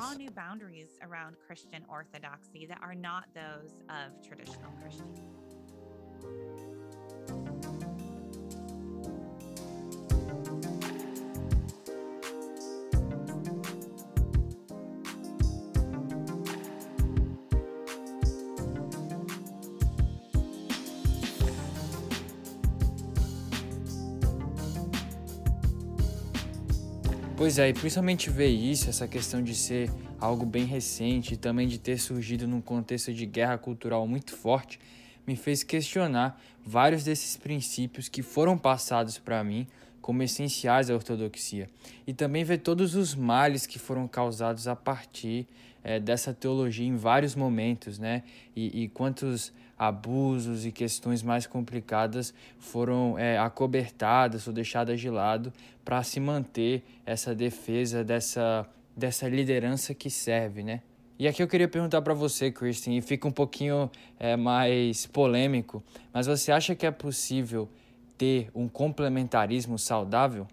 Pois 27.40 27.58
é, 27.58 27.70
e 27.70 27.72
principalmente 27.72 28.28
ver 28.28 28.48
isso, 28.48 28.90
essa 28.90 29.08
questão 29.08 29.42
de 29.42 29.54
ser 29.54 29.90
algo 30.20 30.44
bem 30.44 30.66
recente 30.66 31.32
e 31.32 31.36
também 31.38 31.66
de 31.66 31.78
ter 31.78 31.98
surgido 31.98 32.46
num 32.46 32.60
contexto 32.60 33.14
de 33.14 33.24
guerra 33.24 33.56
cultural 33.56 34.06
muito 34.06 34.36
forte, 34.36 34.78
me 35.26 35.34
fez 35.34 35.62
questionar 35.62 36.38
vários 36.62 37.02
desses 37.02 37.38
princípios 37.38 38.10
que 38.10 38.20
foram 38.20 38.58
passados 38.58 39.16
para 39.16 39.42
mim 39.42 39.66
como 40.02 40.22
essenciais 40.22 40.90
à 40.90 40.94
ortodoxia. 40.94 41.70
E 42.06 42.12
também 42.12 42.44
ver 42.44 42.58
todos 42.58 42.94
os 42.94 43.14
males 43.14 43.66
que 43.66 43.78
foram 43.78 44.06
causados 44.06 44.68
a 44.68 44.76
partir 44.76 45.48
é, 45.82 45.98
dessa 45.98 46.32
teologia 46.32 46.86
em 46.86 46.96
vários 46.96 47.34
momentos, 47.34 47.98
né? 47.98 48.22
E, 48.54 48.84
e 48.84 48.88
quantos 48.88 49.52
abusos 49.78 50.66
e 50.66 50.72
questões 50.72 51.22
mais 51.22 51.46
complicadas 51.46 52.34
foram 52.58 53.18
é, 53.18 53.38
acobertadas 53.38 54.46
ou 54.46 54.52
deixadas 54.52 55.00
de 55.00 55.08
lado 55.08 55.50
para 55.84 56.02
se 56.02 56.20
manter 56.20 56.82
essa 57.06 57.34
defesa 57.34 58.04
dessa, 58.04 58.68
dessa 58.94 59.26
liderança 59.26 59.94
que 59.94 60.10
serve, 60.10 60.62
né? 60.62 60.82
E 61.18 61.28
aqui 61.28 61.42
eu 61.42 61.48
queria 61.48 61.68
perguntar 61.68 62.00
para 62.02 62.14
você, 62.14 62.50
Kristen, 62.50 62.96
e 62.96 63.02
fica 63.02 63.28
um 63.28 63.30
pouquinho 63.30 63.90
é, 64.18 64.36
mais 64.36 65.06
polêmico, 65.06 65.82
mas 66.12 66.26
você 66.26 66.50
acha 66.50 66.74
que 66.74 66.86
é 66.86 66.90
possível 66.90 67.68
ter 68.16 68.50
um 68.54 68.68
complementarismo 68.68 69.78
saudável? 69.78 70.46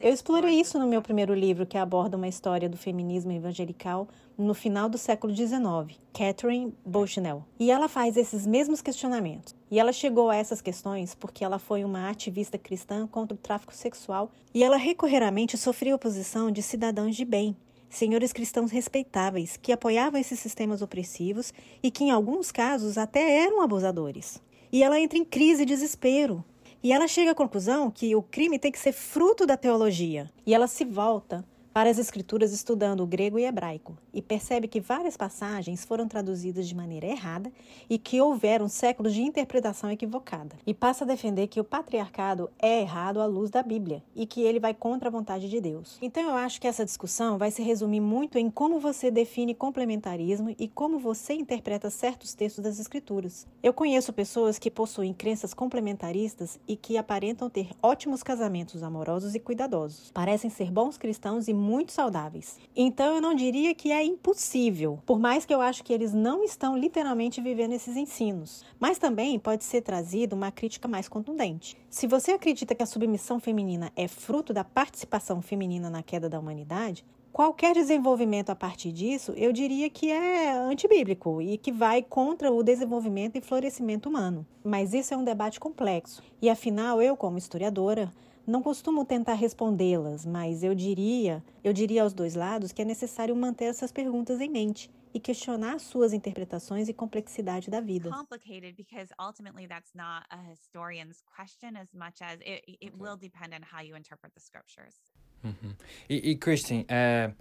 Eu 0.00 0.12
explorei 0.12 0.60
isso 0.60 0.78
no 0.78 0.86
meu 0.86 1.02
primeiro 1.02 1.34
livro, 1.34 1.66
que 1.66 1.78
aborda 1.78 2.16
uma 2.16 2.28
história 2.28 2.68
do 2.68 2.76
feminismo 2.76 3.32
evangelical 3.32 4.08
no 4.36 4.54
final 4.54 4.88
do 4.88 4.96
século 4.96 5.34
XIX, 5.34 5.98
Catherine 6.12 6.74
Bushnell. 6.84 7.44
E 7.58 7.70
ela 7.70 7.88
faz 7.88 8.16
esses 8.16 8.46
mesmos 8.46 8.80
questionamentos. 8.80 9.54
E 9.70 9.78
ela 9.78 9.92
chegou 9.92 10.30
a 10.30 10.36
essas 10.36 10.60
questões 10.60 11.14
porque 11.14 11.44
ela 11.44 11.58
foi 11.58 11.84
uma 11.84 12.08
ativista 12.08 12.58
cristã 12.58 13.06
contra 13.06 13.34
o 13.34 13.38
tráfico 13.38 13.74
sexual 13.74 14.30
e 14.54 14.64
ela 14.64 14.76
recorreramente 14.76 15.56
sofria 15.56 15.94
oposição 15.94 16.50
de 16.50 16.62
cidadãos 16.62 17.14
de 17.14 17.24
bem, 17.24 17.56
senhores 17.88 18.32
cristãos 18.32 18.70
respeitáveis 18.70 19.56
que 19.56 19.72
apoiavam 19.72 20.20
esses 20.20 20.38
sistemas 20.40 20.80
opressivos 20.80 21.52
e 21.82 21.90
que, 21.90 22.04
em 22.04 22.10
alguns 22.10 22.50
casos, 22.50 22.96
até 22.96 23.44
eram 23.44 23.60
abusadores. 23.60 24.40
E 24.72 24.82
ela 24.82 25.00
entra 25.00 25.18
em 25.18 25.24
crise 25.24 25.62
e 25.62 25.66
desespero, 25.66 26.44
e 26.82 26.92
ela 26.92 27.06
chega 27.06 27.32
à 27.32 27.34
conclusão 27.34 27.90
que 27.90 28.14
o 28.16 28.22
crime 28.22 28.58
tem 28.58 28.72
que 28.72 28.78
ser 28.78 28.92
fruto 28.92 29.46
da 29.46 29.56
teologia. 29.56 30.30
E 30.46 30.54
ela 30.54 30.66
se 30.66 30.84
volta 30.84 31.44
para 31.72 31.88
as 31.88 31.98
escrituras 31.98 32.52
estudando 32.52 33.02
o 33.02 33.06
grego 33.06 33.38
e 33.38 33.44
hebraico 33.44 33.96
e 34.12 34.20
percebe 34.20 34.66
que 34.66 34.80
várias 34.80 35.16
passagens 35.16 35.84
foram 35.84 36.08
traduzidas 36.08 36.66
de 36.66 36.74
maneira 36.74 37.06
errada 37.06 37.52
e 37.88 37.96
que 37.96 38.20
houveram 38.20 38.68
séculos 38.68 39.14
de 39.14 39.22
interpretação 39.22 39.90
equivocada. 39.90 40.56
E 40.66 40.74
passa 40.74 41.04
a 41.04 41.06
defender 41.06 41.46
que 41.46 41.60
o 41.60 41.64
patriarcado 41.64 42.50
é 42.58 42.80
errado 42.80 43.20
à 43.20 43.26
luz 43.26 43.50
da 43.50 43.62
Bíblia 43.62 44.02
e 44.14 44.26
que 44.26 44.42
ele 44.42 44.58
vai 44.58 44.74
contra 44.74 45.08
a 45.08 45.12
vontade 45.12 45.48
de 45.48 45.60
Deus. 45.60 45.98
Então 46.02 46.22
eu 46.22 46.34
acho 46.34 46.60
que 46.60 46.66
essa 46.66 46.84
discussão 46.84 47.38
vai 47.38 47.50
se 47.50 47.62
resumir 47.62 48.00
muito 48.00 48.36
em 48.36 48.50
como 48.50 48.80
você 48.80 49.10
define 49.10 49.54
complementarismo 49.54 50.54
e 50.58 50.66
como 50.66 50.98
você 50.98 51.34
interpreta 51.34 51.88
certos 51.88 52.34
textos 52.34 52.64
das 52.64 52.78
escrituras. 52.80 53.46
Eu 53.62 53.72
conheço 53.72 54.12
pessoas 54.12 54.58
que 54.58 54.70
possuem 54.70 55.12
crenças 55.12 55.54
complementaristas 55.54 56.58
e 56.66 56.74
que 56.76 56.96
aparentam 56.96 57.48
ter 57.48 57.70
ótimos 57.82 58.22
casamentos 58.22 58.82
amorosos 58.82 59.34
e 59.34 59.38
cuidadosos. 59.38 60.10
Parecem 60.12 60.50
ser 60.50 60.70
bons 60.70 60.98
cristãos 60.98 61.46
e 61.46 61.59
muito 61.60 61.92
saudáveis. 61.92 62.58
Então 62.74 63.14
eu 63.14 63.20
não 63.20 63.34
diria 63.34 63.74
que 63.74 63.92
é 63.92 64.02
impossível, 64.02 64.98
por 65.06 65.18
mais 65.18 65.44
que 65.44 65.54
eu 65.54 65.60
acho 65.60 65.84
que 65.84 65.92
eles 65.92 66.12
não 66.12 66.42
estão 66.42 66.76
literalmente 66.76 67.40
vivendo 67.40 67.72
esses 67.72 67.96
ensinos. 67.96 68.64
Mas 68.80 68.98
também 68.98 69.38
pode 69.38 69.62
ser 69.62 69.82
trazida 69.82 70.34
uma 70.34 70.50
crítica 70.50 70.88
mais 70.88 71.08
contundente. 71.08 71.76
Se 71.88 72.06
você 72.06 72.32
acredita 72.32 72.74
que 72.74 72.82
a 72.82 72.86
submissão 72.86 73.38
feminina 73.38 73.92
é 73.94 74.08
fruto 74.08 74.52
da 74.52 74.64
participação 74.64 75.42
feminina 75.42 75.90
na 75.90 76.02
queda 76.02 76.28
da 76.28 76.40
humanidade, 76.40 77.04
Qualquer 77.32 77.74
desenvolvimento 77.74 78.50
a 78.50 78.56
partir 78.56 78.90
disso, 78.90 79.32
eu 79.36 79.52
diria 79.52 79.88
que 79.88 80.10
é 80.10 80.50
antibíblico 80.52 81.40
e 81.40 81.56
que 81.56 81.70
vai 81.70 82.02
contra 82.02 82.50
o 82.50 82.60
desenvolvimento 82.60 83.36
e 83.36 83.40
florescimento 83.40 84.08
humano. 84.08 84.44
Mas 84.64 84.92
isso 84.92 85.14
é 85.14 85.16
um 85.16 85.22
debate 85.22 85.60
complexo. 85.60 86.24
E 86.42 86.50
afinal, 86.50 87.00
eu, 87.00 87.16
como 87.16 87.38
historiadora, 87.38 88.12
não 88.50 88.62
costumo 88.62 89.04
tentar 89.04 89.34
respondê-las, 89.34 90.26
mas 90.26 90.62
eu 90.64 90.74
diria, 90.74 91.42
eu 91.62 91.72
diria 91.72 92.02
aos 92.02 92.12
dois 92.12 92.34
lados 92.34 92.72
que 92.72 92.82
é 92.82 92.84
necessário 92.84 93.34
manter 93.36 93.66
essas 93.66 93.92
perguntas 93.92 94.40
em 94.40 94.50
mente 94.50 94.90
e 95.14 95.20
questionar 95.20 95.78
suas 95.78 96.12
interpretações 96.12 96.88
e 96.88 96.92
complexidade 96.92 97.70
da 97.70 97.80
vida. 97.80 98.10
Complicated 98.10 98.74
because 98.76 99.12
ultimately 99.20 99.68
that's 99.68 99.92
not 99.94 100.26
a 100.30 100.42
historian's 100.50 101.22
question 101.22 101.76
as 101.76 101.92
much 101.94 102.20
as 102.20 102.40
it, 102.40 102.62
it 102.80 102.92
will 102.98 103.16
depend 103.16 103.54
on 103.54 103.62
how 103.62 103.82
you 103.82 103.96
interpret 103.96 104.32
the 104.34 104.40
scriptures. 104.40 104.96
Uhum. 105.44 105.74
E, 106.08 106.30
e 106.30 106.36
Kristen, 106.36 106.84
é, 106.88 107.32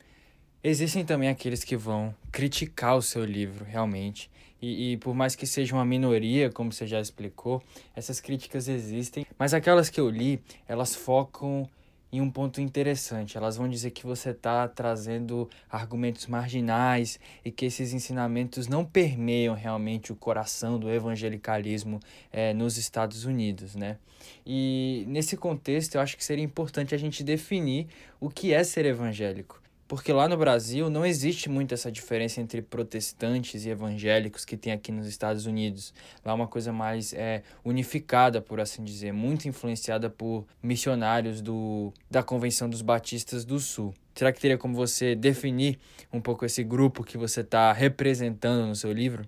existem 0.63 1.05
também 1.05 1.29
aqueles 1.29 1.63
que 1.63 1.75
vão 1.75 2.13
criticar 2.31 2.97
o 2.97 3.01
seu 3.01 3.23
livro, 3.23 3.65
realmente. 3.65 4.29
E, 4.61 4.93
e, 4.93 4.97
por 4.97 5.15
mais 5.15 5.35
que 5.35 5.47
seja 5.47 5.73
uma 5.73 5.85
minoria, 5.85 6.49
como 6.49 6.71
você 6.71 6.85
já 6.85 6.99
explicou, 6.99 7.63
essas 7.95 8.19
críticas 8.19 8.67
existem. 8.67 9.25
Mas 9.37 9.53
aquelas 9.53 9.89
que 9.89 9.99
eu 9.99 10.09
li, 10.09 10.41
elas 10.67 10.93
focam 10.93 11.67
em 12.11 12.21
um 12.21 12.29
ponto 12.29 12.59
interessante. 12.59 13.37
Elas 13.37 13.55
vão 13.55 13.69
dizer 13.69 13.91
que 13.91 14.05
você 14.05 14.31
está 14.31 14.67
trazendo 14.67 15.49
argumentos 15.69 16.27
marginais 16.27 17.19
e 17.45 17.51
que 17.51 17.65
esses 17.65 17.93
ensinamentos 17.93 18.67
não 18.67 18.83
permeiam 18.83 19.55
realmente 19.55 20.11
o 20.11 20.15
coração 20.15 20.79
do 20.79 20.89
evangelicalismo 20.91 21.99
é, 22.31 22.53
nos 22.53 22.77
Estados 22.77 23.25
Unidos, 23.25 23.75
né? 23.75 23.97
E 24.45 25.05
nesse 25.07 25.37
contexto, 25.37 25.95
eu 25.95 26.01
acho 26.01 26.17
que 26.17 26.23
seria 26.23 26.43
importante 26.43 26.93
a 26.93 26.97
gente 26.97 27.23
definir 27.23 27.87
o 28.19 28.29
que 28.29 28.53
é 28.53 28.63
ser 28.63 28.85
evangélico. 28.85 29.61
Porque 29.89 30.13
lá 30.13 30.27
no 30.27 30.37
Brasil 30.37 30.87
não 30.87 31.03
existe 31.03 31.49
muito 31.49 31.73
essa 31.73 31.91
diferença 31.91 32.39
entre 32.39 32.61
protestantes 32.61 33.65
e 33.65 33.69
evangélicos 33.69 34.45
que 34.45 34.55
tem 34.55 34.71
aqui 34.71 34.91
nos 34.91 35.07
Estados 35.07 35.47
Unidos. 35.47 35.95
Lá 36.23 36.31
é 36.31 36.35
uma 36.35 36.47
coisa 36.47 36.71
mais 36.71 37.11
é, 37.11 37.41
unificada, 37.65 38.39
por 38.39 38.59
assim 38.61 38.83
dizer, 38.83 39.11
muito 39.11 39.47
influenciada 39.47 40.07
por 40.07 40.45
missionários 40.61 41.41
do, 41.41 41.91
da 42.07 42.21
Convenção 42.21 42.69
dos 42.69 42.83
Batistas 42.83 43.43
do 43.43 43.59
Sul. 43.59 43.91
Será 44.13 44.31
que 44.31 44.39
teria 44.39 44.59
como 44.59 44.75
você 44.75 45.15
definir 45.15 45.79
um 46.13 46.21
pouco 46.21 46.45
esse 46.45 46.63
grupo 46.63 47.03
que 47.03 47.17
você 47.17 47.41
está 47.41 47.73
representando 47.73 48.67
no 48.67 48.75
seu 48.75 48.93
livro? 48.93 49.25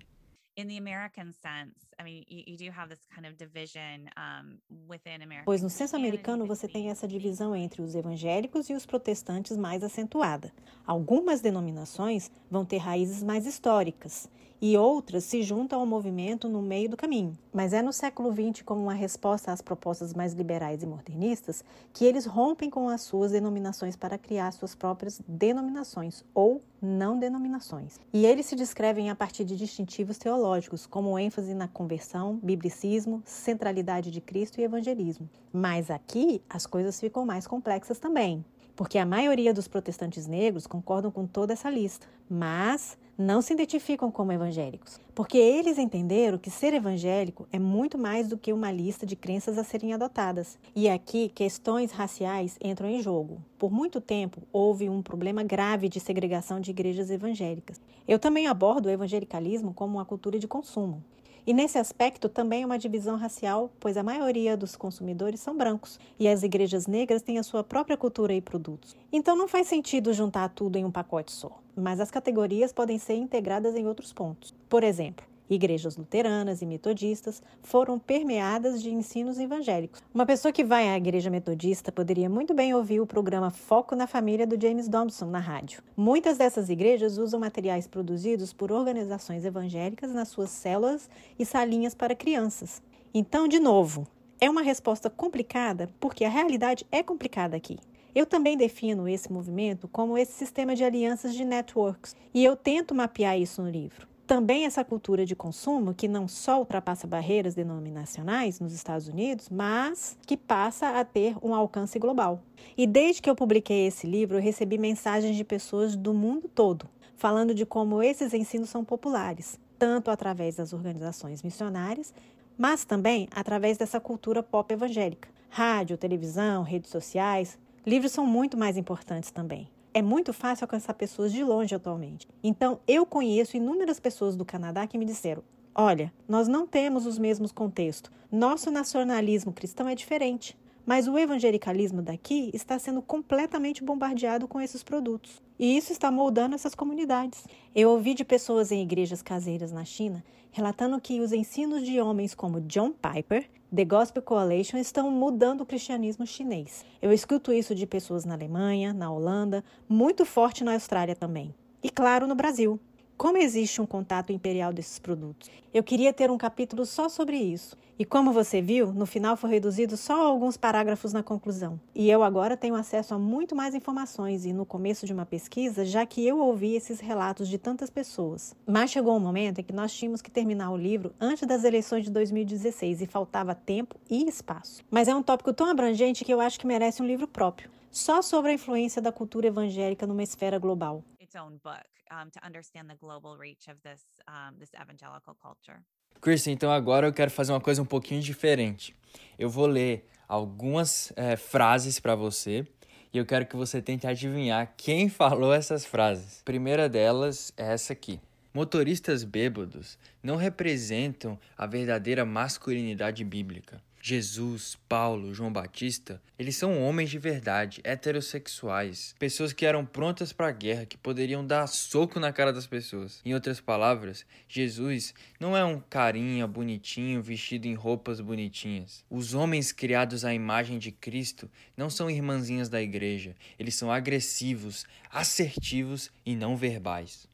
Pois 5.44 5.62
no 5.62 5.70
senso 5.70 5.96
americano 5.96 6.46
você 6.46 6.68
tem 6.68 6.90
essa 6.90 7.08
divisão 7.08 7.56
entre 7.56 7.80
os 7.80 7.94
evangélicos 7.94 8.68
e 8.68 8.74
os 8.74 8.84
protestantes 8.84 9.56
mais 9.56 9.82
acentuada. 9.82 10.52
Algumas 10.86 11.40
denominações 11.40 12.30
vão 12.50 12.64
ter 12.64 12.78
raízes 12.78 13.22
mais 13.22 13.46
históricas 13.46 14.28
e 14.62 14.76
outras 14.76 15.24
se 15.24 15.42
juntam 15.42 15.80
ao 15.80 15.86
movimento 15.86 16.48
no 16.48 16.62
meio 16.62 16.88
do 16.88 16.96
caminho. 16.96 17.36
Mas 17.52 17.72
é 17.72 17.82
no 17.82 17.92
século 17.92 18.32
XX, 18.32 18.62
como 18.62 18.80
uma 18.80 18.94
resposta 18.94 19.50
às 19.50 19.60
propostas 19.60 20.14
mais 20.14 20.34
liberais 20.34 20.84
e 20.84 20.86
modernistas, 20.86 21.64
que 21.92 22.04
eles 22.04 22.26
rompem 22.26 22.70
com 22.70 22.88
as 22.88 23.00
suas 23.00 23.32
denominações 23.32 23.96
para 23.96 24.16
criar 24.16 24.52
suas 24.52 24.72
próprias 24.76 25.20
denominações 25.26 26.24
ou 26.32 26.62
não 26.80 27.18
denominações. 27.18 27.98
E 28.12 28.24
eles 28.24 28.46
se 28.46 28.54
descrevem 28.54 29.10
a 29.10 29.16
partir 29.16 29.44
de 29.44 29.56
distintivos 29.56 30.16
teológicos, 30.16 30.86
como 30.86 31.18
ênfase 31.18 31.54
na 31.54 31.66
conversão, 31.66 32.38
biblicismo, 32.40 33.20
centralidade 33.24 34.12
de 34.12 34.20
Cristo 34.20 34.60
e 34.60 34.64
evangelismo. 34.64 35.28
Mas 35.52 35.90
aqui 35.90 36.40
as 36.48 36.66
coisas 36.66 37.00
ficam 37.00 37.26
mais 37.26 37.48
complexas 37.48 37.98
também 37.98 38.44
porque 38.74 38.98
a 38.98 39.06
maioria 39.06 39.52
dos 39.52 39.68
protestantes 39.68 40.26
negros 40.26 40.66
concordam 40.66 41.10
com 41.10 41.26
toda 41.26 41.52
essa 41.52 41.70
lista, 41.70 42.06
mas 42.28 42.96
não 43.16 43.42
se 43.42 43.52
identificam 43.52 44.10
como 44.10 44.32
evangélicos, 44.32 44.98
porque 45.14 45.36
eles 45.36 45.78
entenderam 45.78 46.38
que 46.38 46.50
ser 46.50 46.72
evangélico 46.72 47.46
é 47.52 47.58
muito 47.58 47.98
mais 47.98 48.26
do 48.26 48.38
que 48.38 48.52
uma 48.52 48.72
lista 48.72 49.04
de 49.04 49.14
crenças 49.14 49.58
a 49.58 49.64
serem 49.64 49.92
adotadas. 49.92 50.58
E 50.74 50.88
aqui 50.88 51.28
questões 51.28 51.92
raciais 51.92 52.56
entram 52.62 52.88
em 52.88 53.02
jogo. 53.02 53.40
Por 53.58 53.70
muito 53.70 54.00
tempo 54.00 54.42
houve 54.52 54.88
um 54.88 55.02
problema 55.02 55.42
grave 55.42 55.88
de 55.88 56.00
segregação 56.00 56.60
de 56.60 56.70
igrejas 56.70 57.10
evangélicas. 57.10 57.80
Eu 58.08 58.18
também 58.18 58.46
abordo 58.46 58.86
o 58.86 58.90
evangelicalismo 58.90 59.74
como 59.74 59.98
uma 59.98 60.04
cultura 60.04 60.38
de 60.38 60.48
consumo. 60.48 61.02
E 61.44 61.52
nesse 61.52 61.76
aspecto 61.76 62.28
também 62.28 62.62
é 62.62 62.66
uma 62.66 62.78
divisão 62.78 63.16
racial, 63.16 63.70
pois 63.80 63.96
a 63.96 64.02
maioria 64.02 64.56
dos 64.56 64.76
consumidores 64.76 65.40
são 65.40 65.56
brancos 65.56 65.98
e 66.18 66.28
as 66.28 66.44
igrejas 66.44 66.86
negras 66.86 67.20
têm 67.20 67.38
a 67.38 67.42
sua 67.42 67.64
própria 67.64 67.96
cultura 67.96 68.32
e 68.32 68.40
produtos. 68.40 68.94
Então 69.12 69.34
não 69.34 69.48
faz 69.48 69.66
sentido 69.66 70.12
juntar 70.12 70.48
tudo 70.50 70.76
em 70.76 70.84
um 70.84 70.90
pacote 70.90 71.32
só, 71.32 71.58
mas 71.74 71.98
as 71.98 72.12
categorias 72.12 72.72
podem 72.72 72.96
ser 72.96 73.14
integradas 73.14 73.74
em 73.74 73.88
outros 73.88 74.12
pontos. 74.12 74.54
Por 74.68 74.84
exemplo, 74.84 75.26
Igrejas 75.50 75.96
luteranas 75.96 76.62
e 76.62 76.66
metodistas 76.66 77.42
foram 77.62 77.98
permeadas 77.98 78.82
de 78.82 78.90
ensinos 78.90 79.38
evangélicos. 79.38 80.02
Uma 80.14 80.24
pessoa 80.24 80.52
que 80.52 80.64
vai 80.64 80.88
à 80.88 80.96
igreja 80.96 81.28
metodista 81.30 81.92
poderia 81.92 82.28
muito 82.28 82.54
bem 82.54 82.72
ouvir 82.74 83.00
o 83.00 83.06
programa 83.06 83.50
Foco 83.50 83.94
na 83.94 84.06
Família 84.06 84.46
do 84.46 84.60
James 84.60 84.88
Dobson 84.88 85.26
na 85.26 85.38
rádio. 85.38 85.82
Muitas 85.96 86.38
dessas 86.38 86.68
igrejas 86.68 87.18
usam 87.18 87.40
materiais 87.40 87.86
produzidos 87.86 88.52
por 88.52 88.72
organizações 88.72 89.44
evangélicas 89.44 90.12
nas 90.12 90.28
suas 90.28 90.50
células 90.50 91.10
e 91.38 91.44
salinhas 91.44 91.94
para 91.94 92.14
crianças. 92.14 92.80
Então, 93.12 93.46
de 93.46 93.58
novo, 93.58 94.06
é 94.40 94.48
uma 94.48 94.62
resposta 94.62 95.10
complicada 95.10 95.88
porque 96.00 96.24
a 96.24 96.30
realidade 96.30 96.86
é 96.90 97.02
complicada 97.02 97.56
aqui. 97.56 97.78
Eu 98.14 98.26
também 98.26 98.56
defino 98.56 99.08
esse 99.08 99.32
movimento 99.32 99.88
como 99.88 100.16
esse 100.18 100.32
sistema 100.32 100.74
de 100.74 100.84
alianças 100.84 101.34
de 101.34 101.44
networks 101.44 102.14
e 102.32 102.44
eu 102.44 102.56
tento 102.56 102.94
mapear 102.94 103.38
isso 103.38 103.62
no 103.62 103.70
livro 103.70 104.11
também 104.26 104.64
essa 104.64 104.84
cultura 104.84 105.26
de 105.26 105.36
consumo 105.36 105.94
que 105.94 106.08
não 106.08 106.26
só 106.26 106.58
ultrapassa 106.58 107.06
barreiras 107.06 107.54
denominacionais 107.54 108.60
nos 108.60 108.72
Estados 108.72 109.08
Unidos, 109.08 109.48
mas 109.50 110.16
que 110.26 110.36
passa 110.36 111.00
a 111.00 111.04
ter 111.04 111.36
um 111.42 111.54
alcance 111.54 111.98
global. 111.98 112.40
E 112.76 112.86
desde 112.86 113.20
que 113.20 113.28
eu 113.28 113.34
publiquei 113.34 113.86
esse 113.86 114.06
livro, 114.06 114.38
eu 114.38 114.42
recebi 114.42 114.78
mensagens 114.78 115.36
de 115.36 115.44
pessoas 115.44 115.96
do 115.96 116.14
mundo 116.14 116.48
todo 116.48 116.88
falando 117.22 117.54
de 117.54 117.64
como 117.64 118.02
esses 118.02 118.34
ensinos 118.34 118.68
são 118.68 118.84
populares, 118.84 119.56
tanto 119.78 120.10
através 120.10 120.56
das 120.56 120.72
organizações 120.72 121.40
missionárias, 121.40 122.12
mas 122.58 122.84
também 122.84 123.28
através 123.30 123.78
dessa 123.78 124.00
cultura 124.00 124.42
pop 124.42 124.74
evangélica. 124.74 125.28
Rádio, 125.48 125.96
televisão, 125.96 126.64
redes 126.64 126.90
sociais, 126.90 127.56
livros 127.86 128.10
são 128.10 128.26
muito 128.26 128.56
mais 128.58 128.76
importantes 128.76 129.30
também 129.30 129.70
é 129.94 130.02
muito 130.02 130.32
fácil 130.32 130.64
alcançar 130.64 130.94
pessoas 130.94 131.32
de 131.32 131.42
longe 131.42 131.74
atualmente. 131.74 132.28
Então, 132.42 132.80
eu 132.86 133.04
conheço 133.04 133.56
inúmeras 133.56 134.00
pessoas 134.00 134.36
do 134.36 134.44
Canadá 134.44 134.86
que 134.86 134.98
me 134.98 135.04
disseram: 135.04 135.42
olha, 135.74 136.12
nós 136.28 136.48
não 136.48 136.66
temos 136.66 137.06
os 137.06 137.18
mesmos 137.18 137.52
contextos. 137.52 138.10
Nosso 138.30 138.70
nacionalismo 138.70 139.52
cristão 139.52 139.88
é 139.88 139.94
diferente. 139.94 140.56
Mas 140.84 141.06
o 141.06 141.16
evangelicalismo 141.16 142.02
daqui 142.02 142.50
está 142.52 142.76
sendo 142.76 143.00
completamente 143.00 143.84
bombardeado 143.84 144.48
com 144.48 144.60
esses 144.60 144.82
produtos. 144.82 145.40
E 145.56 145.76
isso 145.76 145.92
está 145.92 146.10
moldando 146.10 146.56
essas 146.56 146.74
comunidades. 146.74 147.46
Eu 147.72 147.90
ouvi 147.90 148.14
de 148.14 148.24
pessoas 148.24 148.72
em 148.72 148.82
igrejas 148.82 149.22
caseiras 149.22 149.70
na 149.70 149.84
China 149.84 150.24
relatando 150.52 151.00
que 151.00 151.20
os 151.20 151.32
ensinos 151.32 151.82
de 151.82 151.98
homens 152.00 152.34
como 152.34 152.60
John 152.60 152.92
Piper, 152.92 153.48
The 153.74 153.86
Gospel 153.86 154.22
Coalition, 154.22 154.76
estão 154.76 155.10
mudando 155.10 155.62
o 155.62 155.66
cristianismo 155.66 156.26
chinês. 156.26 156.84
Eu 157.00 157.10
escuto 157.10 157.54
isso 157.54 157.74
de 157.74 157.86
pessoas 157.86 158.22
na 158.26 158.34
Alemanha, 158.34 158.92
na 158.92 159.10
Holanda, 159.10 159.64
muito 159.88 160.26
forte 160.26 160.62
na 160.62 160.74
Austrália 160.74 161.16
também. 161.16 161.54
E 161.82 161.88
claro, 161.88 162.26
no 162.26 162.34
Brasil. 162.34 162.78
Como 163.22 163.38
existe 163.38 163.80
um 163.80 163.86
contato 163.86 164.32
imperial 164.32 164.72
desses 164.72 164.98
produtos? 164.98 165.48
Eu 165.72 165.84
queria 165.84 166.12
ter 166.12 166.28
um 166.28 166.36
capítulo 166.36 166.84
só 166.84 167.08
sobre 167.08 167.36
isso. 167.36 167.76
E 167.96 168.04
como 168.04 168.32
você 168.32 168.60
viu, 168.60 168.92
no 168.92 169.06
final 169.06 169.36
foi 169.36 169.48
reduzido 169.48 169.96
só 169.96 170.26
alguns 170.26 170.56
parágrafos 170.56 171.12
na 171.12 171.22
conclusão. 171.22 171.78
E 171.94 172.10
eu 172.10 172.24
agora 172.24 172.56
tenho 172.56 172.74
acesso 172.74 173.14
a 173.14 173.18
muito 173.20 173.54
mais 173.54 173.76
informações 173.76 174.44
e 174.44 174.52
no 174.52 174.66
começo 174.66 175.06
de 175.06 175.12
uma 175.12 175.24
pesquisa, 175.24 175.84
já 175.84 176.04
que 176.04 176.26
eu 176.26 176.40
ouvi 176.40 176.74
esses 176.74 176.98
relatos 176.98 177.46
de 177.46 177.58
tantas 177.58 177.90
pessoas. 177.90 178.56
Mas 178.66 178.90
chegou 178.90 179.16
um 179.16 179.20
momento 179.20 179.60
em 179.60 179.64
que 179.64 179.72
nós 179.72 179.94
tínhamos 179.94 180.20
que 180.20 180.28
terminar 180.28 180.72
o 180.72 180.76
livro 180.76 181.14
antes 181.20 181.46
das 181.46 181.62
eleições 181.62 182.02
de 182.02 182.10
2016 182.10 183.02
e 183.02 183.06
faltava 183.06 183.54
tempo 183.54 183.94
e 184.10 184.28
espaço. 184.28 184.82
Mas 184.90 185.06
é 185.06 185.14
um 185.14 185.22
tópico 185.22 185.52
tão 185.52 185.68
abrangente 185.68 186.24
que 186.24 186.34
eu 186.34 186.40
acho 186.40 186.58
que 186.58 186.66
merece 186.66 187.00
um 187.00 187.06
livro 187.06 187.28
próprio 187.28 187.70
só 187.88 188.20
sobre 188.20 188.50
a 188.50 188.54
influência 188.54 189.00
da 189.00 189.12
cultura 189.12 189.46
evangélica 189.46 190.08
numa 190.08 190.24
esfera 190.24 190.58
global. 190.58 191.04
Its 191.32 191.40
own 191.40 191.58
book 191.64 191.86
um, 192.10 192.28
to 192.30 192.44
understand 192.44 192.90
the 192.90 192.96
global 192.96 193.38
reach 193.38 193.66
of 193.68 193.80
this 193.82 194.02
um, 194.28 194.58
this 194.58 194.70
evangelical 194.74 195.34
culture. 195.34 195.80
Kristen, 196.20 196.52
então 196.52 196.70
agora 196.70 197.06
eu 197.06 197.12
quero 197.12 197.30
fazer 197.30 197.52
uma 197.52 197.60
coisa 197.60 197.80
um 197.80 197.86
pouquinho 197.86 198.20
diferente. 198.20 198.94
Eu 199.38 199.48
vou 199.48 199.66
ler 199.66 200.06
algumas 200.28 201.10
é, 201.16 201.36
frases 201.36 201.98
para 201.98 202.14
você 202.14 202.66
e 203.12 203.18
eu 203.18 203.24
quero 203.24 203.46
que 203.46 203.56
você 203.56 203.80
tente 203.80 204.06
adivinhar 204.06 204.74
quem 204.76 205.08
falou 205.10 205.54
essas 205.54 205.86
frases. 205.86 206.40
A 206.40 206.44
primeira 206.44 206.86
delas 206.86 207.50
é 207.56 207.72
essa 207.72 207.94
aqui. 207.94 208.20
Motoristas 208.52 209.24
bêbados 209.24 209.98
não 210.22 210.36
representam 210.36 211.38
a 211.56 211.66
verdadeira 211.66 212.26
masculinidade 212.26 213.24
bíblica. 213.24 213.82
Jesus, 214.04 214.76
Paulo, 214.88 215.32
João 215.32 215.52
Batista, 215.52 216.20
eles 216.36 216.56
são 216.56 216.82
homens 216.82 217.08
de 217.08 217.20
verdade, 217.20 217.80
heterossexuais, 217.84 219.14
pessoas 219.16 219.52
que 219.52 219.64
eram 219.64 219.86
prontas 219.86 220.32
para 220.32 220.48
a 220.48 220.50
guerra, 220.52 220.84
que 220.84 220.98
poderiam 220.98 221.46
dar 221.46 221.68
soco 221.68 222.18
na 222.18 222.32
cara 222.32 222.52
das 222.52 222.66
pessoas. 222.66 223.20
Em 223.24 223.32
outras 223.32 223.60
palavras, 223.60 224.26
Jesus 224.48 225.14
não 225.38 225.56
é 225.56 225.64
um 225.64 225.78
carinha 225.78 226.48
bonitinho 226.48 227.22
vestido 227.22 227.66
em 227.66 227.74
roupas 227.74 228.20
bonitinhas. 228.20 229.04
Os 229.08 229.34
homens 229.34 229.70
criados 229.70 230.24
à 230.24 230.34
imagem 230.34 230.80
de 230.80 230.90
Cristo 230.90 231.48
não 231.76 231.88
são 231.88 232.10
irmãzinhas 232.10 232.68
da 232.68 232.82
igreja, 232.82 233.36
eles 233.56 233.76
são 233.76 233.92
agressivos, 233.92 234.84
assertivos 235.12 236.10
e 236.26 236.34
não 236.34 236.56
verbais. 236.56 237.30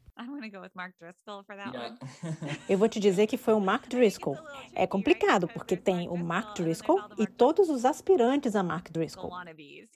Eu 2.67 2.77
vou 2.77 2.89
te 2.89 2.99
dizer 2.99 3.27
que 3.27 3.37
foi 3.37 3.53
o 3.53 3.59
Mark 3.59 3.87
Driscoll. 3.87 4.37
É 4.75 4.85
complicado 4.85 5.47
porque 5.47 5.77
tem 5.77 6.09
o 6.09 6.17
Mark 6.17 6.55
Driscoll 6.55 7.01
e 7.17 7.25
todos 7.25 7.69
os 7.69 7.85
aspirantes 7.85 8.55
a 8.55 8.61
Mark 8.63 8.89
Driscoll. 8.91 9.31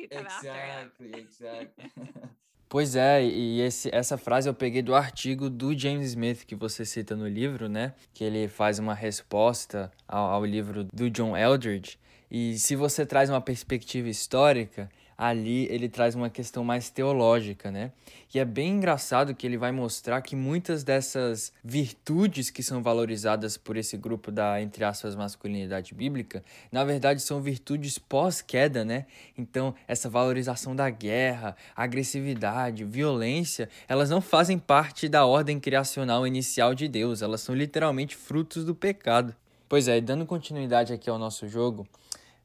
Exactly, 0.09 1.19
exactly. 1.19 1.91
Pois 2.73 2.95
é, 2.95 3.23
e 3.23 3.61
esse, 3.61 3.87
essa 3.93 4.17
frase 4.17 4.49
eu 4.49 4.53
peguei 4.55 4.81
do 4.81 4.95
artigo 4.95 5.47
do 5.47 5.77
James 5.77 6.07
Smith 6.07 6.43
que 6.43 6.55
você 6.55 6.83
cita 6.83 7.15
no 7.15 7.27
livro, 7.27 7.69
né? 7.69 7.93
Que 8.11 8.23
ele 8.23 8.47
faz 8.47 8.79
uma 8.79 8.95
resposta 8.95 9.91
ao, 10.07 10.31
ao 10.31 10.43
livro 10.43 10.83
do 10.91 11.07
John 11.07 11.37
Eldridge. 11.37 11.99
E 12.31 12.57
se 12.57 12.75
você 12.75 13.05
traz 13.05 13.29
uma 13.29 13.39
perspectiva 13.39 14.09
histórica, 14.09 14.89
ali 15.23 15.67
ele 15.69 15.87
traz 15.87 16.15
uma 16.15 16.29
questão 16.29 16.65
mais 16.65 16.89
teológica, 16.89 17.71
né? 17.71 17.91
E 18.33 18.39
é 18.39 18.43
bem 18.43 18.71
engraçado 18.71 19.33
que 19.33 19.47
ele 19.47 19.57
vai 19.57 19.71
mostrar 19.71 20.21
que 20.21 20.35
muitas 20.35 20.83
dessas 20.83 21.53
virtudes 21.63 22.49
que 22.49 22.61
são 22.61 22.83
valorizadas 22.83 23.55
por 23.55 23.77
esse 23.77 23.95
grupo 23.95 24.31
da, 24.31 24.61
entre 24.61 24.83
aspas, 24.83 25.15
masculinidade 25.15 25.93
bíblica, 25.93 26.43
na 26.69 26.83
verdade 26.83 27.21
são 27.21 27.41
virtudes 27.41 27.97
pós-queda, 27.97 28.83
né? 28.83 29.05
Então, 29.37 29.73
essa 29.87 30.09
valorização 30.09 30.75
da 30.75 30.89
guerra, 30.89 31.55
agressividade, 31.73 32.83
violência, 32.83 33.69
elas 33.87 34.09
não 34.09 34.19
fazem 34.19 34.59
parte 34.59 35.07
da 35.07 35.25
ordem 35.25 35.57
criacional 35.57 36.27
inicial 36.27 36.75
de 36.75 36.89
Deus, 36.89 37.21
elas 37.21 37.39
são 37.39 37.55
literalmente 37.55 38.15
frutos 38.15 38.65
do 38.65 38.75
pecado. 38.75 39.33
Pois 39.69 39.87
é, 39.87 40.01
dando 40.01 40.25
continuidade 40.25 40.91
aqui 40.91 41.09
ao 41.09 41.17
nosso 41.17 41.47
jogo, 41.47 41.87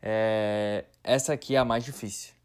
é... 0.01 0.85
essa 1.03 1.33
aqui 1.33 1.57
é 1.57 1.59
a 1.59 1.65
mais 1.65 1.85
difícil. 1.85 2.38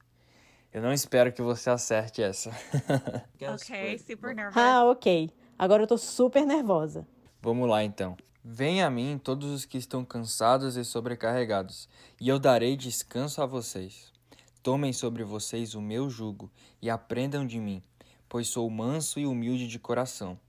Eu 0.73 0.81
não 0.81 0.91
espero 0.91 1.31
que 1.31 1.41
você 1.41 1.69
acerte 1.69 2.23
essa. 2.23 2.49
ok, 3.39 3.99
super 3.99 4.33
nervosa. 4.33 4.59
Ah, 4.59 4.85
ok. 4.85 5.29
Agora 5.57 5.83
eu 5.83 5.87
tô 5.87 5.99
super 5.99 6.43
nervosa. 6.47 7.07
Vamos 7.39 7.69
lá 7.69 7.83
então. 7.83 8.17
Venha 8.43 8.87
a 8.87 8.89
mim 8.89 9.21
todos 9.23 9.51
os 9.51 9.65
que 9.65 9.77
estão 9.77 10.03
cansados 10.03 10.75
e 10.75 10.83
sobrecarregados, 10.83 11.87
e 12.19 12.27
eu 12.27 12.39
darei 12.39 12.75
descanso 12.75 13.39
a 13.41 13.45
vocês. 13.45 14.11
Tomem 14.63 14.91
sobre 14.91 15.23
vocês 15.23 15.75
o 15.75 15.81
meu 15.81 16.09
jugo 16.09 16.51
e 16.81 16.89
aprendam 16.89 17.45
de 17.45 17.59
mim, 17.59 17.83
pois 18.27 18.47
sou 18.47 18.67
manso 18.67 19.19
e 19.19 19.27
humilde 19.27 19.67
de 19.67 19.77
coração, 19.77 20.39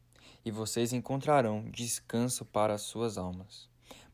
e 0.43 0.51
vocês 0.51 0.95
encontrarão 0.95 1.71
descanso 1.71 2.47
para 2.47 2.73
as 2.75 2.83
suas 2.83 3.19
almas, 3.19 3.69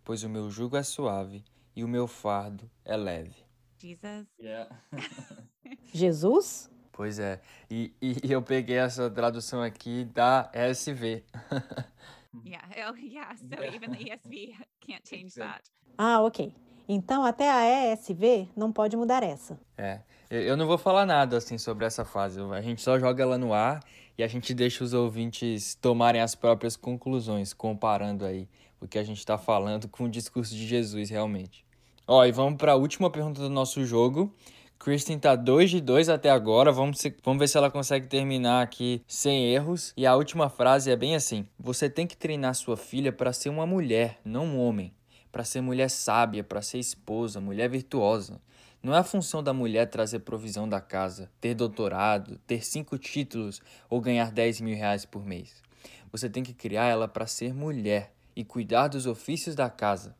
pois 0.04 0.24
o 0.24 0.28
meu 0.28 0.50
jugo 0.50 0.76
é 0.76 0.82
suave 0.82 1.44
e 1.74 1.84
o 1.84 1.88
meu 1.88 2.08
fardo 2.08 2.68
é 2.84 2.96
leve. 2.96 3.49
Jesus. 3.81 4.26
Yeah. 4.39 4.68
Jesus? 5.93 6.70
Pois 6.93 7.18
é. 7.18 7.41
E, 7.70 7.93
e 8.01 8.20
eu 8.31 8.43
peguei 8.43 8.76
essa 8.76 9.11
tradução 9.11 9.62
aqui 9.62 10.05
da 10.05 10.51
SV. 10.53 11.24
yeah. 12.45 12.91
Oh, 12.91 12.97
yeah. 12.97 13.35
So 13.37 13.64
even 13.64 13.91
the 13.93 14.12
ESV 14.12 14.55
can't 14.81 15.09
change 15.09 15.35
that. 15.37 15.62
Ah, 15.97 16.20
ok. 16.20 16.55
Então 16.87 17.24
até 17.24 17.51
a 17.51 17.93
ESV 17.93 18.51
não 18.55 18.70
pode 18.70 18.97
mudar 18.97 19.22
essa. 19.22 19.59
É. 19.78 20.01
Eu 20.28 20.57
não 20.57 20.66
vou 20.66 20.78
falar 20.78 21.07
nada 21.07 21.39
assim 21.39 21.57
sobre 21.57 21.87
essa 21.87 22.05
fase. 22.05 22.41
A 22.41 22.61
gente 22.61 22.83
só 22.83 22.99
joga 22.99 23.22
ela 23.22 23.39
no 23.39 23.53
ar 23.53 23.83
e 24.18 24.22
a 24.22 24.28
gente 24.28 24.53
deixa 24.53 24.85
os 24.85 24.93
ouvintes 24.93 25.74
tomarem 25.74 26.20
as 26.20 26.35
próprias 26.35 26.76
conclusões, 26.76 27.53
comparando 27.55 28.24
aí 28.24 28.49
o 28.81 28.87
que 28.87 28.99
a 28.99 29.03
gente 29.03 29.18
está 29.18 29.39
falando 29.39 29.89
com 29.89 30.05
o 30.05 30.09
discurso 30.09 30.55
de 30.55 30.66
Jesus 30.66 31.11
realmente. 31.11 31.64
Ó, 32.12 32.24
e 32.24 32.32
vamos 32.32 32.58
para 32.58 32.72
a 32.72 32.74
última 32.74 33.08
pergunta 33.08 33.40
do 33.40 33.48
nosso 33.48 33.86
jogo. 33.86 34.34
Kristen 34.80 35.16
tá 35.16 35.36
2 35.36 35.70
de 35.70 35.80
2 35.80 36.08
até 36.08 36.28
agora. 36.28 36.72
Vamos, 36.72 36.98
se, 36.98 37.14
vamos 37.22 37.38
ver 37.38 37.46
se 37.46 37.56
ela 37.56 37.70
consegue 37.70 38.08
terminar 38.08 38.62
aqui 38.62 39.00
sem 39.06 39.54
erros. 39.54 39.92
E 39.96 40.04
a 40.04 40.16
última 40.16 40.48
frase 40.48 40.90
é 40.90 40.96
bem 40.96 41.14
assim: 41.14 41.46
Você 41.56 41.88
tem 41.88 42.08
que 42.08 42.16
treinar 42.16 42.56
sua 42.56 42.76
filha 42.76 43.12
para 43.12 43.32
ser 43.32 43.48
uma 43.48 43.64
mulher, 43.64 44.18
não 44.24 44.44
um 44.44 44.58
homem. 44.58 44.92
Para 45.30 45.44
ser 45.44 45.61
mulher 45.61 45.88
sábia, 45.88 46.42
para 46.42 46.61
ser 46.61 46.80
esposa, 46.80 47.40
mulher 47.40 47.70
virtuosa. 47.70 48.40
Não 48.82 48.92
é 48.92 48.98
a 48.98 49.04
função 49.04 49.40
da 49.40 49.52
mulher 49.52 49.86
trazer 49.86 50.18
provisão 50.18 50.68
da 50.68 50.80
casa, 50.80 51.30
ter 51.40 51.54
doutorado, 51.54 52.40
ter 52.44 52.64
cinco 52.64 52.98
títulos 52.98 53.62
ou 53.88 54.00
ganhar 54.00 54.32
10 54.32 54.62
mil 54.62 54.76
reais 54.76 55.04
por 55.04 55.24
mês. 55.24 55.62
Você 56.11 56.28
tem 56.28 56.42
que 56.42 56.54
criar 56.54 56.86
ela 56.86 57.06
para 57.06 57.28
ser 57.28 57.54
mulher 57.54 58.12
e 58.34 58.44
cuidar 58.44 58.88
dos 58.88 59.06
ofícios 59.06 59.54
da 59.54 59.70
casa. 59.70 60.18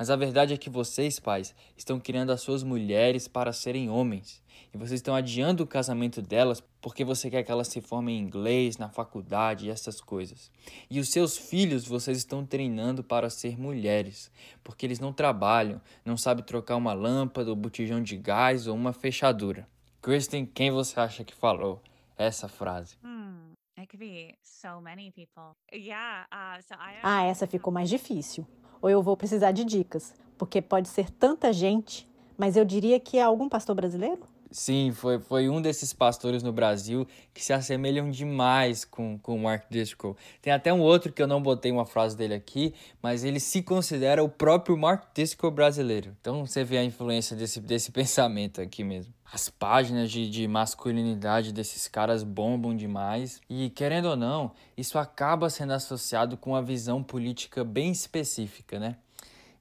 Mas 0.00 0.08
a 0.08 0.16
verdade 0.16 0.54
é 0.54 0.56
que 0.56 0.70
vocês, 0.70 1.20
pais, 1.20 1.54
estão 1.76 2.00
criando 2.00 2.32
as 2.32 2.40
suas 2.40 2.62
mulheres 2.62 3.28
para 3.28 3.52
serem 3.52 3.90
homens. 3.90 4.42
E 4.72 4.78
vocês 4.78 4.92
estão 4.98 5.14
adiando 5.14 5.62
o 5.62 5.66
casamento 5.66 6.22
delas 6.22 6.62
porque 6.80 7.04
você 7.04 7.28
quer 7.28 7.42
que 7.42 7.52
elas 7.52 7.68
se 7.68 7.82
formem 7.82 8.16
em 8.16 8.22
inglês, 8.22 8.78
na 8.78 8.88
faculdade 8.88 9.66
e 9.66 9.70
essas 9.70 10.00
coisas. 10.00 10.50
E 10.90 10.98
os 10.98 11.10
seus 11.10 11.36
filhos 11.36 11.84
vocês 11.84 12.16
estão 12.16 12.46
treinando 12.46 13.04
para 13.04 13.28
ser 13.28 13.60
mulheres, 13.60 14.30
porque 14.64 14.86
eles 14.86 15.00
não 15.00 15.12
trabalham, 15.12 15.78
não 16.02 16.16
sabem 16.16 16.46
trocar 16.46 16.76
uma 16.76 16.94
lâmpada, 16.94 17.52
um 17.52 17.56
botijão 17.56 18.02
de 18.02 18.16
gás 18.16 18.66
ou 18.66 18.74
uma 18.74 18.94
fechadura. 18.94 19.68
Kristen, 20.00 20.46
quem 20.46 20.70
você 20.70 20.98
acha 20.98 21.24
que 21.24 21.34
falou 21.34 21.78
essa 22.16 22.48
frase? 22.48 22.96
Hmm. 23.04 23.49
It 23.80 23.88
could 23.88 23.98
be 23.98 24.34
so 24.42 24.80
many 24.80 25.10
people. 25.10 25.56
Yeah, 25.72 26.26
uh, 26.30 26.60
so 26.62 26.74
I 26.74 27.00
Ah, 27.02 27.22
essa 27.24 27.46
ficou 27.46 27.72
mais 27.72 27.88
difícil 27.88 28.46
ou 28.82 28.88
eu 28.88 29.02
vou 29.02 29.16
precisar 29.16 29.52
de 29.52 29.64
dicas, 29.64 30.14
porque 30.38 30.62
pode 30.62 30.88
ser 30.88 31.10
tanta 31.10 31.52
gente, 31.52 32.08
mas 32.36 32.56
eu 32.56 32.64
diria 32.64 32.98
que 32.98 33.18
é 33.18 33.22
algum 33.22 33.48
pastor 33.48 33.74
brasileiro? 33.74 34.22
Sim, 34.50 34.90
foi, 34.92 35.20
foi 35.20 35.48
um 35.48 35.62
desses 35.62 35.92
pastores 35.92 36.42
no 36.42 36.52
Brasil 36.52 37.06
que 37.32 37.42
se 37.42 37.52
assemelham 37.52 38.10
demais 38.10 38.84
com, 38.84 39.16
com 39.18 39.36
o 39.36 39.38
Mark 39.38 39.70
Driscoll. 39.70 40.16
Tem 40.42 40.52
até 40.52 40.72
um 40.72 40.80
outro 40.80 41.12
que 41.12 41.22
eu 41.22 41.28
não 41.28 41.40
botei 41.40 41.70
uma 41.70 41.86
frase 41.86 42.16
dele 42.16 42.34
aqui, 42.34 42.74
mas 43.00 43.22
ele 43.22 43.38
se 43.38 43.62
considera 43.62 44.24
o 44.24 44.28
próprio 44.28 44.76
Mark 44.76 45.04
Driscoll 45.14 45.52
brasileiro. 45.52 46.16
Então 46.20 46.44
você 46.44 46.64
vê 46.64 46.78
a 46.78 46.84
influência 46.84 47.36
desse, 47.36 47.60
desse 47.60 47.92
pensamento 47.92 48.60
aqui 48.60 48.82
mesmo. 48.82 49.14
As 49.32 49.48
páginas 49.48 50.10
de, 50.10 50.28
de 50.28 50.48
masculinidade 50.48 51.52
desses 51.52 51.86
caras 51.86 52.24
bombam 52.24 52.74
demais. 52.76 53.40
E 53.48 53.70
querendo 53.70 54.06
ou 54.06 54.16
não, 54.16 54.50
isso 54.76 54.98
acaba 54.98 55.48
sendo 55.48 55.72
associado 55.72 56.36
com 56.36 56.50
uma 56.50 56.62
visão 56.62 57.00
política 57.00 57.62
bem 57.62 57.92
específica, 57.92 58.80
né? 58.80 58.96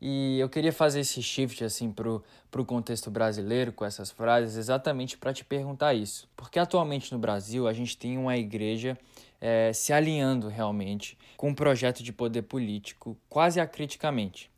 E 0.01 0.39
eu 0.39 0.47
queria 0.47 0.71
fazer 0.71 1.01
esse 1.01 1.21
shift 1.21 1.63
assim 1.63 1.91
pro, 1.91 2.23
pro 2.49 2.63
contexto 2.63 3.11
brasileiro 3.11 3.73
com 3.73 3.83
essas 3.83 4.09
frases 4.09 4.55
exatamente 4.55 5.17
para 5.17 5.33
te 5.33 5.43
perguntar 5.43 5.93
isso. 5.93 6.29
Porque 6.37 6.57
atualmente 6.57 7.11
no 7.11 7.19
Brasil 7.19 7.67
a 7.67 7.73
gente 7.73 7.97
tem 7.97 8.17
uma 8.17 8.37
igreja 8.37 8.97
é, 9.41 9.71
se 9.73 9.91
alinhando 9.91 10.47
realmente 10.47 11.17
com 11.35 11.49
um 11.49 11.53
projeto 11.53 12.01
de 12.01 12.13
poder 12.13 12.43
político 12.43 13.17
quase 13.27 13.59
acriticamente. 13.59 14.49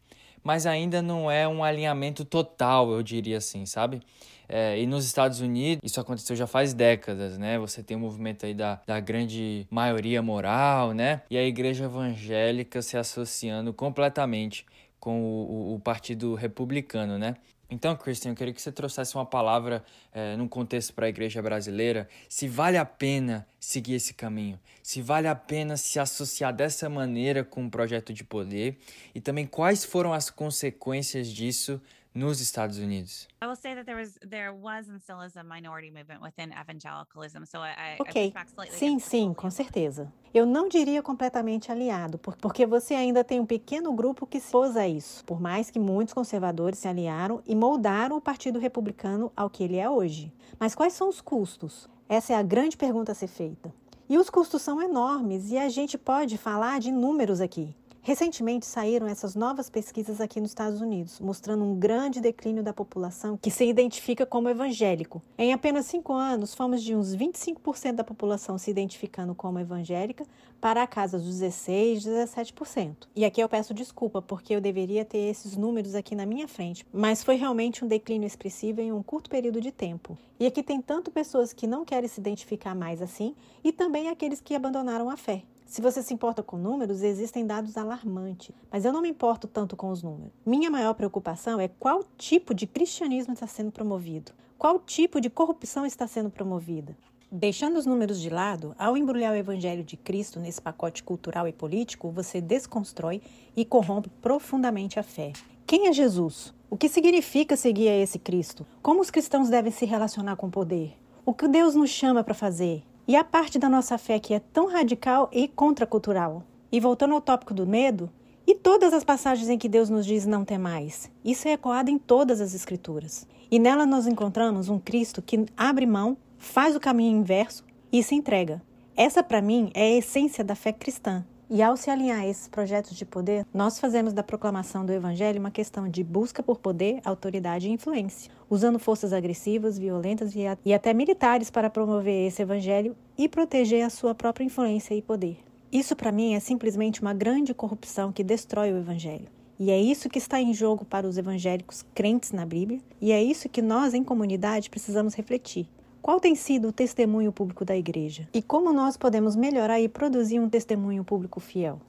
Mas 0.44 0.66
ainda 0.66 1.02
não 1.02 1.30
é 1.30 1.48
um 1.48 1.64
alinhamento 1.64 2.26
total, 2.26 2.92
eu 2.92 3.04
diria 3.04 3.38
assim, 3.38 3.66
sabe? 3.66 4.02
É, 4.50 4.78
e 4.78 4.86
nos 4.86 5.06
Estados 5.06 5.39
Unidos, 5.39 5.80
isso 5.82 6.02
aconteceu 6.02 6.36
já 6.36 6.46
faz 6.46 6.74
décadas, 6.74 7.38
né? 7.38 7.58
Você 7.60 7.82
tem 7.82 7.96
o 7.96 8.00
um 8.00 8.04
movimento 8.04 8.46
aí 8.46 8.54
da, 8.54 8.82
da 8.86 9.00
grande 9.00 9.66
maioria 9.70 10.22
moral, 10.22 10.94
né? 10.94 11.22
E 11.30 11.38
a 11.38 11.44
igreja 11.44 11.86
evangélica 11.86 12.82
se 12.82 12.98
associando 12.98 13.72
completamente 13.72 14.66
com 15.02 15.20
o, 15.20 15.74
o, 15.74 15.80
Partido 15.80 16.36
Republicano, 16.36 17.18
né? 17.18 17.36
Então, 17.72 17.95
Christian, 17.95 18.32
eu 18.32 18.36
queria 18.36 18.54
que 18.54 18.62
você 18.62 18.72
trouxesse 18.72 19.16
uma 19.16 19.26
palavra 19.26 19.84
é, 20.14 20.36
num 20.36 20.47
contexto 20.47 20.93
para 20.93 21.08
a 21.08 21.10
igreja 21.10 21.41
brasileira, 21.41 22.08
se 22.30 22.47
vale 22.47 22.78
a 22.78 22.86
pena 22.86 23.47
seguir 23.60 23.95
esse 23.95 24.14
caminho, 24.14 24.60
se 24.84 25.02
vale 25.02 25.28
a 25.28 25.34
pena 25.34 25.76
se 25.76 25.99
associar 25.99 26.54
dessa 26.54 26.88
maneira 26.88 27.43
com 27.43 27.64
um 27.64 27.70
projeto 27.70 28.14
de 28.14 28.24
poder 28.24 28.78
e 29.16 29.20
também 29.20 29.47
quais 29.47 29.84
foram 29.84 30.14
as 30.14 30.30
consequências 30.30 31.28
disso 31.30 31.82
nos 32.14 32.41
Estados 32.41 32.78
Unidos. 32.78 33.28
I 33.41 33.47
will 33.47 33.55
say 33.55 33.74
that 33.74 33.86
there 33.86 33.99
was 33.99 34.18
there 34.30 34.51
was 34.51 34.89
and 34.89 34.99
still 34.99 35.22
is 35.26 35.36
a 35.38 35.43
minority 35.43 35.89
movement 35.89 36.22
within 36.22 36.51
evangelicalism. 36.51 37.45
So 37.45 37.59
I, 37.59 37.97
ok, 37.99 38.34
sim, 38.72 38.99
sim, 38.99 39.34
com 39.34 39.49
certeza. 39.49 40.12
Eu 40.34 40.45
não 40.45 40.68
diria 40.68 41.01
completamente 41.01 41.72
aliado, 41.72 42.18
porque 42.18 42.66
você 42.66 42.93
ainda 42.93 43.24
tem 43.24 43.39
um 43.39 43.45
pequeno 43.45 43.93
grupo 43.93 44.26
que 44.26 44.39
se 44.39 44.51
pôs 44.51 44.76
a 44.78 44.88
isso, 44.88 45.24
por 45.26 45.41
mais 45.41 45.70
que 45.70 45.80
muitos 45.80 46.14
conservadores 46.14 46.80
se 46.80 46.88
aliaram 46.88 47.41
e 47.45 47.55
moldaram 47.55 48.18
o 48.18 48.22
Partido 48.22 48.59
Republicano 48.59 49.32
ao 49.36 49.49
que 49.49 49.64
ele 49.64 49.78
é 49.78 49.89
hoje. 49.89 50.34
Mas 50.59 50.76
quais 50.76 50.93
são 50.93 51.09
os 51.09 51.22
custos? 51.22 51.89
Essa 52.07 52.34
é 52.34 52.36
a 52.36 52.43
grande 52.43 52.78
pergunta 52.78 53.14
a 53.14 53.16
ser 53.16 53.28
feita. 53.28 53.74
E 54.09 54.18
os 54.18 54.30
custos 54.30 54.62
são 54.62 54.82
enormes 54.82 55.51
e 55.51 55.57
a 55.57 55.70
gente 55.70 55.97
pode 55.97 56.38
falar 56.38 56.80
de 56.80 56.91
números 56.91 57.39
aqui. 57.39 57.74
Recentemente 58.04 58.66
saíram 58.66 59.06
essas 59.06 59.36
novas 59.36 59.70
pesquisas 59.70 60.20
aqui 60.20 60.41
nos 60.41 60.49
Estados 60.49 60.82
Unidos, 60.82 61.20
mostrando 61.20 61.64
um 61.64 61.76
grande 61.76 62.20
declínio 62.20 62.64
da 62.64 62.74
população 62.74 63.38
que 63.38 63.52
se 63.52 63.64
identifica 63.64 64.26
como 64.26 64.49
evangélico. 64.49 65.22
Em 65.38 65.54
apenas 65.54 65.86
cinco 65.86 66.12
anos, 66.12 66.56
fomos 66.56 66.82
de 66.82 66.95
uns 66.95 67.16
25% 67.16 67.93
da 67.93 68.04
população 68.04 68.58
se 68.58 68.72
identificando 68.72 69.36
como 69.36 69.60
evangélica 69.60 70.26
para 70.60 70.82
a 70.82 70.88
casa 70.88 71.20
dos 71.20 71.38
16, 71.38 72.04
17%. 72.04 73.08
E 73.16 73.24
aqui 73.24 73.39
eu 73.39 73.47
peço 73.47 73.72
desculpa, 73.72 74.20
porque 74.20 74.56
eu 74.56 74.62
deveria 74.62 75.06
ter 75.06 75.30
esses 75.30 75.56
números 75.56 75.93
aqui 75.93 76.16
na 76.16 76.26
minha 76.26 76.47
frente, 76.47 76.84
mas 76.91 77.24
foi 77.24 77.36
realmente 77.36 77.86
um 77.86 77.88
declínio 77.88 78.26
expressivo 78.26 78.82
em 78.82 78.91
um 78.91 79.04
curto 79.04 79.30
período 79.30 79.62
de 79.62 79.72
tempo. 79.72 80.18
E 80.39 80.47
aqui 80.47 80.64
tem 80.64 80.82
tanto 80.82 81.12
pessoas 81.12 81.54
que 81.54 81.68
não 81.68 81.86
querem 81.86 82.10
se 82.10 82.20
identificar 82.20 82.74
mais 82.74 82.99
assim, 82.99 83.36
e 83.64 83.72
também 83.72 84.10
aqueles 84.10 84.41
que 84.41 84.56
abandonaram 84.56 85.08
a 85.08 85.16
fé. 85.16 85.43
Se 85.72 85.82
você 85.82 86.03
se 86.03 86.13
importa 86.13 86.43
com 86.43 86.57
números, 86.57 87.01
existem 87.01 87.47
dados 87.47 87.78
alarmantes, 87.78 88.53
mas 88.69 88.84
eu 88.84 88.91
não 88.91 89.01
me 89.01 89.07
importo 89.07 89.47
tanto 89.47 89.78
com 89.78 89.89
os 89.89 90.03
números. 90.03 90.34
Minha 90.45 90.69
maior 90.69 90.93
preocupação 90.93 91.61
é 91.61 91.69
qual 91.69 92.03
tipo 92.17 92.53
de 92.53 92.67
cristianismo 92.67 93.32
está 93.32 93.47
sendo 93.47 93.72
promovido, 93.72 94.34
qual 94.57 94.78
tipo 94.80 95.22
de 95.22 95.30
corrupção 95.30 95.86
está 95.86 96.05
sendo 96.05 96.30
promovida. 96.30 96.93
Deixando 97.32 97.78
os 97.78 97.86
números 97.86 98.19
de 98.19 98.30
lado, 98.30 98.76
ao 98.78 98.97
embrulhar 98.97 99.32
o 99.32 99.38
evangelho 99.38 99.82
de 99.82 99.95
Cristo 99.95 100.41
nesse 100.41 100.61
pacote 100.61 101.03
cultural 101.03 101.47
e 101.47 101.53
político, 101.53 102.11
você 102.11 102.41
desconstrói 102.41 103.22
e 103.55 103.63
corrompe 103.63 104.09
profundamente 104.22 104.99
a 104.99 105.03
fé. 105.03 105.32
Quem 105.65 105.88
é 105.88 105.93
Jesus? 105.93 106.53
O 106.69 106.76
que 106.76 106.89
significa 106.89 107.55
seguir 107.55 107.88
a 107.88 107.95
esse 107.95 108.19
Cristo? 108.19 108.67
Como 108.82 108.99
os 108.99 109.09
cristãos 109.09 109.47
devem 109.47 109.72
se 109.72 109.86
relacionar 109.86 110.36
com 110.36 110.47
o 110.47 110.51
poder? 110.51 110.97
O 111.26 111.34
que 111.34 111.47
Deus 111.47 111.76
nos 111.76 111.91
chama 111.91 112.26
para 112.26 112.34
fazer? 112.34 112.84
E 113.12 113.16
a 113.18 113.26
parte 113.26 113.59
da 113.59 113.68
nossa 113.68 113.97
fé 113.97 114.20
que 114.20 114.34
é 114.34 114.39
tão 114.39 114.72
radical 114.72 115.30
e 115.34 115.45
contracultural? 115.45 116.45
E 116.72 116.80
voltando 116.80 117.14
ao 117.14 117.20
tópico 117.20 117.53
do 117.53 117.68
medo, 117.68 118.09
e 118.47 118.55
todas 118.55 118.93
as 118.93 119.03
passagens 119.03 119.49
em 119.49 119.57
que 119.57 119.68
Deus 119.68 119.89
nos 119.89 120.05
diz 120.05 120.26
não 120.26 120.45
ter 120.45 120.57
mais? 120.57 121.12
Isso 121.22 121.45
é 121.45 121.51
ecoado 121.51 121.91
em 121.91 121.97
todas 121.97 122.39
as 122.39 122.53
Escrituras. 122.53 123.28
E 123.51 123.59
nela 123.59 123.86
nós 123.86 124.07
encontramos 124.07 124.70
um 124.70 124.80
Cristo 124.80 125.22
que 125.22 125.45
abre 125.57 125.86
mão, 125.86 126.16
faz 126.38 126.74
o 126.74 126.80
caminho 126.80 127.18
inverso 127.18 127.66
e 127.91 128.01
se 128.01 128.16
entrega. 128.16 128.62
Essa, 128.95 129.22
para 129.22 129.41
mim, 129.41 129.72
é 129.74 129.82
a 129.82 129.97
essência 129.97 130.41
da 130.41 130.55
fé 130.55 130.72
cristã. 130.72 131.26
E 131.54 131.62
ao 131.62 131.76
se 131.76 131.89
alinhar 131.89 132.22
a 132.22 132.26
esses 132.26 132.47
projetos 132.47 132.95
de 132.95 133.04
poder, 133.04 133.45
nós 133.54 133.78
fazemos 133.78 134.14
da 134.14 134.24
proclamação 134.24 134.86
do 134.86 134.93
Evangelho 134.93 135.38
uma 135.38 135.52
questão 135.52 135.86
de 135.86 136.02
busca 136.02 136.41
por 136.41 136.60
poder, 136.60 137.02
autoridade 137.04 137.68
e 137.68 137.72
influência, 137.74 138.32
usando 138.49 138.80
forças 138.80 139.12
agressivas, 139.12 139.78
violentas 139.78 140.32
e 140.64 140.74
até 140.74 140.93
militares 140.93 141.49
para 141.49 141.70
promover 141.70 142.26
esse 142.26 142.41
Evangelho 142.41 142.95
e 143.18 143.28
proteger 143.28 143.86
a 143.86 143.89
sua 143.89 144.16
própria 144.16 144.45
influência 144.45 144.95
e 144.95 145.02
poder. 145.02 145.39
Isso, 145.70 145.93
para 145.93 146.10
mim, 146.10 146.36
é 146.36 146.39
simplesmente 146.39 147.02
uma 147.02 147.14
grande 147.14 147.54
corrupção 147.54 148.14
que 148.14 148.24
destrói 148.24 148.72
o 148.72 148.78
Evangelho. 148.78 149.28
E 149.60 149.72
é 149.72 149.78
isso 149.78 150.10
que 150.10 150.20
está 150.20 150.39
em 150.39 150.54
jogo 150.54 150.86
para 150.86 151.06
os 151.06 151.18
evangélicos 151.18 151.84
crentes 151.93 152.32
na 152.32 152.45
Bíblia, 152.45 152.80
e 153.02 153.12
é 153.12 153.22
isso 153.22 153.49
que 153.49 153.62
nós, 153.62 153.93
em 153.93 154.06
comunidade, 154.06 154.70
precisamos 154.70 155.16
refletir. 155.16 155.68
Qual 156.02 156.20
tem 156.20 156.34
sido 156.34 156.70
o 156.70 156.74
testemunho 156.74 157.32
público 157.32 157.64
da 157.64 157.78
igreja? 157.78 158.28
E 158.34 158.41
como 158.41 158.74
nós 158.74 158.97
podemos 158.97 159.36
melhorar 159.36 159.80
e 159.80 159.88
produzir 159.88 160.39
um 160.39 160.49
testemunho 160.49 161.04
público 161.04 161.39
fiel? 161.39 161.80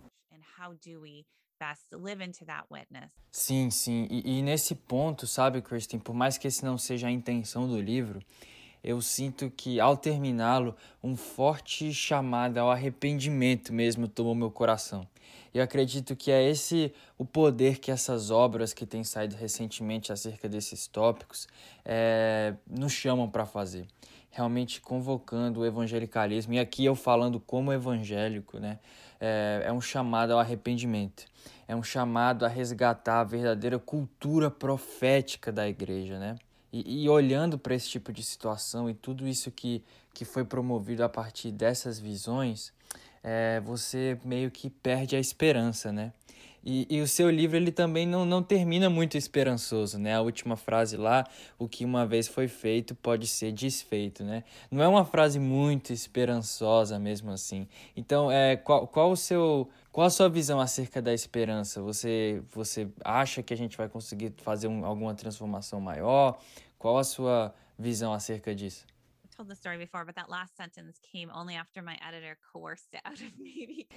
Sim, 3.30 3.70
sim. 3.70 4.06
E, 4.10 4.38
e, 4.38 4.42
nesse 4.42 4.74
ponto, 4.74 5.26
sabe, 5.26 5.62
Kristen, 5.62 5.98
por 5.98 6.14
mais 6.14 6.36
que 6.36 6.46
esse 6.46 6.62
não 6.62 6.76
seja 6.76 7.06
a 7.06 7.10
intenção 7.10 7.66
do 7.66 7.80
livro, 7.80 8.20
eu 8.84 9.00
sinto 9.00 9.50
que 9.50 9.80
ao 9.80 9.96
terminá-lo, 9.96 10.76
um 11.02 11.16
forte 11.16 11.94
chamado 11.94 12.58
ao 12.58 12.70
arrependimento 12.70 13.72
mesmo 13.72 14.06
tomou 14.06 14.34
meu 14.34 14.50
coração. 14.50 15.08
Eu 15.54 15.62
acredito 15.62 16.16
que 16.16 16.30
é 16.30 16.42
esse 16.42 16.92
o 17.18 17.24
poder 17.24 17.78
que 17.78 17.90
essas 17.90 18.30
obras 18.30 18.72
que 18.72 18.86
têm 18.86 19.04
saído 19.04 19.36
recentemente 19.36 20.10
acerca 20.10 20.48
desses 20.48 20.86
tópicos 20.86 21.46
é, 21.84 22.54
nos 22.66 22.92
chamam 22.92 23.28
para 23.28 23.44
fazer. 23.44 23.86
Realmente 24.30 24.80
convocando 24.80 25.60
o 25.60 25.66
evangelicalismo, 25.66 26.54
e 26.54 26.58
aqui 26.58 26.86
eu 26.86 26.94
falando 26.94 27.38
como 27.38 27.70
evangélico, 27.70 28.58
né? 28.58 28.78
É, 29.20 29.64
é 29.66 29.72
um 29.72 29.80
chamado 29.80 30.32
ao 30.32 30.38
arrependimento, 30.38 31.26
é 31.68 31.76
um 31.76 31.82
chamado 31.82 32.44
a 32.46 32.48
resgatar 32.48 33.20
a 33.20 33.24
verdadeira 33.24 33.78
cultura 33.78 34.50
profética 34.50 35.52
da 35.52 35.68
igreja, 35.68 36.18
né? 36.18 36.36
E, 36.72 37.04
e 37.04 37.08
olhando 37.10 37.58
para 37.58 37.74
esse 37.74 37.90
tipo 37.90 38.10
de 38.10 38.22
situação 38.22 38.88
e 38.88 38.94
tudo 38.94 39.28
isso 39.28 39.50
que, 39.50 39.84
que 40.14 40.24
foi 40.24 40.44
promovido 40.44 41.04
a 41.04 41.08
partir 41.10 41.52
dessas 41.52 42.00
visões, 42.00 42.72
é, 43.22 43.60
você 43.60 44.18
meio 44.24 44.50
que 44.50 44.68
perde 44.68 45.16
a 45.16 45.20
esperança, 45.20 45.92
né? 45.92 46.12
E, 46.64 46.86
e, 46.88 47.00
o 47.00 47.08
seu 47.08 47.28
livro 47.28 47.56
ele 47.56 47.72
também 47.72 48.06
não, 48.06 48.24
não 48.24 48.40
termina 48.40 48.88
muito 48.88 49.16
esperançoso, 49.18 49.98
né? 49.98 50.14
A 50.14 50.20
última 50.20 50.56
frase 50.56 50.96
lá, 50.96 51.26
o 51.58 51.68
que 51.68 51.84
uma 51.84 52.06
vez 52.06 52.28
foi 52.28 52.46
feito 52.46 52.94
pode 52.94 53.26
ser 53.26 53.50
desfeito, 53.50 54.22
né? 54.22 54.44
Não 54.70 54.80
é 54.80 54.86
uma 54.86 55.04
frase 55.04 55.40
muito 55.40 55.92
esperançosa 55.92 57.00
mesmo 57.00 57.32
assim. 57.32 57.66
Então, 57.96 58.30
é, 58.30 58.56
qual, 58.56 58.86
qual 58.86 59.10
o 59.10 59.16
seu 59.16 59.68
qual 59.90 60.06
a 60.06 60.10
sua 60.10 60.28
visão 60.28 60.60
acerca 60.60 61.02
da 61.02 61.12
esperança? 61.12 61.82
Você 61.82 62.40
você 62.52 62.88
acha 63.04 63.42
que 63.42 63.52
a 63.52 63.56
gente 63.56 63.76
vai 63.76 63.88
conseguir 63.88 64.32
fazer 64.36 64.68
um, 64.68 64.84
alguma 64.84 65.14
transformação 65.14 65.80
maior? 65.80 66.38
Qual 66.78 66.96
a 66.96 67.04
sua 67.04 67.52
visão 67.76 68.12
acerca 68.12 68.54
disso? 68.54 68.91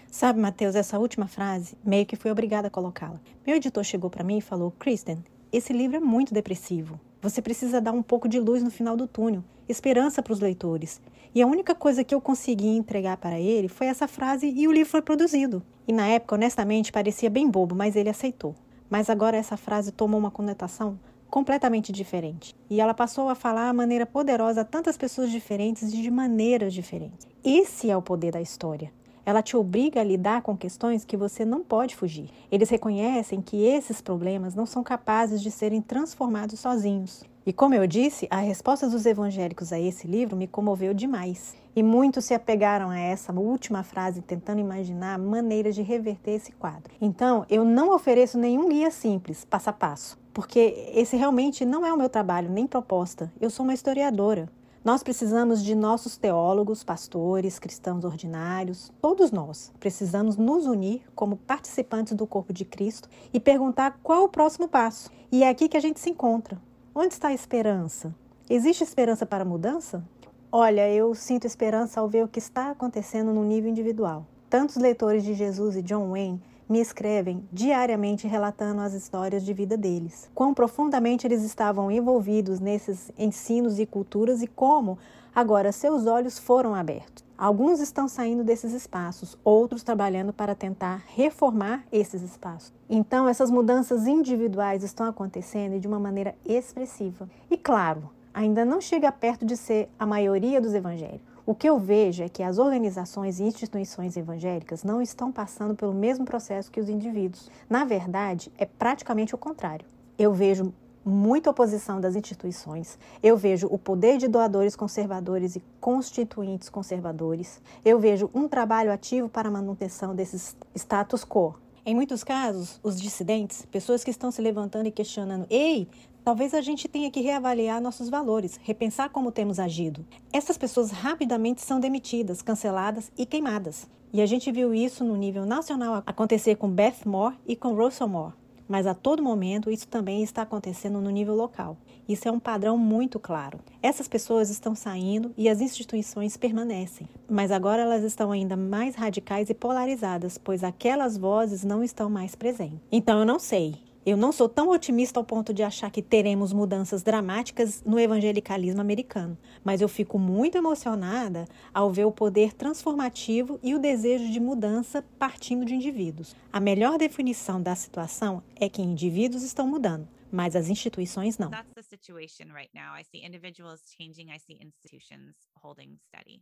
Sabe, 0.08 0.39
Matheus, 0.39 0.76
essa 0.76 1.00
última 1.00 1.28
frase, 1.28 1.78
meio 1.84 2.06
que 2.06 2.16
fui 2.16 2.32
obrigada 2.32 2.68
a 2.68 2.72
colocá-la. 2.72 3.22
Meu 3.46 3.56
editor 3.56 3.84
chegou 3.84 4.10
para 4.10 4.24
mim 4.24 4.38
e 4.38 4.41
falou: 4.41 4.72
"Kristen, 4.72 5.24
esse 5.52 5.74
livro 5.74 5.98
é 5.98 6.00
muito 6.00 6.34
depressivo. 6.34 7.00
Você 7.22 7.41
precisa 7.41 7.82
dar 7.82 7.91
um 7.91 8.04
pouco 8.04 8.28
de 8.28 8.39
luz 8.39 8.62
no 8.64 8.72
final 8.72 8.96
do 8.96 9.08
túnel, 9.08 9.43
esperança 9.68 10.22
para 10.22 10.34
os 10.34 10.39
leitores." 10.39 11.02
E 11.34 11.41
a 11.41 11.48
única 11.48 11.76
coisa 11.76 12.04
que 12.04 12.16
eu 12.16 12.22
consegui 12.22 12.70
entregar 12.70 13.18
para 13.18 13.38
ele 13.38 13.68
foi 13.68 13.88
essa 13.88 14.08
frase 14.08 14.48
e 14.48 14.68
o 14.68 14.72
livro 14.72 14.89
foi 14.89 15.02
produzido. 15.02 15.62
E 15.86 15.91
na 15.91 16.08
época, 16.08 16.36
honestamente, 16.36 16.93
parecia 16.93 17.30
bem 17.30 17.50
bobo, 17.50 17.76
mas 17.76 17.96
ele 17.96 18.10
aceitou. 18.10 18.56
Mas 18.89 19.10
agora 19.10 19.36
essa 19.36 19.58
frase 19.58 19.91
tomou 19.91 20.20
uma 20.20 20.32
conotação 20.32 20.98
completamente 21.36 21.91
diferente. 21.91 22.55
E 22.69 22.79
ela 22.79 22.93
passou 22.93 23.27
a 23.27 23.36
falar 23.36 23.67
a 23.67 23.73
maneira 23.73 24.05
poderosa 24.05 24.61
a 24.61 24.63
tantas 24.63 24.95
pessoas 24.95 25.29
diferentes 25.29 25.91
e 25.91 26.01
de 26.01 26.09
maneiras 26.09 26.73
diferentes. 26.73 27.27
Esse 27.43 27.89
é 27.89 27.97
o 27.97 28.01
poder 28.01 28.31
da 28.31 28.39
história. 28.39 28.89
Ela 29.25 29.41
te 29.41 29.57
obriga 29.57 29.99
a 29.99 30.03
lidar 30.03 30.43
com 30.43 30.55
questões 30.55 31.03
que 31.03 31.17
você 31.17 31.43
não 31.43 31.61
pode 31.61 31.93
fugir. 31.93 32.29
Eles 32.49 32.69
reconhecem 32.69 33.41
que 33.41 33.65
esses 33.65 33.99
problemas 33.99 34.55
não 34.55 34.65
são 34.65 34.81
capazes 34.81 35.41
de 35.41 35.51
serem 35.51 35.81
transformados 35.81 36.57
sozinhos. 36.57 37.25
E 37.48 37.54
como 37.54 37.76
eu 37.76 37.86
disse, 37.86 38.28
a 38.32 38.39
resposta 38.39 38.89
dos 38.89 39.06
evangélicos 39.06 39.72
a 39.72 39.80
esse 39.80 40.08
livro 40.08 40.36
me 40.36 40.48
comoveu 40.48 40.96
demais. 40.96 41.54
E 41.76 41.84
muitos 41.84 42.26
se 42.26 42.34
apegaram 42.34 42.89
a 42.89 42.98
essa 42.98 43.32
última 43.32 43.84
frase, 43.84 44.24
tentando 44.24 44.60
imaginar 44.60 45.20
maneiras 45.20 45.76
de 45.76 45.84
reverter 45.84 46.32
esse 46.32 46.52
quadro. 46.54 46.91
Então, 47.00 47.46
eu 47.48 47.64
não 47.64 47.93
ofereço 47.93 48.39
nenhum 48.39 48.68
guia 48.70 48.89
simples, 48.89 49.46
passo 49.46 49.70
a 49.70 49.74
passo, 49.74 50.18
porque 50.34 50.89
esse 50.96 51.16
realmente 51.16 51.64
não 51.64 51.86
é 51.86 51.93
o 51.93 51.98
meu 51.98 52.10
trabalho, 52.10 52.50
nem 52.50 52.66
proposta. 52.66 53.32
Eu 53.39 53.52
sou 53.52 53.64
uma 53.64 53.76
historiadora. 53.76 54.50
Nós 54.84 55.04
precisamos 55.04 55.64
de 55.64 55.76
nossos 55.76 56.18
teólogos, 56.18 56.84
pastores, 56.84 57.60
cristãos 57.60 58.04
ordinários, 58.06 58.91
todos 59.00 59.32
nós 59.32 59.72
precisamos 59.80 60.36
nos 60.36 60.66
unir 60.66 61.04
como 61.14 61.38
participantes 61.38 62.14
do 62.14 62.26
corpo 62.26 62.52
de 62.52 62.66
Cristo 62.66 63.08
e 63.32 63.39
perguntar 63.39 64.00
qual 64.02 64.24
o 64.24 64.30
próximo 64.30 64.68
passo. 64.68 65.12
E 65.32 65.43
é 65.43 65.50
aqui 65.50 65.70
que 65.70 65.78
a 65.78 65.82
gente 65.82 66.00
se 66.00 66.10
encontra. 66.10 66.60
Onde 66.98 67.14
está 67.14 67.28
a 67.28 67.34
esperança? 67.34 68.16
Existe 68.50 68.82
esperança 68.82 69.26
para 69.26 69.43
a 69.43 69.46
mudança? 69.46 70.02
Olha, 70.50 70.89
eu 70.89 71.14
sinto 71.14 71.46
esperança 71.46 72.00
ao 72.00 72.08
ver 72.08 72.24
o 72.24 72.28
que 72.30 72.39
está 72.39 72.72
acontecendo 72.72 73.34
no 73.34 73.43
nível 73.43 73.70
individual. 73.70 74.26
Tantos 74.50 74.78
leitores 74.78 75.22
de 75.22 75.34
Jesus 75.34 75.76
e 75.76 75.82
John 75.82 76.12
Wayne 76.12 76.41
me 76.70 76.80
escrevem 76.80 77.46
diariamente 77.52 78.30
relatando 78.30 78.80
as 78.80 78.93
histórias 78.93 79.43
de 79.43 79.54
vida 79.54 79.76
deles. 79.76 80.30
Quão 80.34 80.54
profundamente 80.54 81.28
eles 81.28 81.43
estavam 81.43 81.91
envolvidos 81.91 82.62
nesses 82.62 83.12
ensinos 83.18 83.78
e 83.78 83.86
culturas 83.86 84.41
e 84.41 84.48
como 84.48 84.98
agora 85.36 85.74
seus 85.74 86.06
olhos 86.06 86.39
foram 86.39 86.74
abertos. 86.74 87.24
Alguns 87.38 87.79
estão 87.79 88.07
saindo 88.07 88.43
desses 88.43 88.73
espaços, 88.73 89.38
outros 89.43 89.83
trabalhando 89.83 90.31
para 90.31 90.55
tentar 90.55 91.03
reformar 91.07 91.83
esses 91.91 92.21
espaços. 92.21 92.73
Então, 92.89 93.27
essas 93.27 93.51
mudanças 93.51 94.07
individuais 94.07 94.83
estão 94.83 95.05
acontecendo 95.05 95.79
de 95.79 95.88
uma 95.88 95.99
maneira 95.99 96.36
expressiva. 96.45 97.29
E 97.49 97.57
claro, 97.57 98.09
ainda 98.33 98.63
não 98.63 98.79
chega 98.79 99.11
perto 99.11 99.45
de 99.45 99.57
ser 99.57 99.89
a 99.99 100.05
maioria 100.05 100.61
dos 100.61 100.73
evangélicos 100.73 101.36
o 101.47 101.53
que 101.53 101.69
eu 101.69 101.77
vejo 101.77 102.23
é 102.23 102.29
que 102.29 102.41
as 102.41 102.57
organizações 102.57 103.39
e 103.39 103.43
instituições 103.43 104.17
evangélicas 104.17 104.83
não 104.83 104.99
estão 104.99 105.31
passando 105.31 105.75
pelo 105.75 105.93
mesmo 105.93 106.25
processo 106.25 106.71
que 106.71 106.79
os 106.79 106.89
indivíduos. 106.89 107.51
Na 107.69 107.86
verdade, 107.86 108.51
é 108.57 108.65
praticamente 108.65 109.36
o 109.36 109.38
contrário. 109.38 109.86
Eu 110.17 110.33
vejo 110.33 110.73
muita 111.06 111.51
oposição 111.51 112.01
das 112.01 112.16
instituições. 112.16 112.97
Eu 113.22 113.38
vejo 113.38 113.68
o 113.68 113.78
poder 113.78 114.18
de 114.18 114.28
doadores 114.28 114.76
conservadores 114.76 115.56
e 115.56 115.64
constituintes 115.80 116.68
conservadores. 116.68 117.62
Eu 117.86 117.99
vejo 117.99 118.30
um 118.34 118.47
trabalho 118.47 118.91
ativo 118.91 119.30
para 119.30 119.47
a 119.47 119.51
manutenção 119.51 120.16
desses 120.16 120.58
status 120.74 121.24
quo. 121.24 121.56
Em 121.86 121.93
muitos 121.93 122.24
casos, 122.24 122.80
os 122.82 122.99
dissidentes, 122.99 123.64
pessoas 123.68 124.03
que 124.03 124.10
estão 124.10 124.32
se 124.32 124.41
levantando 124.41 124.88
e 124.88 124.91
questionando: 124.91 125.45
ei, 125.49 125.88
Talvez 126.26 126.56
a 126.56 126.62
gente 126.62 126.88
tenha 126.88 127.12
que 127.12 127.22
reavaliar 127.22 127.80
nossos 127.80 128.10
valores, 128.10 128.60
repensar 128.64 129.12
como 129.12 129.32
temos 129.32 129.60
agido. 129.60 130.03
Essas 130.34 130.58
pessoas 130.58 130.89
rapidamente 130.89 131.62
são 131.62 131.80
demitidas, 131.80 132.41
canceladas 132.41 133.12
e 133.16 133.28
queimadas. 133.28 133.88
E 134.12 134.20
a 134.20 134.26
gente 134.26 134.51
viu 134.51 134.74
isso 134.74 135.03
no 135.03 135.16
nível 135.16 135.45
nacional 135.45 136.01
acontecer 136.03 136.56
com 136.56 136.68
Beth 136.68 137.06
Moore 137.06 137.36
e 137.45 137.56
com 137.56 137.76
Russell 137.76 138.08
Moore. 138.08 138.34
Mas 138.68 138.88
a 138.88 138.93
todo 138.93 139.24
momento 139.24 139.70
isso 139.70 139.88
também 139.88 140.24
está 140.24 140.41
acontecendo 140.41 140.99
no 140.99 141.09
nível 141.09 141.36
local. 141.36 141.78
Isso 142.07 142.28
é 142.28 142.32
um 142.32 142.39
padrão 142.39 142.78
muito 142.78 143.20
claro. 143.20 143.59
Essas 143.82 144.07
pessoas 144.07 144.49
estão 144.49 144.76
saindo 144.76 145.34
e 145.38 145.49
as 145.49 145.61
instituições 145.61 146.38
permanecem, 146.38 147.07
mas 147.30 147.51
agora 147.51 147.82
elas 147.82 148.03
estão 148.03 148.32
ainda 148.32 148.55
mais 148.55 148.95
radicais 148.95 149.49
e 149.49 149.53
polarizadas, 149.53 150.38
pois 150.38 150.63
aquelas 150.63 151.18
vozes 151.18 151.63
não 151.63 151.84
estão 151.84 152.09
mais 152.09 152.36
presentes. 152.36 152.80
Então 152.91 153.20
eu 153.20 153.26
não 153.26 153.39
sei, 153.39 153.76
eu 154.06 154.16
não 154.16 154.32
sou 154.32 154.47
tão 154.47 154.70
otimista 154.70 155.20
ao 155.20 155.24
ponto 155.24 155.51
de 155.51 155.64
achar 155.64 155.89
que 155.89 156.01
teremos 156.01 156.53
mudanças 156.53 157.01
dramáticas 157.01 157.82
no 157.84 157.99
evangelicalismo 157.99 158.80
americano, 158.80 159.36
mas 159.64 159.82
eu 159.82 159.89
fico 159.89 160.20
muito 160.20 160.58
emocionada 160.58 161.47
ao 161.74 161.91
ver 161.91 162.06
o 162.06 162.12
poder 162.12 162.53
transformativo 162.53 163.60
e 163.64 163.74
o 163.74 163.80
desejo 163.80 164.32
de 164.32 164.39
mudança 164.39 165.03
partindo 165.18 165.66
de 165.66 165.74
indivíduos. 165.74 166.36
A 166.53 166.60
melhor 166.60 166.99
definição 166.99 167.60
da 167.60 167.76
situação 167.76 168.43
é 168.56 168.70
que 168.70 168.82
indivíduos 168.82 169.41
estão 169.41 169.68
mudando, 169.68 170.08
mas 170.32 170.56
as 170.56 170.70
instituições 170.70 171.39
não. 171.39 171.49
That's 171.49 171.74
the 171.74 171.82
situation 171.82 172.53
right 172.53 172.70
now. 172.76 172.95
I 172.95 173.03
see 173.03 173.26
individuals 173.26 173.82
changing, 173.97 174.30
I 174.32 174.39
see 174.39 174.60
institutions 174.62 175.36
holding 175.64 175.97
steady. 176.08 176.41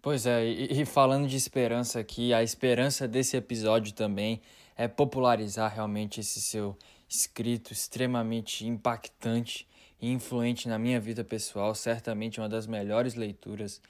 Pois 0.00 0.26
é, 0.26 0.44
e, 0.44 0.82
e 0.82 0.84
falando 0.84 1.26
de 1.26 1.36
esperança 1.36 1.98
aqui, 1.98 2.34
a 2.34 2.42
esperança 2.42 3.08
desse 3.08 3.38
episódio 3.38 3.94
também 3.94 4.42
é 4.76 4.86
popularizar 4.86 5.72
realmente 5.72 6.20
esse 6.20 6.42
seu 6.42 6.76
escrito 7.08 7.72
extremamente 7.72 8.66
impactante 8.66 9.66
e 10.00 10.10
influente 10.10 10.68
na 10.68 10.78
minha 10.78 11.00
vida 11.00 11.24
pessoal, 11.24 11.74
certamente 11.74 12.40
uma 12.40 12.48
das 12.48 12.66
melhores 12.66 13.14
leituras 13.14 13.80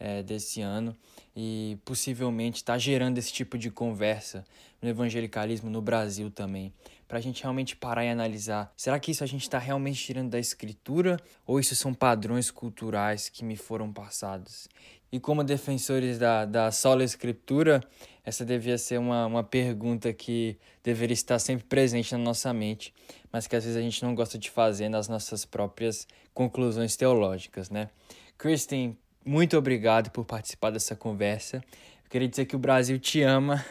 é, 0.00 0.22
desse 0.22 0.62
ano 0.62 0.96
e 1.36 1.78
possivelmente 1.84 2.56
está 2.56 2.78
gerando 2.78 3.18
esse 3.18 3.32
tipo 3.32 3.58
de 3.58 3.70
conversa 3.70 4.44
no 4.80 4.88
evangelicalismo 4.88 5.68
no 5.68 5.82
Brasil 5.82 6.30
também. 6.30 6.72
Para 7.06 7.18
a 7.18 7.20
gente 7.20 7.42
realmente 7.42 7.76
parar 7.76 8.04
e 8.04 8.08
analisar: 8.08 8.72
será 8.76 8.98
que 8.98 9.10
isso 9.10 9.22
a 9.22 9.26
gente 9.26 9.42
está 9.42 9.58
realmente 9.58 10.02
tirando 10.02 10.30
da 10.30 10.38
escritura 10.38 11.18
ou 11.46 11.60
isso 11.60 11.76
são 11.76 11.92
padrões 11.92 12.50
culturais 12.50 13.28
que 13.28 13.44
me 13.44 13.56
foram 13.56 13.92
passados? 13.92 14.68
E 15.12 15.18
como 15.18 15.42
defensores 15.42 16.18
da, 16.18 16.44
da 16.44 16.70
sola 16.70 17.02
escritura, 17.02 17.80
essa 18.24 18.44
devia 18.44 18.78
ser 18.78 18.98
uma, 18.98 19.26
uma 19.26 19.42
pergunta 19.42 20.12
que 20.12 20.56
deveria 20.84 21.14
estar 21.14 21.38
sempre 21.38 21.64
presente 21.64 22.12
na 22.12 22.18
nossa 22.18 22.52
mente, 22.52 22.94
mas 23.32 23.46
que 23.46 23.56
às 23.56 23.64
vezes 23.64 23.76
a 23.76 23.82
gente 23.82 24.02
não 24.04 24.14
gosta 24.14 24.38
de 24.38 24.48
fazer 24.50 24.88
nas 24.88 25.08
nossas 25.08 25.44
próprias 25.44 26.06
conclusões 26.32 26.96
teológicas, 26.96 27.70
né? 27.70 27.90
Kristen, 28.38 28.96
muito 29.24 29.56
obrigado 29.56 30.10
por 30.10 30.24
participar 30.24 30.70
dessa 30.70 30.94
conversa. 30.94 31.56
Eu 31.56 32.10
queria 32.10 32.28
dizer 32.28 32.44
que 32.44 32.56
o 32.56 32.58
Brasil 32.58 32.98
te 32.98 33.22
ama. 33.22 33.64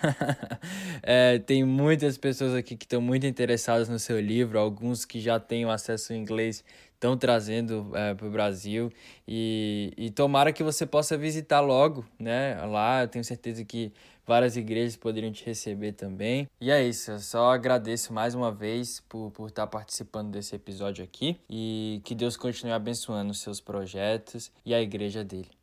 é, 1.01 1.39
tem 1.39 1.63
muitas 1.63 2.17
pessoas 2.17 2.53
aqui 2.53 2.75
que 2.75 2.85
estão 2.85 3.01
muito 3.01 3.25
interessadas 3.25 3.89
no 3.89 3.97
seu 3.97 4.19
livro, 4.19 4.59
alguns 4.59 5.05
que 5.05 5.19
já 5.19 5.39
têm 5.39 5.65
o 5.65 5.71
acesso 5.71 6.13
em 6.13 6.17
inglês 6.17 6.63
estão 6.99 7.17
trazendo 7.17 7.91
é, 7.95 8.13
para 8.13 8.27
o 8.27 8.29
Brasil 8.29 8.91
e, 9.25 9.93
e 9.97 10.11
tomara 10.11 10.51
que 10.51 10.61
você 10.61 10.85
possa 10.85 11.17
visitar 11.17 11.61
logo, 11.61 12.05
né? 12.19 12.55
Lá 12.65 13.03
eu 13.03 13.07
tenho 13.07 13.23
certeza 13.23 13.63
que 13.63 13.93
várias 14.27 14.57
igrejas 14.57 14.97
poderiam 14.97 15.31
te 15.31 15.45
receber 15.45 15.93
também. 15.93 16.47
E 16.59 16.69
é 16.69 16.83
isso, 16.83 17.11
eu 17.11 17.19
só 17.19 17.51
agradeço 17.51 18.13
mais 18.13 18.35
uma 18.35 18.51
vez 18.51 19.01
por, 19.07 19.31
por 19.31 19.47
estar 19.47 19.65
participando 19.65 20.29
desse 20.29 20.53
episódio 20.55 21.03
aqui 21.03 21.39
e 21.49 22.01
que 22.03 22.13
Deus 22.13 22.35
continue 22.35 22.73
abençoando 22.73 23.31
os 23.31 23.39
seus 23.39 23.61
projetos 23.61 24.51
e 24.65 24.73
a 24.73 24.81
igreja 24.81 25.23
dele. 25.23 25.58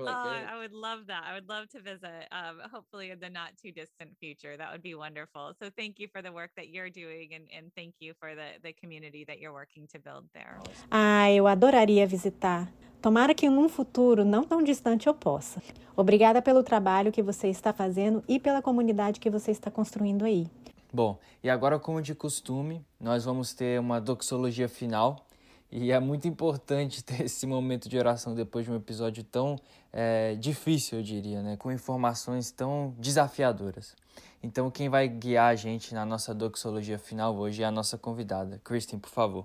Oh, 0.00 0.06
I 0.52 0.58
would 0.58 0.72
love 0.72 1.06
that. 1.08 1.24
I 1.26 1.34
would 1.34 1.48
love 1.48 1.68
to 1.70 1.80
visit, 1.80 2.28
um, 2.32 2.60
hopefully 2.70 3.10
in 3.10 3.20
the 3.20 3.30
not 3.30 3.50
too 3.62 3.72
distant 3.72 4.10
future. 4.20 4.56
That 4.56 4.72
would 4.72 4.82
be 4.82 4.94
wonderful. 4.94 5.54
So 5.60 5.70
thank 5.76 5.98
you 5.98 6.08
for 6.08 6.22
the 6.22 6.32
work 6.32 6.50
that 6.56 6.68
you're 6.68 6.90
doing 6.90 7.34
and, 7.34 7.44
and 7.56 7.72
thank 7.74 7.94
you 8.00 8.14
for 8.20 8.34
the, 8.34 8.58
the 8.62 8.72
community 8.72 9.24
that 9.26 9.38
you're 9.38 9.52
working 9.52 9.86
to 9.92 9.98
build 9.98 10.24
there. 10.34 10.58
Ah, 10.90 11.30
eu 11.30 11.46
adoraria 11.46 12.06
visitar. 12.06 12.68
Tomara 13.00 13.34
que 13.34 13.50
num 13.50 13.68
futuro 13.68 14.24
não 14.24 14.44
tão 14.44 14.62
distante 14.62 15.08
eu 15.08 15.14
possa. 15.14 15.60
Obrigada 15.96 16.40
pelo 16.40 16.62
trabalho 16.62 17.10
que 17.10 17.22
você 17.22 17.48
está 17.48 17.72
fazendo 17.72 18.22
e 18.28 18.38
pela 18.38 18.62
comunidade 18.62 19.18
que 19.18 19.28
você 19.28 19.50
está 19.50 19.70
construindo 19.70 20.24
aí. 20.24 20.46
Bom, 20.92 21.18
e 21.42 21.50
agora, 21.50 21.78
como 21.78 22.00
de 22.02 22.14
costume, 22.14 22.84
nós 23.00 23.24
vamos 23.24 23.54
ter 23.54 23.80
uma 23.80 24.00
doxologia 24.00 24.68
final 24.68 25.26
e 25.72 25.90
é 25.90 25.98
muito 25.98 26.28
importante 26.28 27.02
ter 27.02 27.22
esse 27.22 27.46
momento 27.46 27.88
de 27.88 27.96
oração 27.96 28.34
depois 28.34 28.66
de 28.66 28.70
um 28.70 28.76
episódio 28.76 29.24
tão 29.24 29.56
é, 29.90 30.34
difícil, 30.34 30.98
eu 30.98 31.02
diria, 31.02 31.42
né? 31.42 31.56
com 31.56 31.72
informações 31.72 32.50
tão 32.50 32.94
desafiadoras. 32.98 33.96
Então, 34.42 34.70
quem 34.70 34.90
vai 34.90 35.08
guiar 35.08 35.50
a 35.50 35.54
gente 35.54 35.94
na 35.94 36.04
nossa 36.04 36.34
doxologia 36.34 36.98
final 36.98 37.34
hoje 37.36 37.62
é 37.62 37.66
a 37.66 37.70
nossa 37.70 37.96
convidada. 37.96 38.60
Kristen, 38.62 38.98
por 38.98 39.08
favor. 39.08 39.44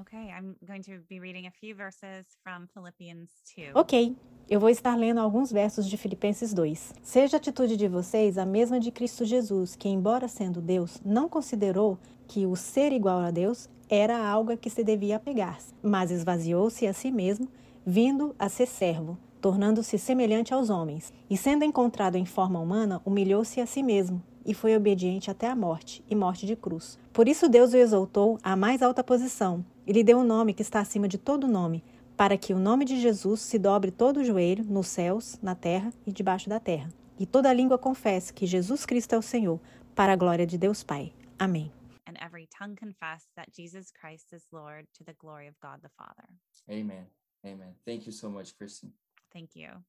Okay, 0.00 0.28
I'm 0.28 0.54
going 0.66 0.82
to 0.82 1.02
be 1.08 1.18
reading 1.18 1.46
a 1.46 1.50
few 1.50 1.74
verses 1.74 2.26
from 2.42 2.66
Philippians 2.74 3.30
2. 3.56 3.70
Ok, 3.74 4.14
eu 4.48 4.60
vou 4.60 4.68
estar 4.68 4.94
lendo 4.94 5.20
alguns 5.20 5.50
versos 5.50 5.88
de 5.88 5.96
Filipenses 5.96 6.52
2. 6.52 6.92
Seja 7.02 7.36
a 7.36 7.38
atitude 7.38 7.78
de 7.78 7.88
vocês 7.88 8.36
a 8.36 8.44
mesma 8.44 8.78
de 8.78 8.90
Cristo 8.90 9.24
Jesus, 9.24 9.74
que, 9.74 9.88
embora 9.88 10.28
sendo 10.28 10.60
Deus, 10.60 11.00
não 11.02 11.30
considerou 11.30 11.98
que 12.28 12.44
o 12.44 12.54
ser 12.54 12.92
igual 12.92 13.20
a 13.20 13.30
Deus 13.30 13.70
era 13.88 14.18
algo 14.26 14.52
a 14.52 14.56
que 14.56 14.70
se 14.70 14.82
devia 14.82 15.16
apegar-se, 15.16 15.74
mas 15.82 16.10
esvaziou-se 16.10 16.86
a 16.86 16.92
si 16.92 17.10
mesmo, 17.10 17.48
vindo 17.84 18.34
a 18.38 18.48
ser 18.48 18.66
servo, 18.66 19.18
tornando-se 19.40 19.98
semelhante 19.98 20.52
aos 20.52 20.70
homens. 20.70 21.12
E 21.30 21.36
sendo 21.36 21.64
encontrado 21.64 22.16
em 22.16 22.24
forma 22.24 22.58
humana, 22.58 23.00
humilhou-se 23.04 23.60
a 23.60 23.66
si 23.66 23.82
mesmo 23.82 24.22
e 24.46 24.54
foi 24.54 24.76
obediente 24.76 25.30
até 25.30 25.48
a 25.48 25.56
morte, 25.56 26.04
e 26.08 26.14
morte 26.14 26.46
de 26.46 26.54
cruz. 26.54 26.98
Por 27.12 27.28
isso 27.28 27.48
Deus 27.48 27.72
o 27.72 27.76
exaltou 27.76 28.38
à 28.42 28.54
mais 28.54 28.80
alta 28.80 29.02
posição, 29.02 29.64
e 29.86 29.92
lhe 29.92 30.04
deu 30.04 30.18
um 30.18 30.24
nome 30.24 30.54
que 30.54 30.62
está 30.62 30.80
acima 30.80 31.08
de 31.08 31.18
todo 31.18 31.48
nome, 31.48 31.82
para 32.16 32.38
que 32.38 32.54
o 32.54 32.58
nome 32.58 32.84
de 32.84 32.98
Jesus 32.98 33.40
se 33.40 33.58
dobre 33.58 33.90
todo 33.90 34.20
o 34.20 34.24
joelho, 34.24 34.64
nos 34.64 34.86
céus, 34.86 35.38
na 35.42 35.54
terra 35.54 35.92
e 36.06 36.12
debaixo 36.12 36.48
da 36.48 36.60
terra. 36.60 36.88
E 37.18 37.26
toda 37.26 37.52
língua 37.52 37.76
confesse 37.76 38.32
que 38.32 38.46
Jesus 38.46 38.86
Cristo 38.86 39.14
é 39.14 39.18
o 39.18 39.22
Senhor, 39.22 39.58
para 39.94 40.12
a 40.12 40.16
glória 40.16 40.46
de 40.46 40.56
Deus 40.56 40.82
Pai. 40.82 41.12
Amém. 41.38 41.75
And 42.06 42.16
every 42.20 42.48
tongue 42.56 42.76
confess 42.76 43.24
that 43.36 43.52
Jesus 43.52 43.90
Christ 43.90 44.32
is 44.32 44.44
Lord 44.52 44.86
to 44.94 45.04
the 45.04 45.14
glory 45.14 45.48
of 45.48 45.58
God 45.60 45.80
the 45.82 45.90
Father. 45.98 46.28
Amen. 46.70 47.06
Amen. 47.44 47.74
Thank 47.84 48.06
you 48.06 48.12
so 48.12 48.28
much, 48.28 48.56
Kristen. 48.56 48.92
Thank 49.32 49.50
you. 49.54 49.68